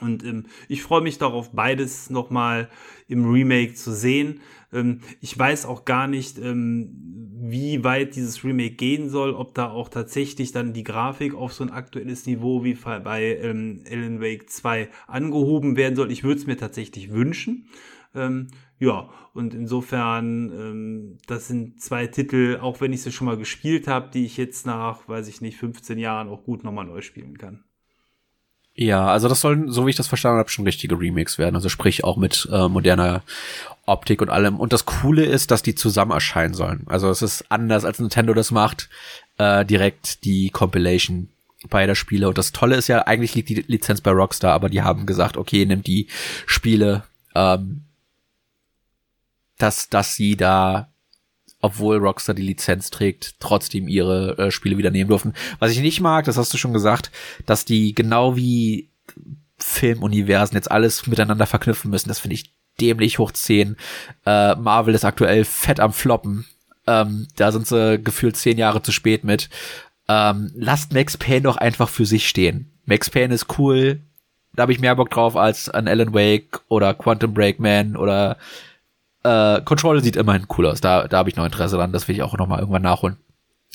[0.00, 2.68] Und ähm, ich freue mich darauf, beides nochmal
[3.08, 4.40] im Remake zu sehen.
[4.72, 9.70] Ähm, ich weiß auch gar nicht, ähm, wie weit dieses Remake gehen soll, ob da
[9.70, 14.50] auch tatsächlich dann die Grafik auf so ein aktuelles Niveau wie bei ähm, Alan Wake
[14.50, 16.10] 2 angehoben werden soll.
[16.10, 17.68] Ich würde es mir tatsächlich wünschen.
[18.16, 18.48] Ähm,
[18.78, 23.86] ja, und insofern, ähm, das sind zwei Titel, auch wenn ich sie schon mal gespielt
[23.86, 27.38] habe, die ich jetzt nach, weiß ich nicht, 15 Jahren auch gut nochmal neu spielen
[27.38, 27.64] kann.
[28.78, 31.54] Ja, also das sollen, so wie ich das verstanden habe, schon richtige Remakes werden.
[31.54, 33.22] Also sprich auch mit äh, moderner
[33.86, 34.60] Optik und allem.
[34.60, 36.82] Und das Coole ist, dass die zusammen erscheinen sollen.
[36.86, 38.90] Also es ist anders, als Nintendo das macht,
[39.38, 41.28] äh, direkt die Compilation
[41.70, 42.28] beider Spiele.
[42.28, 45.38] Und das Tolle ist ja, eigentlich liegt die Lizenz bei Rockstar, aber die haben gesagt,
[45.38, 46.08] okay, nimm die
[46.44, 47.04] Spiele,
[47.34, 47.85] ähm,
[49.58, 50.88] dass, dass sie da
[51.60, 55.34] obwohl Rockstar die Lizenz trägt, trotzdem ihre äh, Spiele wieder nehmen dürfen.
[55.58, 57.10] Was ich nicht mag, das hast du schon gesagt,
[57.46, 58.90] dass die genau wie
[59.58, 62.08] Filmuniversen jetzt alles miteinander verknüpfen müssen.
[62.08, 63.76] Das finde ich dämlich hoch 10.
[64.26, 66.46] Äh, Marvel ist aktuell fett am Floppen.
[66.86, 69.48] Ähm, da sind sie gefühlt zehn Jahre zu spät mit.
[70.08, 72.70] Ähm, lasst Max Payne doch einfach für sich stehen.
[72.84, 74.02] Max Payne ist cool.
[74.54, 78.38] Da habe ich mehr Bock drauf als an Alan Wake oder Quantum Breakman oder
[79.26, 80.80] äh, Control sieht immerhin cool aus.
[80.80, 81.92] Da, da habe ich noch Interesse dran.
[81.92, 83.16] Das will ich auch noch mal irgendwann nachholen.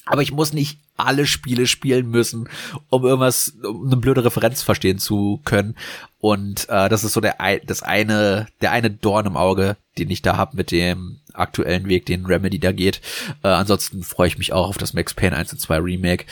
[0.05, 2.49] Aber ich muss nicht alle Spiele spielen müssen,
[2.89, 5.75] um irgendwas, um eine blöde Referenz verstehen zu können.
[6.19, 10.21] Und äh, das ist so der das eine, der eine Dorn im Auge, den ich
[10.21, 13.01] da hab mit dem aktuellen Weg, den Remedy da geht.
[13.43, 16.25] Äh, ansonsten freue ich mich auch auf das Max Payne 1 und 2 Remake.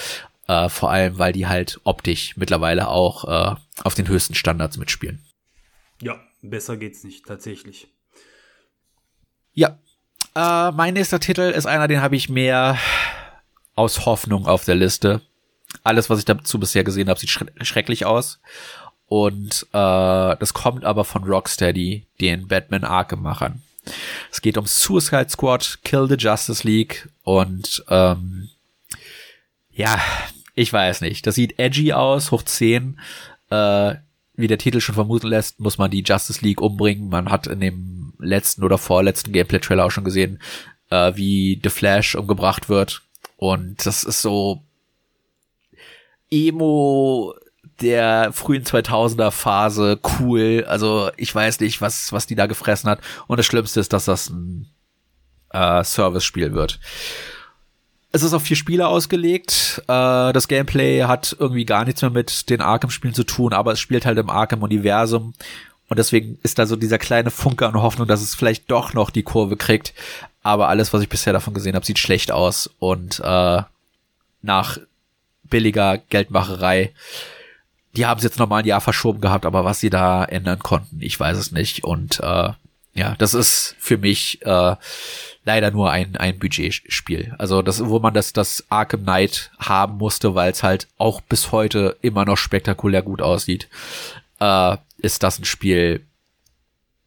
[0.48, 5.24] Äh, vor allem, weil die halt optisch mittlerweile auch äh, auf den höchsten Standards mitspielen.
[6.02, 7.88] Ja, besser geht's nicht, tatsächlich.
[9.60, 9.78] Ja.
[10.36, 12.78] Äh, mein nächster Titel ist einer, den habe ich mehr
[13.76, 15.20] aus Hoffnung auf der Liste.
[15.84, 18.40] Alles, was ich dazu bisher gesehen habe, sieht schre schrecklich aus.
[19.08, 23.62] Und äh, das kommt aber von Rocksteady, den Batman Arkham-Machern.
[24.32, 28.50] Es geht um Suicide Squad, Kill the Justice League und ähm,
[29.72, 30.00] ja,
[30.56, 31.28] ich weiß nicht.
[31.28, 32.98] Das sieht edgy aus, hoch 10.
[33.50, 33.96] Äh,
[34.36, 37.10] wie der Titel schon vermuten lässt, muss man die Justice League umbringen.
[37.10, 40.40] Man hat in dem letzten oder vorletzten Gameplay-Trailer auch schon gesehen,
[40.90, 43.02] äh, wie The Flash umgebracht wird.
[43.38, 44.62] Und das ist so
[46.30, 47.34] Emo
[47.82, 50.66] der frühen 2000er Phase cool.
[50.68, 53.00] Also ich weiß nicht, was, was die da gefressen hat.
[53.28, 54.68] Und das Schlimmste ist, dass das ein
[55.52, 56.80] äh, Service-Spiel wird.
[58.12, 59.82] Es ist auf vier Spiele ausgelegt.
[59.88, 63.80] Äh, das Gameplay hat irgendwie gar nichts mehr mit den Arkham-Spielen zu tun, aber es
[63.80, 65.34] spielt halt im Arkham-Universum.
[65.90, 69.10] Und deswegen ist da so dieser kleine Funke an Hoffnung, dass es vielleicht doch noch
[69.10, 69.94] die Kurve kriegt.
[70.44, 72.70] Aber alles, was ich bisher davon gesehen habe, sieht schlecht aus.
[72.80, 73.64] Und äh,
[74.42, 74.78] nach
[75.44, 76.94] billiger Geldmacherei,
[77.96, 81.02] die haben es jetzt nochmal ein Jahr verschoben gehabt, aber was sie da ändern konnten,
[81.02, 81.84] ich weiß es nicht.
[81.84, 82.52] Und äh,
[82.94, 84.76] ja, das ist für mich äh,
[85.44, 87.34] leider nur ein, ein Budgetspiel.
[87.38, 91.52] Also das, wo man das, das Arkham Knight haben musste, weil es halt auch bis
[91.52, 93.68] heute immer noch spektakulär gut aussieht,
[94.40, 96.06] äh, ist das ein Spiel,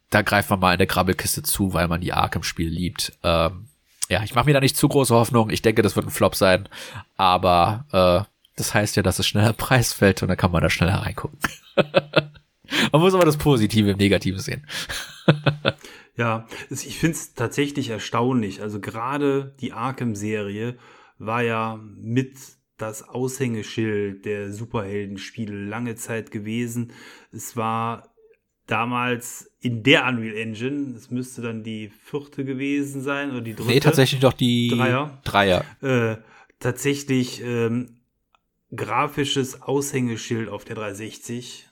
[0.09, 3.13] da greift man mal in der Krabbelkiste zu, weil man die Arkham-Spiele liebt.
[3.23, 3.67] Ähm,
[4.09, 5.49] ja, ich mache mir da nicht zu große Hoffnung.
[5.49, 6.69] Ich denke, das wird ein Flop sein.
[7.17, 10.69] Aber äh, das heißt ja, dass es schneller Preis fällt und dann kann man da
[10.69, 11.39] schneller reingucken.
[11.75, 14.67] man muss aber das Positive im Negativen sehen.
[16.15, 18.61] Ja, ich finde es tatsächlich erstaunlich.
[18.61, 20.77] Also gerade die Arkham-Serie
[21.17, 22.37] war ja mit
[22.83, 26.91] das Aushängeschild der Superheldenspiele lange Zeit gewesen.
[27.31, 28.13] Es war
[28.67, 33.69] damals in der Unreal Engine, es müsste dann die vierte gewesen sein oder die dritte.
[33.69, 35.21] Nee, tatsächlich doch die Dreier.
[35.23, 35.65] Dreier.
[35.81, 36.17] Äh,
[36.59, 37.99] tatsächlich ähm,
[38.75, 41.69] grafisches Aushängeschild auf der 360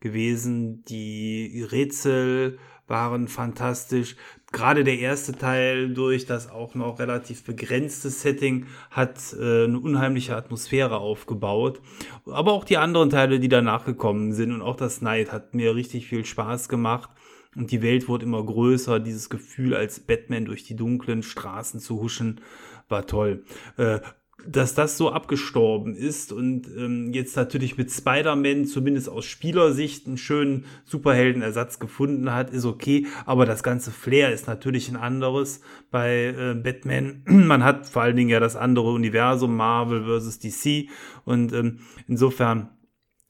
[0.00, 0.82] gewesen.
[0.86, 4.16] Die Rätsel waren fantastisch.
[4.52, 10.36] Gerade der erste Teil durch das auch noch relativ begrenzte Setting hat äh, eine unheimliche
[10.36, 11.80] Atmosphäre aufgebaut.
[12.26, 15.74] Aber auch die anderen Teile, die danach gekommen sind und auch das Night hat mir
[15.74, 17.10] richtig viel Spaß gemacht.
[17.56, 19.00] Und die Welt wurde immer größer.
[19.00, 22.40] Dieses Gefühl, als Batman durch die dunklen Straßen zu huschen,
[22.88, 23.44] war toll.
[23.76, 24.00] Äh,
[24.46, 30.18] dass das so abgestorben ist und ähm, jetzt natürlich mit Spider-Man zumindest aus Spielersicht einen
[30.18, 35.60] schönen Superheldenersatz gefunden hat, ist okay, aber das ganze Flair ist natürlich ein anderes
[35.90, 37.22] bei äh, Batman.
[37.26, 40.88] Man hat vor allen Dingen ja das andere Universum, Marvel versus DC
[41.24, 42.68] und ähm, insofern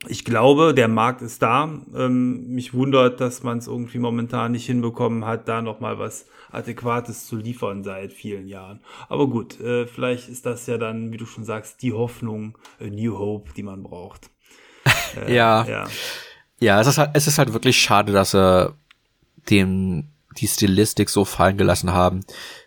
[0.08, 1.70] ich glaube, der Markt ist da.
[1.94, 7.26] Ähm, mich wundert, dass man es irgendwie momentan nicht hinbekommen hat, da nochmal was Adäquates
[7.26, 8.80] zu liefern seit vielen Jahren.
[9.08, 12.90] Aber gut, äh, vielleicht ist das ja dann, wie du schon sagst, die Hoffnung, äh,
[12.90, 14.30] New Hope, die man braucht.
[15.14, 15.66] Äh, ja.
[15.66, 15.86] ja.
[16.58, 18.72] Ja, es ist halt, es ist halt wirklich schade, dass sie
[19.50, 20.08] dem
[20.38, 22.24] die Stilistik so fallen gelassen haben,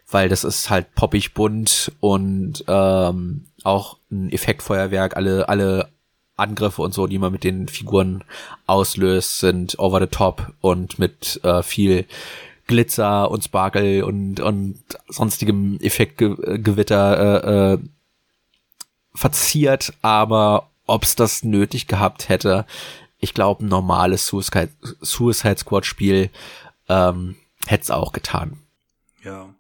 [0.08, 5.18] weil das ist halt poppig bunt und ähm, auch ein Effektfeuerwerk.
[5.18, 5.90] Alle alle
[6.38, 8.24] Angriffe und so, die man mit den Figuren
[8.66, 12.06] auslöst, sind over the top und mit äh, viel
[12.68, 17.78] Glitzer und Sparkle und und sonstigem Effektgewitter äh, äh,
[19.14, 22.66] verziert, aber ob's das nötig gehabt hätte,
[23.20, 24.70] ich glaube, ein normales Suicide,
[25.02, 26.30] Suicide Squad Spiel
[26.90, 27.36] ähm,
[27.66, 28.60] hätte es auch getan.
[29.24, 29.55] Ja.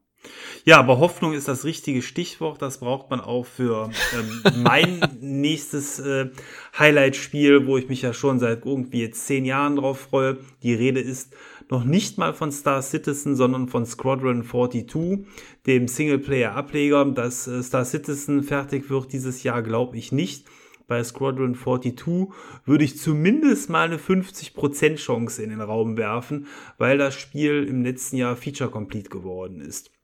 [0.68, 2.60] Ja, aber Hoffnung ist das richtige Stichwort.
[2.60, 6.32] Das braucht man auch für ähm, mein nächstes äh,
[6.80, 10.40] Highlight-Spiel, wo ich mich ja schon seit irgendwie jetzt zehn Jahren drauf freue.
[10.64, 11.36] Die Rede ist
[11.70, 15.28] noch nicht mal von Star Citizen, sondern von Squadron 42,
[15.68, 17.06] dem Singleplayer-Ableger.
[17.14, 20.48] Dass äh, Star Citizen fertig wird dieses Jahr, glaube ich nicht.
[20.88, 22.34] Bei Squadron 42
[22.66, 26.48] würde ich zumindest mal eine 50% Chance in den Raum werfen,
[26.80, 29.95] weil das Spiel im letzten Jahr Feature Complete geworden ist.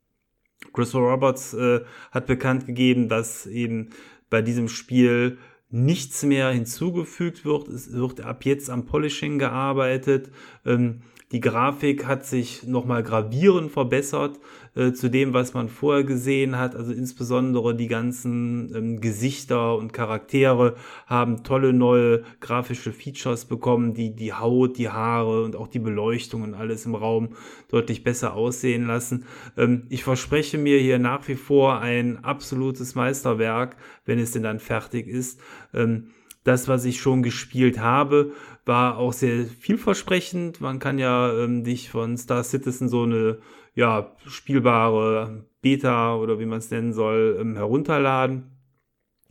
[0.74, 1.82] Christopher Roberts äh,
[2.12, 3.90] hat bekannt gegeben, dass eben
[4.30, 5.38] bei diesem Spiel
[5.70, 7.68] nichts mehr hinzugefügt wird.
[7.70, 10.30] Es wird ab jetzt am Polishing gearbeitet.
[10.66, 14.40] Ähm, die Grafik hat sich nochmal gravierend verbessert
[14.76, 16.76] äh, zu dem, was man vorher gesehen hat.
[16.76, 20.76] Also insbesondere die ganzen ähm, Gesichter und Charaktere
[21.08, 26.44] haben tolle neue grafische Features bekommen, die die Haut, die Haare und auch die Beleuchtung
[26.44, 27.30] und alles im Raum
[27.70, 29.26] deutlich besser aussehen lassen.
[29.58, 33.76] Ähm, ich verspreche mir hier nach wie vor ein absolutes Meisterwerk,
[34.06, 35.40] wenn es denn dann fertig ist.
[35.74, 36.12] Ähm,
[36.44, 38.32] das, was ich schon gespielt habe,
[38.66, 40.62] war auch sehr vielversprechend.
[40.62, 43.40] Man kann ja ähm, dich von Star Citizen so eine
[43.82, 48.44] ja, spielbare Beta oder wie man es nennen soll, ähm, herunterladen.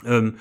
[0.04, 0.34] Ähm,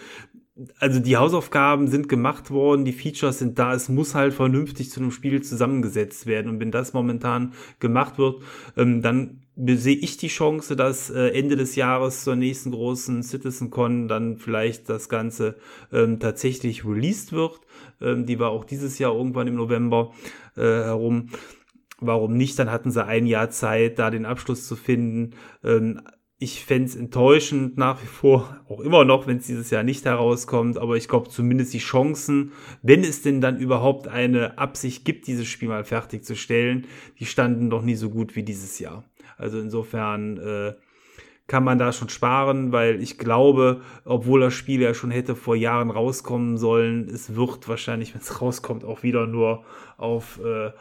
[0.80, 4.99] also die Hausaufgaben sind gemacht worden, die Features sind da, es muss halt vernünftig zu
[4.99, 6.49] einem Spiel zusammengesetzt werden.
[6.49, 8.41] Und wenn das momentan gemacht wird,
[8.76, 14.07] ähm, dann sehe ich die Chance, dass äh, Ende des Jahres zur nächsten großen CitizenCon
[14.07, 15.56] dann vielleicht das Ganze
[15.94, 17.61] ähm, tatsächlich released wird.
[18.02, 20.14] Ähm, die war auch dieses Jahr irgendwann im November
[20.57, 21.30] äh, herum.
[22.02, 22.58] Warum nicht?
[22.60, 25.36] Dann hatten sie ein Jahr Zeit, da den Abschluss zu finden.
[25.64, 26.02] Ähm,
[26.42, 30.06] ich fände es enttäuschend nach wie vor, auch immer noch, wenn es dieses Jahr nicht
[30.06, 35.28] herauskommt, aber ich glaube zumindest die Chancen, wenn es denn dann überhaupt eine Absicht gibt,
[35.28, 36.86] dieses Spiel mal fertigzustellen,
[37.20, 39.04] die standen noch nie so gut wie dieses Jahr.
[39.38, 40.74] Also insofern äh,
[41.48, 45.58] kann man da schon sparen, weil ich glaube, obwohl das Spiel ja schon hätte vor
[45.58, 49.66] Jahren rauskommen sollen, es wird wahrscheinlich, wenn es rauskommt, auch wieder nur
[49.98, 50.72] auf äh,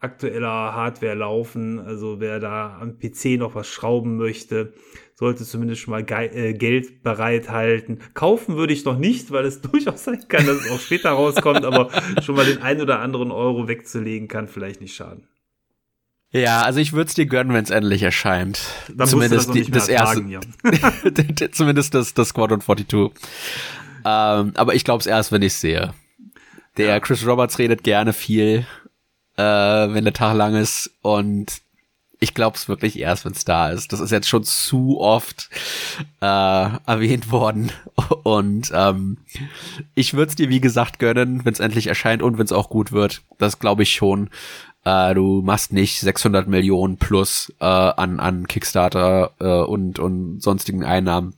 [0.00, 1.78] aktueller Hardware laufen.
[1.78, 4.72] Also wer da am PC noch was schrauben möchte,
[5.14, 7.98] sollte zumindest schon mal äh, Geld bereithalten.
[8.14, 11.64] Kaufen würde ich noch nicht, weil es durchaus sein kann, dass es auch später rauskommt,
[11.64, 11.90] aber
[12.22, 15.26] schon mal den ein oder anderen Euro wegzulegen kann vielleicht nicht schaden.
[16.30, 18.60] Ja, also ich würde es dir gönnen, wenn es endlich erscheint.
[18.94, 20.22] Dann zumindest das, die, das erste.
[20.24, 20.40] Ja.
[21.52, 23.18] zumindest das, das Squadron 42.
[24.04, 25.94] Ähm, aber ich glaube es erst, wenn ich sehe.
[26.76, 27.00] Der ja.
[27.00, 28.66] Chris Roberts redet gerne viel,
[29.38, 29.42] äh,
[29.94, 31.62] wenn der Tag lang ist und
[32.20, 33.92] ich glaube es wirklich erst, wenn es da ist.
[33.92, 35.48] Das ist jetzt schon zu oft
[36.20, 37.70] äh, erwähnt worden.
[38.24, 39.18] Und ähm,
[39.94, 42.70] ich würde es dir, wie gesagt, gönnen, wenn es endlich erscheint und wenn es auch
[42.70, 43.22] gut wird.
[43.38, 44.30] Das glaube ich schon.
[44.84, 50.82] Äh, du machst nicht 600 Millionen plus äh, an, an Kickstarter äh, und, und sonstigen
[50.82, 51.34] Einnahmen.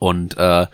[0.00, 0.66] Und äh,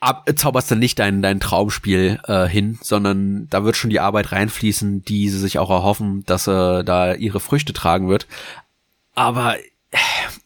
[0.00, 4.32] ab, zauberst dann nicht dein, dein Traumspiel äh, hin, sondern da wird schon die Arbeit
[4.32, 8.26] reinfließen, die sie sich auch erhoffen, dass äh, da ihre Früchte tragen wird.
[9.14, 9.56] Aber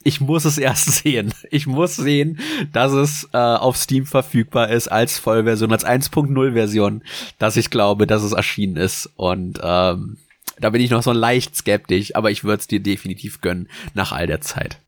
[0.02, 1.34] ich muss es erst sehen.
[1.50, 2.40] Ich muss sehen,
[2.72, 7.02] dass es äh, auf Steam verfügbar ist als Vollversion, als 1.0 Version,
[7.38, 9.10] dass ich glaube, dass es erschienen ist.
[9.16, 10.18] Und ähm,
[10.58, 14.12] da bin ich noch so leicht skeptisch, aber ich würde es dir definitiv gönnen nach
[14.12, 14.78] all der Zeit.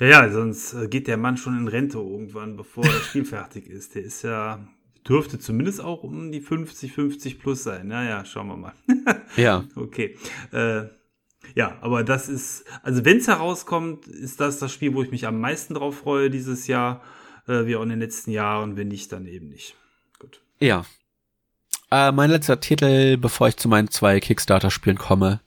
[0.00, 3.66] Ja, ja, sonst äh, geht der Mann schon in Rente irgendwann, bevor das Spiel fertig
[3.66, 3.94] ist.
[3.94, 4.66] Der ist ja,
[5.08, 7.88] dürfte zumindest auch um die 50, 50 plus sein.
[7.88, 8.74] Naja, schauen wir mal.
[9.36, 9.64] ja.
[9.74, 10.16] Okay.
[10.52, 10.84] Äh,
[11.54, 15.26] ja, aber das ist, also wenn es herauskommt, ist das das Spiel, wo ich mich
[15.26, 17.02] am meisten drauf freue dieses Jahr,
[17.46, 18.76] äh, wie auch in den letzten Jahren.
[18.76, 19.76] Wenn nicht, dann eben nicht.
[20.18, 20.40] Gut.
[20.60, 20.84] Ja.
[21.90, 25.40] Äh, mein letzter Titel, bevor ich zu meinen zwei Kickstarter-Spielen komme,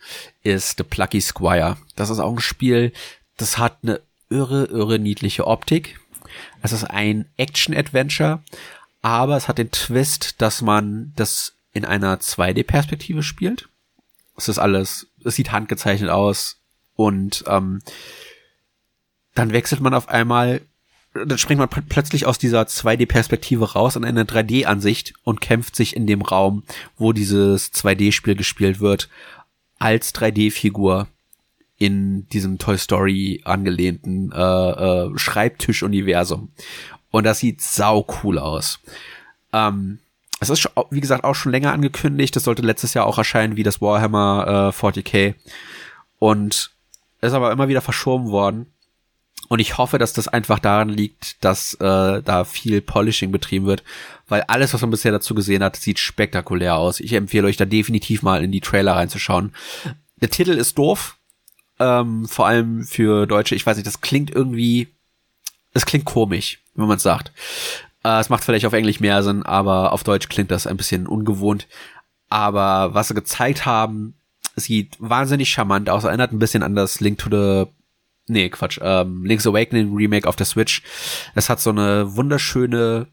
[0.43, 1.77] ist The Plucky Squire.
[1.95, 2.91] Das ist auch ein Spiel,
[3.37, 5.99] das hat eine irre, irre niedliche Optik.
[6.61, 8.43] Es ist ein Action-Adventure,
[9.01, 13.69] aber es hat den Twist, dass man das in einer 2D-Perspektive spielt.
[14.37, 16.59] Es ist alles, es sieht handgezeichnet aus
[16.95, 17.81] und ähm,
[19.33, 20.61] dann wechselt man auf einmal,
[21.13, 26.07] dann springt man plötzlich aus dieser 2D-Perspektive raus in eine 3D-Ansicht und kämpft sich in
[26.07, 26.63] dem Raum,
[26.97, 29.09] wo dieses 2D-Spiel gespielt wird,
[29.77, 31.07] als 3D-Figur
[31.77, 36.51] in diesem Toy Story angelehnten äh, äh, Schreibtisch-Universum.
[37.11, 38.79] Und das sieht sau cool aus.
[39.53, 39.99] Ähm,
[40.39, 42.35] es ist, wie gesagt, auch schon länger angekündigt.
[42.35, 45.35] Das sollte letztes Jahr auch erscheinen, wie das Warhammer äh, 40k.
[46.19, 46.71] Und
[47.21, 48.67] ist aber immer wieder verschoben worden.
[49.47, 53.83] Und ich hoffe, dass das einfach daran liegt, dass äh, da viel Polishing betrieben wird,
[54.27, 56.99] weil alles, was man bisher dazu gesehen hat, sieht spektakulär aus.
[56.99, 59.53] Ich empfehle euch da definitiv mal in die Trailer reinzuschauen.
[60.21, 61.17] Der Titel ist doof,
[61.79, 63.55] ähm, vor allem für Deutsche.
[63.55, 64.87] Ich weiß nicht, das klingt irgendwie,
[65.73, 67.31] es klingt komisch, wenn man es sagt.
[68.03, 71.07] Äh, es macht vielleicht auf Englisch mehr Sinn, aber auf Deutsch klingt das ein bisschen
[71.07, 71.67] ungewohnt.
[72.29, 74.15] Aber was sie gezeigt haben,
[74.55, 77.71] sieht wahnsinnig charmant aus, erinnert ein bisschen an das Link to the
[78.27, 80.81] nee, Quatsch, ähm, Link's Awakening Remake auf der Switch.
[81.35, 83.07] Es hat so eine wunderschöne,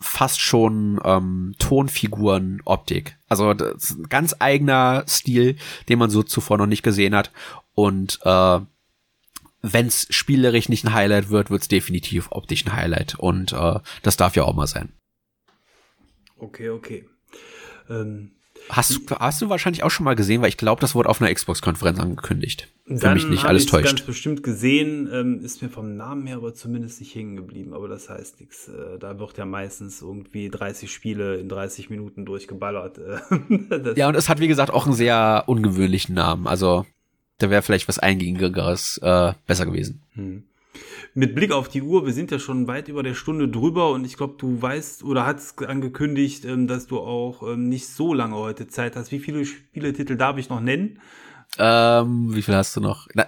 [0.00, 3.18] fast schon ähm, Tonfiguren-Optik.
[3.28, 5.56] Also ein ganz eigener Stil,
[5.88, 7.32] den man so zuvor noch nicht gesehen hat.
[7.74, 8.60] Und äh,
[9.60, 13.16] wenn es spielerisch nicht ein Highlight wird, wird es definitiv optisch ein Highlight.
[13.18, 14.92] Und äh, das darf ja auch mal sein.
[16.36, 17.08] Okay, okay.
[17.90, 18.32] Ähm,
[18.68, 21.20] Hast du, hast du wahrscheinlich auch schon mal gesehen, weil ich glaube, das wurde auf
[21.20, 22.68] einer Xbox-Konferenz angekündigt.
[22.86, 23.86] Wenn mich nicht alles täuscht.
[23.86, 27.88] ganz bestimmt gesehen, ähm, ist mir vom Namen her aber zumindest nicht hängen geblieben, aber
[27.88, 28.68] das heißt nichts.
[28.68, 32.98] Äh, da wird ja meistens irgendwie 30 Spiele in 30 Minuten durchgeballert.
[32.98, 36.46] Äh, ja, und es hat wie gesagt auch einen sehr ungewöhnlichen Namen.
[36.46, 36.86] Also
[37.38, 40.02] da wäre vielleicht was Eingängigeres äh, besser gewesen.
[40.14, 40.44] Hm
[41.18, 44.04] mit Blick auf die Uhr, wir sind ja schon weit über der Stunde drüber und
[44.04, 48.36] ich glaube, du weißt oder hast angekündigt, ähm, dass du auch ähm, nicht so lange
[48.36, 49.10] heute Zeit hast.
[49.10, 51.00] Wie viele Spieletitel darf ich noch nennen?
[51.58, 53.08] Ähm, wie viel hast du noch?
[53.14, 53.26] Na,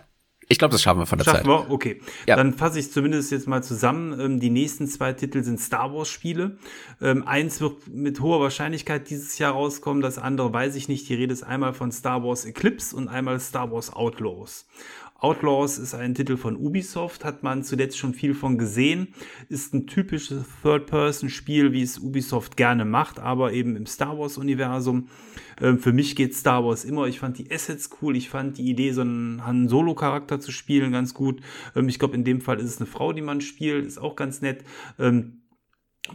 [0.49, 1.47] ich glaube, das schaffen wir von der schaffen Zeit.
[1.47, 1.75] Schaffen wir?
[1.75, 2.01] Okay.
[2.29, 2.37] Ja.
[2.37, 4.19] Dann fasse ich zumindest jetzt mal zusammen.
[4.21, 6.59] Ähm, die nächsten zwei Titel sind Star Wars Spiele.
[7.01, 11.09] Ähm, eins wird mit hoher Wahrscheinlichkeit dieses Jahr rauskommen, das andere weiß ich nicht.
[11.09, 14.67] Die Rede ist einmal von Star Wars Eclipse und einmal Star Wars Outlaws.
[15.21, 19.15] Outlaws ist ein Titel von Ubisoft, hat man zuletzt schon viel von gesehen.
[19.49, 25.09] Ist ein typisches Third-Person-Spiel, wie es Ubisoft gerne macht, aber eben im Star Wars-Universum.
[25.61, 27.07] Ähm, für mich geht Star Wars immer.
[27.07, 28.17] Ich fand die Assets cool.
[28.17, 31.43] Ich fand die Idee, so einen Han Solo-Charakter zu spielen, ganz gut.
[31.77, 33.85] Ähm, ich glaube, in dem Fall ist es eine Frau, die man spielt.
[33.85, 34.65] Ist auch ganz nett.
[34.99, 35.40] Ähm,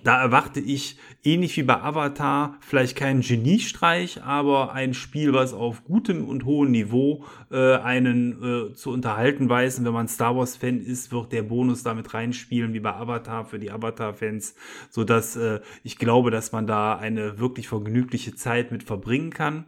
[0.04, 5.84] da erwarte ich, ähnlich wie bei Avatar, vielleicht keinen Geniestreich, aber ein Spiel, was auf
[5.84, 9.80] gutem und hohem Niveau äh, einen äh, zu unterhalten weiß.
[9.80, 13.60] Und wenn man Star Wars-Fan ist, wird der Bonus damit reinspielen, wie bei Avatar für
[13.60, 14.56] die Avatar-Fans,
[14.90, 19.66] sodass äh, ich glaube, dass man da eine wirklich vergnügliche Zeit mit verbringen kann.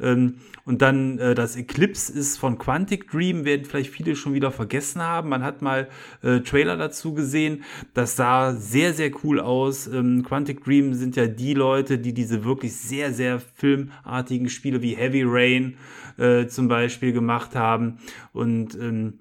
[0.00, 4.50] Ähm, und dann äh, das Eclipse ist von Quantic Dream, werden vielleicht viele schon wieder
[4.50, 5.28] vergessen haben.
[5.28, 5.88] Man hat mal
[6.22, 7.64] äh, Trailer dazu gesehen.
[7.94, 9.86] Das sah sehr, sehr cool aus.
[9.86, 14.96] Ähm, Quantic Dream sind ja die Leute, die diese wirklich sehr, sehr filmartigen Spiele wie
[14.96, 15.76] Heavy Rain
[16.18, 17.98] äh, zum Beispiel gemacht haben.
[18.32, 19.20] Und ähm,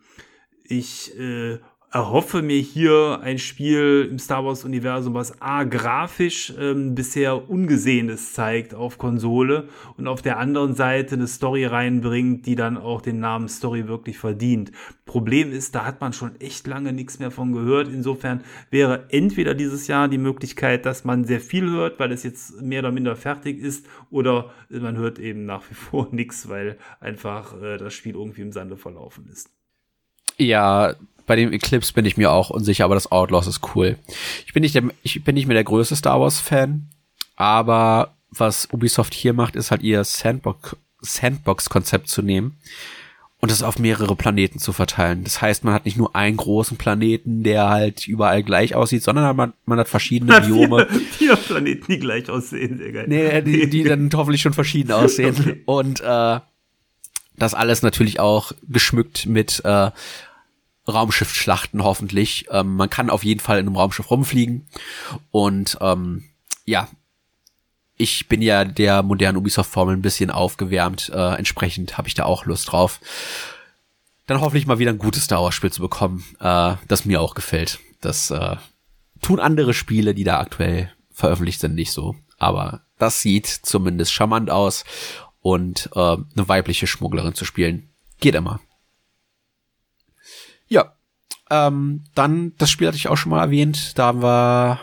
[0.64, 1.60] ich äh,
[1.92, 8.76] erhoffe mir hier ein Spiel im Star Wars-Universum, was A, grafisch ähm, bisher Ungesehenes zeigt
[8.76, 13.48] auf Konsole und auf der anderen Seite eine Story reinbringt, die dann auch den Namen
[13.48, 14.72] Story wirklich verdient.
[15.06, 17.88] Problem ist, da hat man schon echt lange nichts mehr von gehört.
[17.88, 22.62] Insofern wäre entweder dieses Jahr die Möglichkeit, dass man sehr viel hört, weil es jetzt
[22.62, 27.60] mehr oder minder fertig ist, oder man hört eben nach wie vor nichts, weil einfach
[27.60, 29.50] äh, das Spiel irgendwie im Sande verlaufen ist.
[30.38, 30.96] Ja,
[31.30, 34.00] bei dem Eclipse bin ich mir auch unsicher, aber das Outlaws ist cool.
[34.48, 36.88] Ich bin nicht, der, ich bin nicht mehr der größte Star Wars Fan,
[37.36, 42.58] aber was Ubisoft hier macht, ist halt ihr Sandbox, Sandbox-Konzept zu nehmen
[43.40, 45.24] und das auf mehrere Planeten zu verteilen.
[45.24, 49.36] Das heißt, man hat nicht nur einen großen Planeten, der halt überall gleich aussieht, sondern
[49.36, 50.88] man, man hat verschiedene Biome.
[50.90, 53.06] Vier, vier Planeten, die gleich aussehen, sehr geil.
[53.08, 55.36] Nee, die, die dann hoffentlich schon verschieden aussehen.
[55.40, 55.62] Okay.
[55.66, 56.40] Und äh,
[57.38, 59.92] das alles natürlich auch geschmückt mit äh,
[60.90, 62.48] Raumschiffschlachten hoffentlich.
[62.52, 64.68] Ähm, man kann auf jeden Fall in einem Raumschiff rumfliegen.
[65.32, 66.26] Und ähm,
[66.66, 66.88] ja,
[67.98, 71.10] ich bin ja der modernen Ubisoft-Formel ein bisschen aufgewärmt.
[71.14, 73.00] Äh, entsprechend habe ich da auch Lust drauf.
[74.26, 77.80] Dann hoffentlich mal wieder ein gutes Star Wars-Spiel zu bekommen, äh, das mir auch gefällt.
[78.00, 78.56] Das äh,
[79.22, 82.16] tun andere Spiele, die da aktuell veröffentlicht sind, nicht so.
[82.38, 84.86] Aber das sieht zumindest charmant aus.
[85.42, 87.90] Und äh, eine weibliche Schmugglerin zu spielen,
[88.20, 88.60] geht immer.
[90.70, 90.94] Ja.
[91.52, 93.98] Ähm, dann, das Spiel hatte ich auch schon mal erwähnt.
[93.98, 94.80] Da haben wir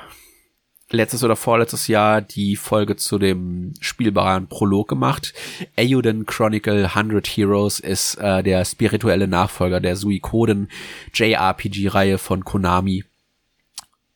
[0.90, 5.32] letztes oder vorletztes Jahr die Folge zu dem spielbaren Prolog gemacht.
[5.78, 10.70] Euden Chronicle 100 Heroes ist äh, der spirituelle Nachfolger der Suikoden
[11.12, 13.04] JRPG-Reihe von Konami.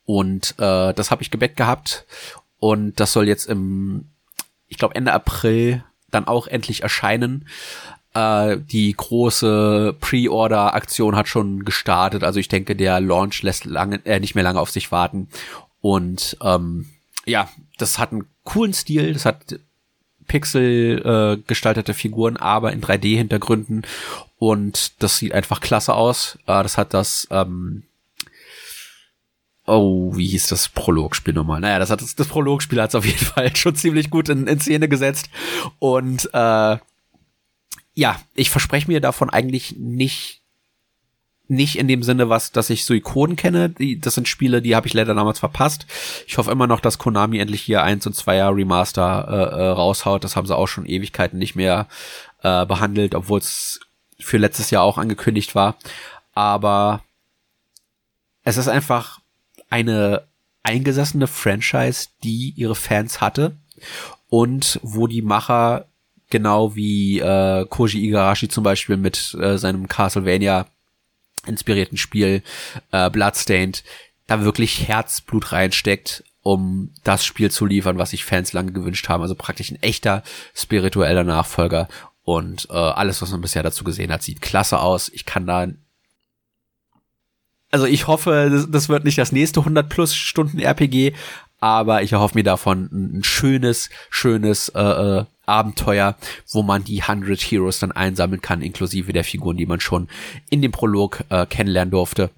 [0.05, 2.06] Und äh, das habe ich gebackt gehabt
[2.59, 4.10] und das soll jetzt im,
[4.66, 7.48] ich glaube Ende April dann auch endlich erscheinen.
[8.15, 14.20] Äh, die große Pre-Order-Aktion hat schon gestartet, also ich denke, der Launch lässt lange, äh,
[14.20, 15.28] nicht mehr lange auf sich warten.
[15.81, 16.87] Und ähm,
[17.24, 19.61] ja, das hat einen coolen Stil, das hat
[20.27, 23.82] Pixel äh, gestaltete Figuren, aber in 3D-Hintergründen
[24.39, 26.39] und das sieht einfach klasse aus.
[26.47, 27.85] Äh, das hat das ähm,
[29.66, 31.61] Oh, wie hieß das Prologspiel nochmal?
[31.61, 34.49] Naja, das hat das, das Prologspiel hat es auf jeden Fall schon ziemlich gut in,
[34.49, 35.31] in Szene gesetzt.
[35.78, 36.78] Und äh,
[37.94, 40.40] ja, ich verspreche mir davon eigentlich nicht
[41.50, 43.70] nicht in dem Sinne, was, dass ich so Ikonen kenne.
[43.70, 45.84] Die, das sind Spiele, die habe ich leider damals verpasst.
[46.28, 50.22] Ich hoffe immer noch, dass Konami endlich hier eins und zweier Remaster äh, äh, raushaut.
[50.22, 51.88] Das haben sie auch schon Ewigkeiten nicht mehr
[52.42, 53.80] äh, behandelt, obwohl es
[54.20, 55.76] für letztes Jahr auch angekündigt war.
[56.34, 57.02] Aber
[58.44, 59.18] es ist einfach
[59.70, 60.22] eine
[60.62, 63.56] eingesessene Franchise, die ihre Fans hatte
[64.28, 65.86] und wo die Macher
[66.31, 70.66] genau wie äh, Koji Igarashi zum Beispiel mit äh, seinem Castlevania
[71.47, 72.43] inspirierten Spiel
[72.93, 73.85] äh, Bloodstained
[74.27, 79.23] da wirklich Herzblut reinsteckt, um das Spiel zu liefern, was sich Fans lange gewünscht haben.
[79.23, 80.23] Also praktisch ein echter
[80.55, 81.89] spiritueller Nachfolger.
[82.23, 85.09] Und äh, alles, was man bisher dazu gesehen hat, sieht klasse aus.
[85.09, 85.66] Ich kann da
[87.73, 91.15] also ich hoffe, das, wird nicht das nächste 100 plus Stunden RPG,
[91.61, 96.16] aber ich erhoffe mir davon ein, schönes, schönes äh, äh, Abenteuer,
[96.51, 100.09] wo man die 100 Heroes dann einsammeln kann, inklusive der Figuren, die man schon
[100.49, 102.31] in dem Prolog äh, kennenlernen durfte.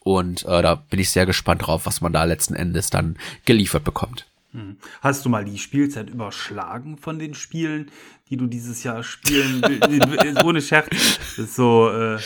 [0.00, 3.82] Und äh, da bin ich sehr gespannt drauf, was man da letzten Endes dann geliefert
[3.82, 4.26] bekommt.
[4.52, 4.76] Hm.
[5.00, 7.90] Hast du mal die Spielzeit überschlagen von den Spielen,
[8.28, 10.44] die du dieses Jahr spielen willst?
[10.44, 10.88] Ohne Scherz.
[10.90, 12.18] Das ist so, äh,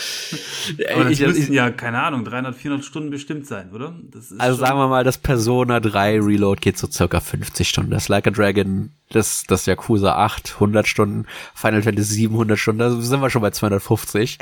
[0.93, 3.95] aber das ich, müssen ja, keine Ahnung, 300, 400 Stunden bestimmt sein, oder?
[4.39, 7.91] also sagen wir mal, das Persona 3 Reload geht so circa 50 Stunden.
[7.91, 11.27] Das Like a Dragon, das, das Yakuza 8, 100 Stunden.
[11.55, 14.39] Final Fantasy 700 Stunden, da sind wir schon bei 250.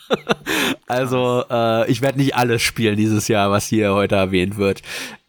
[0.86, 4.82] also, äh, ich werde nicht alles spielen dieses Jahr, was hier heute erwähnt wird.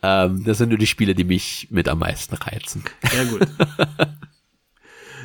[0.04, 2.84] Ähm, das sind nur die Spiele, die mich mit am meisten reizen.
[3.10, 3.48] Sehr gut.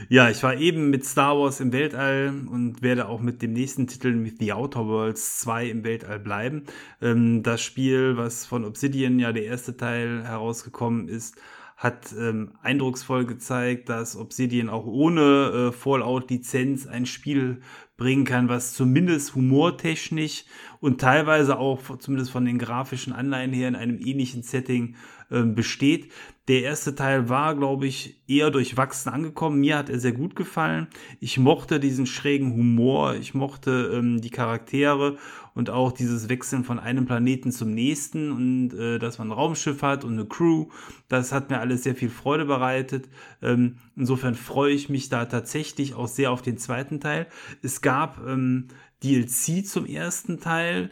[0.08, 3.86] ja, ich war eben mit Star Wars im Weltall und werde auch mit dem nächsten
[3.86, 6.64] Titel mit The Outer Worlds 2 im Weltall bleiben.
[7.00, 11.36] Ähm, das Spiel, was von Obsidian ja der erste Teil herausgekommen ist,
[11.76, 17.60] hat ähm, eindrucksvoll gezeigt, dass Obsidian auch ohne äh, Fallout-Lizenz ein Spiel
[17.96, 20.44] bringen kann, was zumindest humortechnisch
[20.80, 24.96] und teilweise auch zumindest von den grafischen Anleihen her in einem ähnlichen Setting
[25.30, 26.12] äh, besteht.
[26.46, 29.60] Der erste Teil war, glaube ich, eher durchwachsen angekommen.
[29.60, 30.88] Mir hat er sehr gut gefallen.
[31.18, 35.16] Ich mochte diesen schrägen Humor, ich mochte ähm, die Charaktere
[35.54, 39.80] und auch dieses Wechseln von einem Planeten zum nächsten und äh, dass man ein Raumschiff
[39.80, 40.66] hat und eine Crew.
[41.08, 43.08] Das hat mir alles sehr viel Freude bereitet.
[43.40, 47.26] Ähm, insofern freue ich mich da tatsächlich auch sehr auf den zweiten Teil.
[47.62, 48.68] Es gab ähm,
[49.02, 50.90] DLC zum ersten Teil,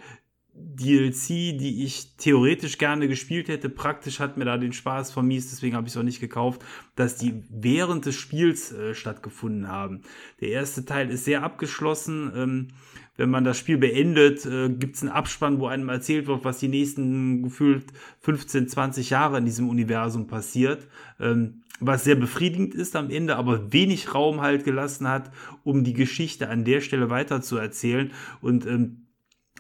[0.55, 3.69] DLC, die ich theoretisch gerne gespielt hätte.
[3.69, 6.63] Praktisch hat mir da den Spaß vermiest, deswegen habe ich es auch nicht gekauft,
[6.95, 10.03] dass die während des Spiels äh, stattgefunden haben.
[10.41, 12.33] Der erste Teil ist sehr abgeschlossen.
[12.35, 12.69] Ähm,
[13.17, 16.59] wenn man das Spiel beendet, äh, gibt es einen Abspann, wo einem erzählt wird, was
[16.59, 17.87] die nächsten gefühlt
[18.21, 20.87] 15, 20 Jahre in diesem Universum passiert.
[21.19, 25.33] Ähm, was sehr befriedigend ist am Ende, aber wenig Raum halt gelassen hat,
[25.65, 28.13] um die Geschichte an der Stelle weiter zu erzählen.
[28.41, 29.07] Und ähm,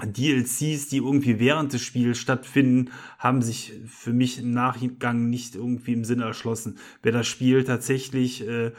[0.00, 5.92] DLCs, die irgendwie während des Spiels stattfinden, haben sich für mich im Nachgang nicht irgendwie
[5.92, 6.78] im Sinne erschlossen.
[7.02, 8.72] Wer das Spiel tatsächlich äh,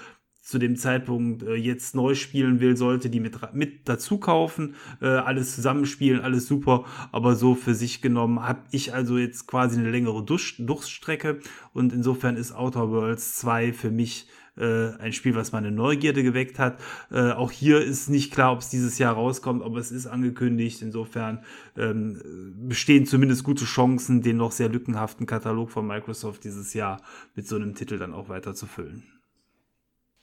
[0.43, 5.07] zu dem Zeitpunkt äh, jetzt neu spielen will, sollte die mit, mit dazu kaufen, äh,
[5.07, 6.83] alles zusammenspielen, alles super,
[7.13, 11.39] aber so für sich genommen habe ich also jetzt quasi eine längere Durchstrecke
[11.71, 14.27] und insofern ist Outer Worlds 2 für mich
[14.57, 16.79] äh, ein Spiel, was meine Neugierde geweckt hat.
[17.11, 20.81] Äh, auch hier ist nicht klar, ob es dieses Jahr rauskommt, aber es ist angekündigt.
[20.81, 21.43] Insofern
[21.77, 22.21] ähm,
[22.67, 27.01] bestehen zumindest gute Chancen, den noch sehr lückenhaften Katalog von Microsoft dieses Jahr
[27.35, 29.03] mit so einem Titel dann auch weiter zu füllen.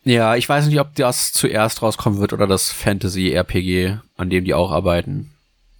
[0.02, 4.54] Ja, ich weiß nicht, ob das zuerst rauskommen wird oder das Fantasy-RPG, an dem die
[4.54, 5.30] auch arbeiten.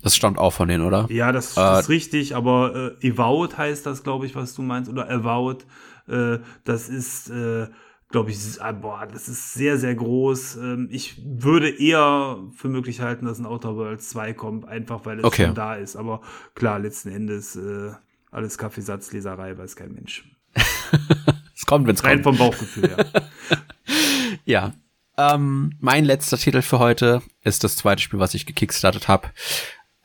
[0.03, 1.07] Das stammt auch von denen, oder?
[1.11, 4.63] Ja, das, das äh, ist richtig, aber äh, Avowed heißt das, glaube ich, was du
[4.63, 5.65] meinst, oder Avowed.
[6.09, 7.69] Äh, das ist äh,
[8.11, 10.57] glaube ich, ah, boah, das ist sehr, sehr groß.
[10.57, 15.19] Ähm, ich würde eher für möglich halten, dass ein Outer Worlds 2 kommt, einfach weil
[15.21, 15.47] es okay.
[15.47, 15.97] schon da ist.
[15.97, 16.21] Aber
[16.55, 17.93] klar, letzten Endes äh,
[18.31, 20.25] alles Kaffeesatzleserei, weiß kein Mensch.
[21.55, 22.13] es kommt, wenn es kommt.
[22.13, 23.23] Rein vom Bauchgefühl, ja.
[24.45, 24.75] ja.
[25.17, 29.29] Ähm, mein letzter Titel für heute ist das zweite Spiel, was ich gekickstartet habe.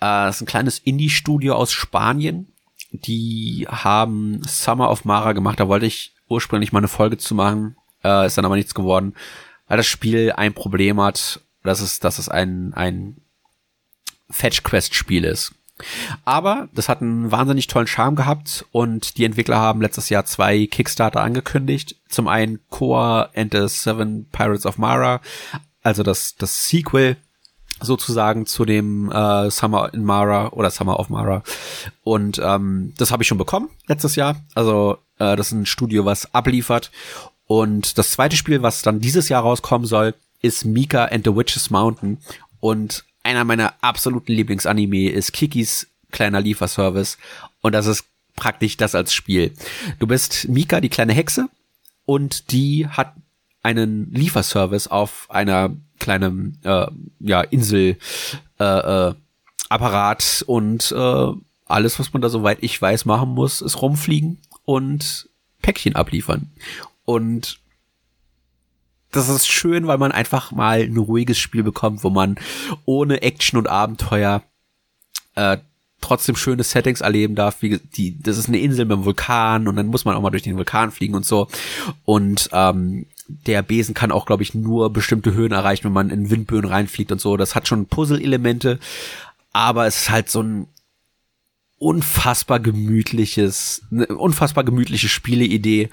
[0.02, 2.52] Äh, ist ein kleines Indie-Studio aus Spanien.
[2.92, 5.60] Die haben Summer of Mara gemacht.
[5.60, 7.76] Da wollte ich ursprünglich mal eine Folge zu machen.
[8.06, 9.16] Äh, ist dann aber nichts geworden,
[9.68, 11.42] weil das Spiel ein Problem hat.
[11.64, 13.18] Das ist, dass es ein, ein
[14.30, 15.54] Fetch-Quest-Spiel ist.
[16.24, 20.68] Aber das hat einen wahnsinnig tollen Charme gehabt und die Entwickler haben letztes Jahr zwei
[20.68, 21.98] Kickstarter angekündigt.
[22.08, 25.20] Zum einen Koa and the Seven Pirates of Mara,
[25.82, 27.18] also das, das Sequel
[27.82, 31.44] sozusagen zu dem äh, Summer in Mara oder Summer of Mara.
[32.04, 34.38] Und ähm, das habe ich schon bekommen letztes Jahr.
[34.54, 36.92] Also äh, das ist ein Studio, was abliefert.
[37.48, 41.70] Und das zweite Spiel, was dann dieses Jahr rauskommen soll, ist Mika and the Witch's
[41.70, 42.18] Mountain.
[42.60, 47.18] Und einer meiner absoluten Lieblingsanime ist Kikis kleiner Lieferservice
[47.62, 48.06] und das ist
[48.36, 49.54] praktisch das als Spiel.
[50.00, 51.50] Du bist Mika, die kleine Hexe
[52.06, 53.14] und die hat
[53.64, 56.88] einen Lieferservice auf einer kleinen äh,
[57.20, 57.98] ja, Insel
[58.60, 59.14] äh, äh,
[59.70, 61.28] Apparat und äh,
[61.66, 65.28] alles, was man da soweit ich weiß machen muss, ist rumfliegen und
[65.64, 66.52] Päckchen abliefern.
[67.06, 67.60] Und
[69.12, 72.36] das ist schön, weil man einfach mal ein ruhiges Spiel bekommt, wo man
[72.86, 74.44] ohne Action und Abenteuer
[75.36, 75.58] äh,
[76.02, 77.62] trotzdem schöne Settings erleben darf.
[77.62, 80.32] Wie die, das ist eine Insel mit einem Vulkan und dann muss man auch mal
[80.32, 81.48] durch den Vulkan fliegen und so.
[82.04, 86.30] Und ähm, der Besen kann auch, glaube ich, nur bestimmte Höhen erreichen, wenn man in
[86.30, 87.38] Windböen reinfliegt und so.
[87.38, 88.80] Das hat schon Puzzle-Elemente,
[89.54, 90.68] aber es ist halt so ein
[91.86, 95.90] unfassbar gemütliches, eine unfassbar gemütliche Spieleidee.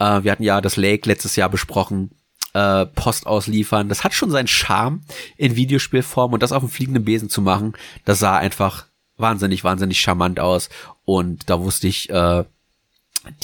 [0.00, 2.10] Äh, wir hatten ja das Lake letztes Jahr besprochen
[2.54, 3.88] äh, Post ausliefern.
[3.88, 5.02] Das hat schon seinen Charme
[5.36, 7.74] in Videospielform und das auf dem fliegenden Besen zu machen,
[8.04, 8.86] das sah einfach
[9.16, 10.70] wahnsinnig, wahnsinnig charmant aus.
[11.04, 12.42] Und da wusste ich, äh,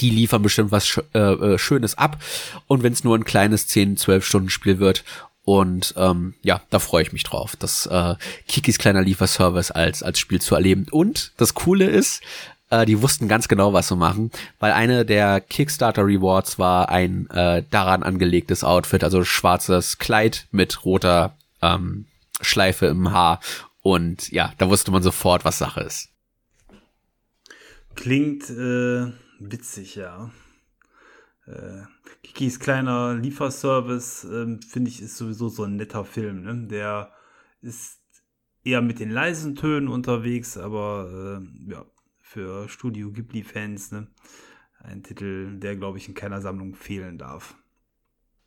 [0.01, 2.21] die liefern bestimmt was äh, äh, Schönes ab.
[2.67, 5.05] Und wenn es nur ein kleines 10, 12 Stunden Spiel wird.
[5.45, 8.15] Und ähm, ja, da freue ich mich drauf, das äh,
[8.47, 10.87] Kikis kleiner Lieferservice als, als Spiel zu erleben.
[10.89, 12.23] Und das Coole ist,
[12.71, 17.29] äh, die wussten ganz genau, was zu machen, weil eine der Kickstarter Rewards war ein
[17.29, 22.07] äh, daran angelegtes Outfit, also schwarzes Kleid mit roter ähm,
[22.41, 23.39] Schleife im Haar.
[23.81, 26.09] Und ja, da wusste man sofort, was Sache ist.
[27.93, 30.31] Klingt äh, witzig, ja.
[31.45, 31.83] Äh,
[32.25, 36.41] Kikis kleiner Lieferservice, äh, finde ich, ist sowieso so ein netter Film.
[36.43, 36.67] Ne?
[36.67, 37.11] Der
[37.61, 38.01] ist
[38.63, 41.85] eher mit den leisen Tönen unterwegs, aber äh, ja,
[42.21, 43.91] für Studio Ghibli-Fans.
[43.91, 44.07] Ne?
[44.79, 47.55] Ein Titel, der, glaube ich, in keiner Sammlung fehlen darf.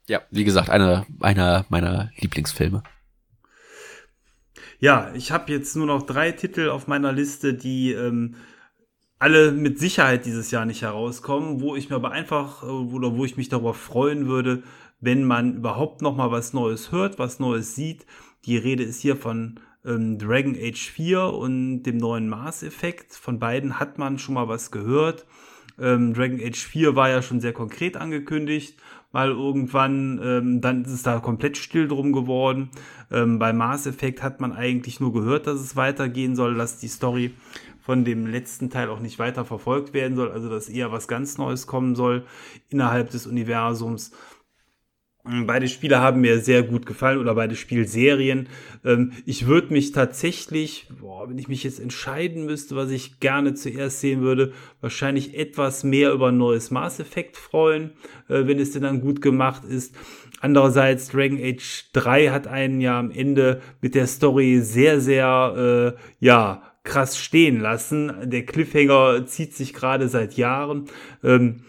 [0.09, 2.83] Ja, wie gesagt, einer einer meiner Lieblingsfilme.
[4.81, 8.37] Ja, ich habe jetzt nur noch drei Titel auf meiner Liste, die ähm,
[9.19, 13.25] alle mit Sicherheit dieses Jahr nicht herauskommen, wo ich mir aber einfach äh, oder wo
[13.25, 14.63] ich mich darüber freuen würde,
[15.01, 18.07] wenn man überhaupt noch mal was Neues hört, was Neues sieht.
[18.45, 23.15] Die Rede ist hier von ähm, Dragon Age 4 und dem neuen Mars-Effekt.
[23.15, 25.27] Von beiden hat man schon mal was gehört.
[25.81, 28.79] Ähm, Dragon Age 4 war ja schon sehr konkret angekündigt.
[29.11, 32.71] Mal irgendwann, ähm, dann ist es da komplett still drum geworden.
[33.11, 36.89] Ähm, bei Mars Effect hat man eigentlich nur gehört, dass es weitergehen soll, dass die
[36.89, 37.33] Story
[37.89, 41.39] von dem letzten Teil auch nicht weiter verfolgt werden soll, also dass eher was ganz
[41.39, 42.27] Neues kommen soll
[42.69, 44.13] innerhalb des Universums.
[45.25, 48.51] Beide Spiele haben mir sehr gut gefallen oder beide Spielserien.
[48.85, 53.55] Ähm, ich würde mich tatsächlich, boah, wenn ich mich jetzt entscheiden müsste, was ich gerne
[53.55, 54.53] zuerst sehen würde,
[54.83, 57.93] wahrscheinlich etwas mehr über ein neues Mass Effect freuen,
[58.29, 59.95] äh, wenn es denn dann gut gemacht ist.
[60.43, 66.01] Andererseits, Dragon Age 3 hat einen ja am Ende mit der Story sehr, sehr, äh,
[66.21, 68.13] ja, krass stehen lassen.
[68.25, 70.87] Der Cliffhanger zieht sich gerade seit Jahren.
[71.23, 71.61] Ähm,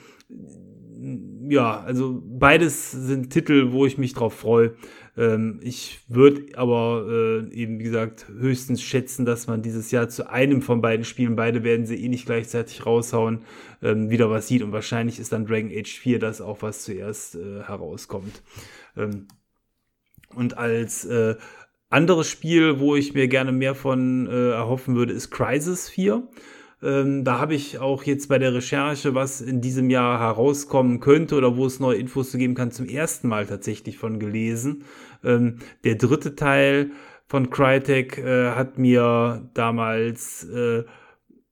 [1.50, 4.76] ja, also beides sind Titel, wo ich mich drauf freue.
[5.18, 10.30] Ähm, ich würde aber äh, eben, wie gesagt, höchstens schätzen, dass man dieses Jahr zu
[10.30, 13.44] einem von beiden Spielen, beide werden sie eh nicht gleichzeitig raushauen,
[13.82, 14.62] ähm, wieder was sieht.
[14.62, 18.42] Und wahrscheinlich ist dann Dragon Age 4 das auch, was zuerst äh, herauskommt.
[18.96, 19.28] Ähm,
[20.36, 21.36] und als äh,
[21.90, 26.24] anderes Spiel, wo ich mir gerne mehr von äh, erhoffen würde, ist Crisis 4.
[26.82, 31.36] Ähm, da habe ich auch jetzt bei der Recherche, was in diesem Jahr herauskommen könnte
[31.36, 34.86] oder wo es neue Infos zu geben kann, zum ersten Mal tatsächlich von gelesen.
[35.24, 36.92] Ähm, der dritte Teil
[37.28, 40.84] von Crytek äh, hat mir damals äh,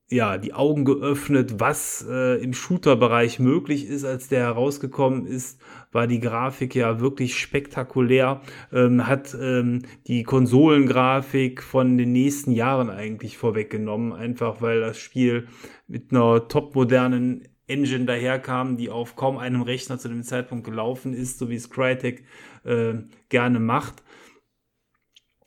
[0.09, 4.05] ja, die Augen geöffnet, was äh, im Shooter-Bereich möglich ist.
[4.05, 5.59] Als der herausgekommen ist,
[5.98, 8.41] war die Grafik ja wirklich spektakulär,
[8.72, 15.48] ähm, hat ähm, die Konsolengrafik von den nächsten Jahren eigentlich vorweggenommen, einfach weil das Spiel
[15.88, 21.40] mit einer topmodernen Engine daherkam, die auf kaum einem Rechner zu dem Zeitpunkt gelaufen ist,
[21.40, 22.26] so wie es Crytek
[22.64, 22.94] äh,
[23.30, 24.03] gerne macht.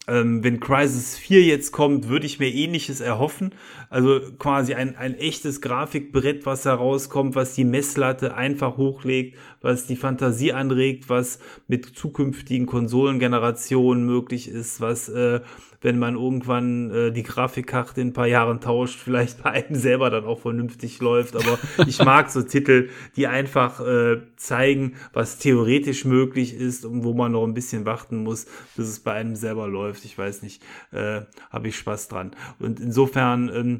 [0.08, 3.54] Ähm, wenn Crisis 4 jetzt kommt, würde ich mir ähnliches erhoffen.
[3.90, 9.96] Also quasi ein, ein echtes Grafikbrett, was herauskommt, was die Messlatte einfach hochlegt, was die
[9.96, 15.40] Fantasie anregt, was mit zukünftigen Konsolengenerationen möglich ist, was äh,
[15.80, 20.10] wenn man irgendwann äh, die Grafikkarte in ein paar Jahren tauscht, vielleicht bei einem selber
[20.10, 21.36] dann auch vernünftig läuft.
[21.36, 27.14] Aber ich mag so Titel, die einfach äh, zeigen, was theoretisch möglich ist und wo
[27.14, 28.46] man noch ein bisschen warten muss,
[28.76, 30.04] bis es bei einem selber läuft.
[30.04, 30.62] Ich weiß nicht,
[30.92, 32.32] äh, habe ich Spaß dran.
[32.58, 33.79] Und insofern ähm,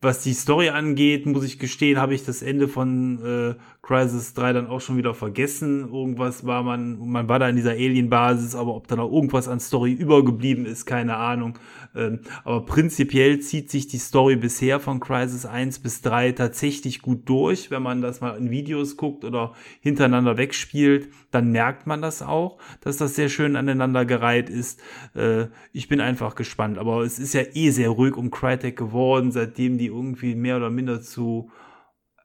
[0.00, 3.54] was die Story angeht, muss ich gestehen, habe ich das Ende von äh,
[3.88, 5.88] Crisis 3 dann auch schon wieder vergessen.
[5.90, 9.60] Irgendwas war man, man war da in dieser Alien-Basis, aber ob da noch irgendwas an
[9.60, 11.58] Story übergeblieben ist, keine Ahnung.
[11.96, 17.26] Ähm, aber prinzipiell zieht sich die Story bisher von Crisis 1 bis 3 tatsächlich gut
[17.30, 17.70] durch.
[17.70, 22.58] Wenn man das mal in Videos guckt oder hintereinander wegspielt, dann merkt man das auch,
[22.82, 24.82] dass das sehr schön aneinander gereiht ist.
[25.14, 26.76] Äh, ich bin einfach gespannt.
[26.76, 30.68] Aber es ist ja eh sehr ruhig um Crytek geworden, seitdem die irgendwie mehr oder
[30.68, 31.50] minder zu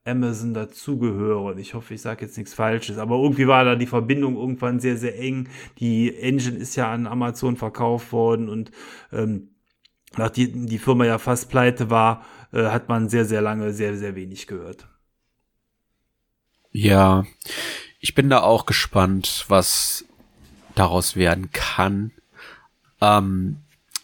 [0.06, 1.58] Amazon dazugehören.
[1.58, 4.98] Ich hoffe, ich sage jetzt nichts Falsches, aber irgendwie war da die Verbindung irgendwann sehr,
[4.98, 5.48] sehr eng.
[5.80, 8.72] Die Engine ist ja an Amazon verkauft worden und
[9.12, 9.50] ähm,
[10.18, 14.16] nachdem die Firma ja fast pleite war, äh, hat man sehr, sehr lange sehr, sehr
[14.16, 14.88] wenig gehört.
[16.72, 17.24] Ja,
[18.00, 20.06] ich bin da auch gespannt, was
[20.76, 22.12] daraus werden kann.
[23.00, 23.58] Ähm,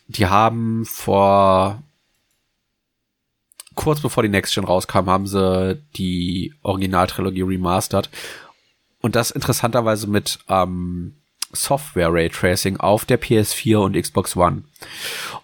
[0.07, 1.84] die haben vor
[3.80, 8.10] kurz bevor die Next Gen rauskam, haben sie die Originaltrilogie remastered.
[8.99, 11.15] Und das interessanterweise mit ähm,
[11.53, 14.64] Software Ray Tracing auf der PS4 und Xbox One.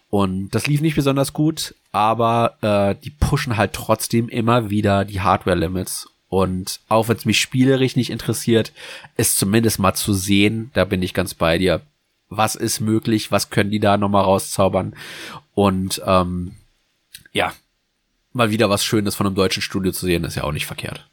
[0.10, 5.22] Und das lief nicht besonders gut, aber äh, die pushen halt trotzdem immer wieder die
[5.22, 6.10] Hardware-Limits.
[6.28, 8.74] Und auch wenn es mich spielerisch nicht interessiert,
[9.16, 11.84] ist zumindest mal zu sehen, da bin ich ganz bei dir.
[12.28, 13.32] Was ist möglich?
[13.32, 14.94] Was können die da nochmal rauszaubern?
[15.54, 16.56] Und ähm,
[17.32, 17.54] ja,
[18.36, 21.10] mal wieder was Schönes von einem deutschen Studio zu sehen, ist ja auch nicht verkehrt.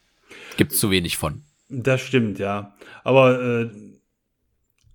[0.57, 1.43] Gibt zu wenig von.
[1.69, 2.75] Das stimmt, ja.
[3.03, 3.69] Aber äh,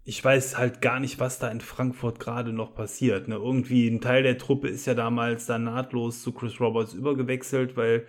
[0.05, 3.29] ich weiß halt gar nicht, was da in Frankfurt gerade noch passiert.
[3.29, 3.35] Ne?
[3.35, 8.07] Irgendwie ein Teil der Truppe ist ja damals dann nahtlos zu Chris Roberts übergewechselt, weil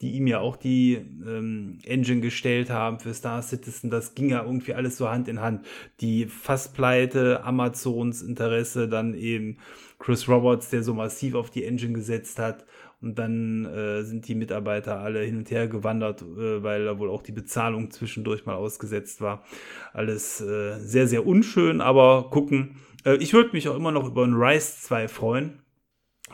[0.00, 3.90] die ihm ja auch die ähm, Engine gestellt haben für Star Citizen.
[3.90, 5.64] Das ging ja irgendwie alles so Hand in Hand.
[6.00, 9.58] Die Fasspleite, Amazons Interesse, dann eben
[9.98, 12.66] Chris Roberts, der so massiv auf die Engine gesetzt hat.
[13.04, 17.10] Und dann äh, sind die Mitarbeiter alle hin und her gewandert, äh, weil da wohl
[17.10, 19.44] auch die Bezahlung zwischendurch mal ausgesetzt war.
[19.92, 22.76] Alles äh, sehr, sehr unschön, aber gucken.
[23.04, 25.60] Äh, ich würde mich auch immer noch über ein Rise 2 freuen.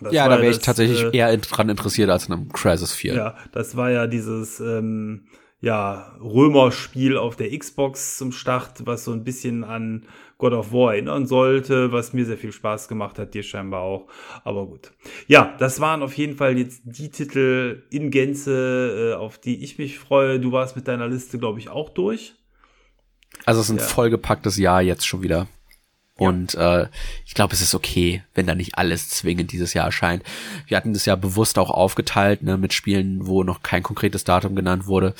[0.00, 3.14] Das ja, da wäre ich tatsächlich äh, eher dran interessiert als an einem Crisis 4.
[3.14, 5.24] Ja, das war ja dieses ähm,
[5.60, 10.06] ja, Römer-Spiel auf der Xbox zum Start, was so ein bisschen an
[10.38, 14.08] God of War erinnern sollte, was mir sehr viel Spaß gemacht hat, dir scheinbar auch.
[14.42, 14.92] Aber gut.
[15.26, 19.76] Ja, das waren auf jeden Fall jetzt die Titel in Gänze, äh, auf die ich
[19.76, 20.40] mich freue.
[20.40, 22.34] Du warst mit deiner Liste, glaube ich, auch durch.
[23.44, 23.84] Also es ist ein ja.
[23.84, 25.46] vollgepacktes Jahr jetzt schon wieder.
[26.20, 26.86] Und äh,
[27.24, 30.22] ich glaube, es ist okay, wenn da nicht alles zwingend dieses Jahr erscheint.
[30.66, 34.54] Wir hatten das ja bewusst auch aufgeteilt, ne, mit Spielen, wo noch kein konkretes Datum
[34.54, 35.14] genannt wurde.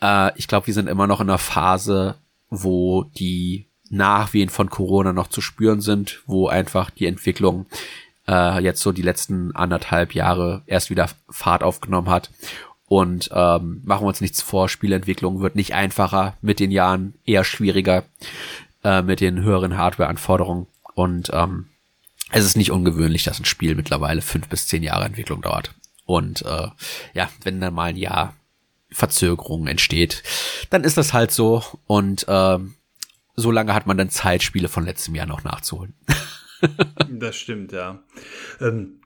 [0.00, 2.16] Äh, ich glaube, wir sind immer noch in einer Phase,
[2.50, 7.66] wo die Nachwehen von Corona noch zu spüren sind, wo einfach die Entwicklung
[8.26, 12.30] äh, jetzt so die letzten anderthalb Jahre erst wieder Fahrt aufgenommen hat.
[12.86, 17.44] Und ähm, machen wir uns nichts vor, Spielentwicklung wird nicht einfacher mit den Jahren, eher
[17.44, 18.04] schwieriger
[18.82, 20.66] äh, mit den höheren Hardware-Anforderungen.
[20.94, 21.66] Und ähm,
[22.30, 25.74] es ist nicht ungewöhnlich, dass ein Spiel mittlerweile fünf bis zehn Jahre Entwicklung dauert.
[26.06, 26.68] Und äh,
[27.12, 28.34] ja, wenn dann mal ein Jahr
[28.90, 30.22] Verzögerung entsteht,
[30.70, 31.62] dann ist das halt so.
[31.86, 32.74] Und ähm,
[33.36, 35.94] so lange hat man dann Zeit, Spiele von letztem Jahr noch nachzuholen.
[37.08, 38.02] das stimmt, ja.
[38.60, 39.00] Ähm,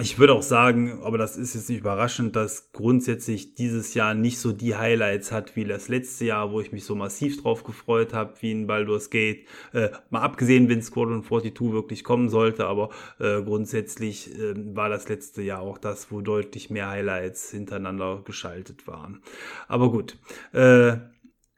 [0.00, 4.38] ich würde auch sagen, aber das ist jetzt nicht überraschend, dass grundsätzlich dieses Jahr nicht
[4.38, 8.12] so die Highlights hat wie das letzte Jahr, wo ich mich so massiv drauf gefreut
[8.12, 9.46] habe, wie in Baldur's Gate.
[9.72, 12.90] Äh, mal abgesehen, wenn Squadron 42 wirklich kommen sollte, aber
[13.20, 18.88] äh, grundsätzlich äh, war das letzte Jahr auch das, wo deutlich mehr Highlights hintereinander geschaltet
[18.88, 19.22] waren.
[19.68, 20.18] Aber gut,
[20.52, 20.96] äh,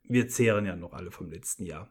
[0.08, 1.88] wir zehren ja noch alle vom letzten Jahr.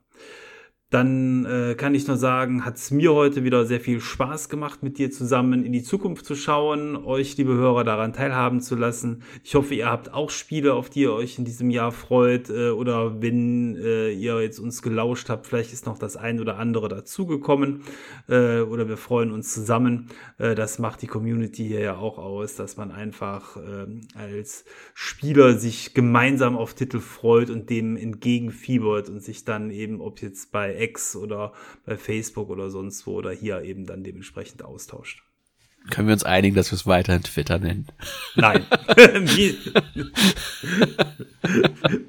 [0.92, 4.84] Dann äh, kann ich nur sagen, hat es mir heute wieder sehr viel Spaß gemacht,
[4.84, 9.24] mit dir zusammen in die Zukunft zu schauen, euch, liebe Hörer, daran teilhaben zu lassen.
[9.44, 12.52] Ich hoffe, ihr habt auch Spiele, auf die ihr euch in diesem Jahr freut.
[12.52, 16.60] Äh, oder wenn äh, ihr jetzt uns gelauscht habt, vielleicht ist noch das ein oder
[16.60, 17.82] andere dazugekommen.
[18.30, 20.10] Äh, oder wir freuen uns zusammen.
[20.38, 25.58] Äh, das macht die Community hier ja auch aus, dass man einfach äh, als Spieler
[25.58, 30.75] sich gemeinsam auf Titel freut und dem entgegenfiebert und sich dann eben, ob jetzt bei
[30.80, 31.54] X oder
[31.86, 35.24] bei Facebook oder sonst wo oder hier eben dann dementsprechend austauscht.
[35.92, 37.86] Können wir uns einigen, dass wir es weiterhin Twitter nennen?
[38.36, 38.66] Nein.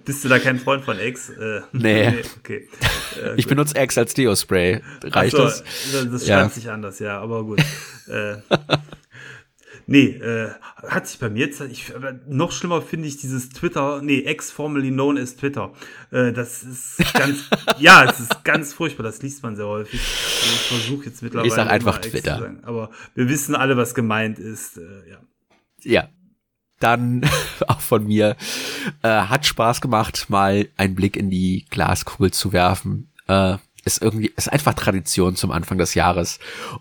[0.04, 1.30] Bist du da kein Freund von X?
[1.30, 2.10] Äh, nee.
[2.10, 2.22] nee.
[2.38, 2.68] Okay.
[3.22, 4.80] Äh, ich benutze X als Deo-Spray.
[5.04, 5.62] Reicht so, das?
[5.92, 6.48] Das stand ja.
[6.48, 7.60] sich anders, ja, aber gut.
[8.08, 8.36] äh,
[9.88, 10.50] Nee, äh,
[10.88, 11.92] hat sich bei mir jetzt, ich,
[12.26, 15.72] noch schlimmer finde ich dieses Twitter, nee, ex-formerly known as Twitter.
[16.10, 17.48] Äh, das ist ganz,
[17.78, 20.00] ja, es ist ganz furchtbar, das liest man sehr häufig.
[20.00, 21.48] Also ich versuche jetzt mittlerweile.
[21.48, 22.56] Ich sag einfach Twitter.
[22.62, 25.18] aber wir wissen alle, was gemeint ist, äh, ja.
[25.82, 26.08] Ja,
[26.80, 27.22] dann
[27.68, 28.36] auch von mir.
[29.02, 33.12] Äh, hat Spaß gemacht, mal einen Blick in die Glaskugel zu werfen.
[33.28, 36.38] Äh, ist irgendwie, ist einfach Tradition zum Anfang des Jahres.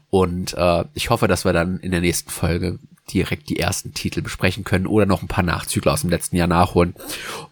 [0.09, 2.79] Und äh, ich hoffe, dass wir dann in der nächsten Folge
[3.13, 6.47] direkt die ersten Titel besprechen können oder noch ein paar Nachzügler aus dem letzten Jahr
[6.47, 6.95] nachholen.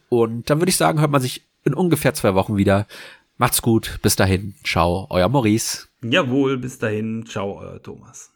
[0.10, 2.88] Und dann würde ich sagen, hört man sich in ungefähr zwei Wochen wieder.
[3.38, 5.88] Macht's gut, bis dahin, ciao, euer Maurice.
[6.02, 8.33] Jawohl, bis dahin, ciao, euer Thomas.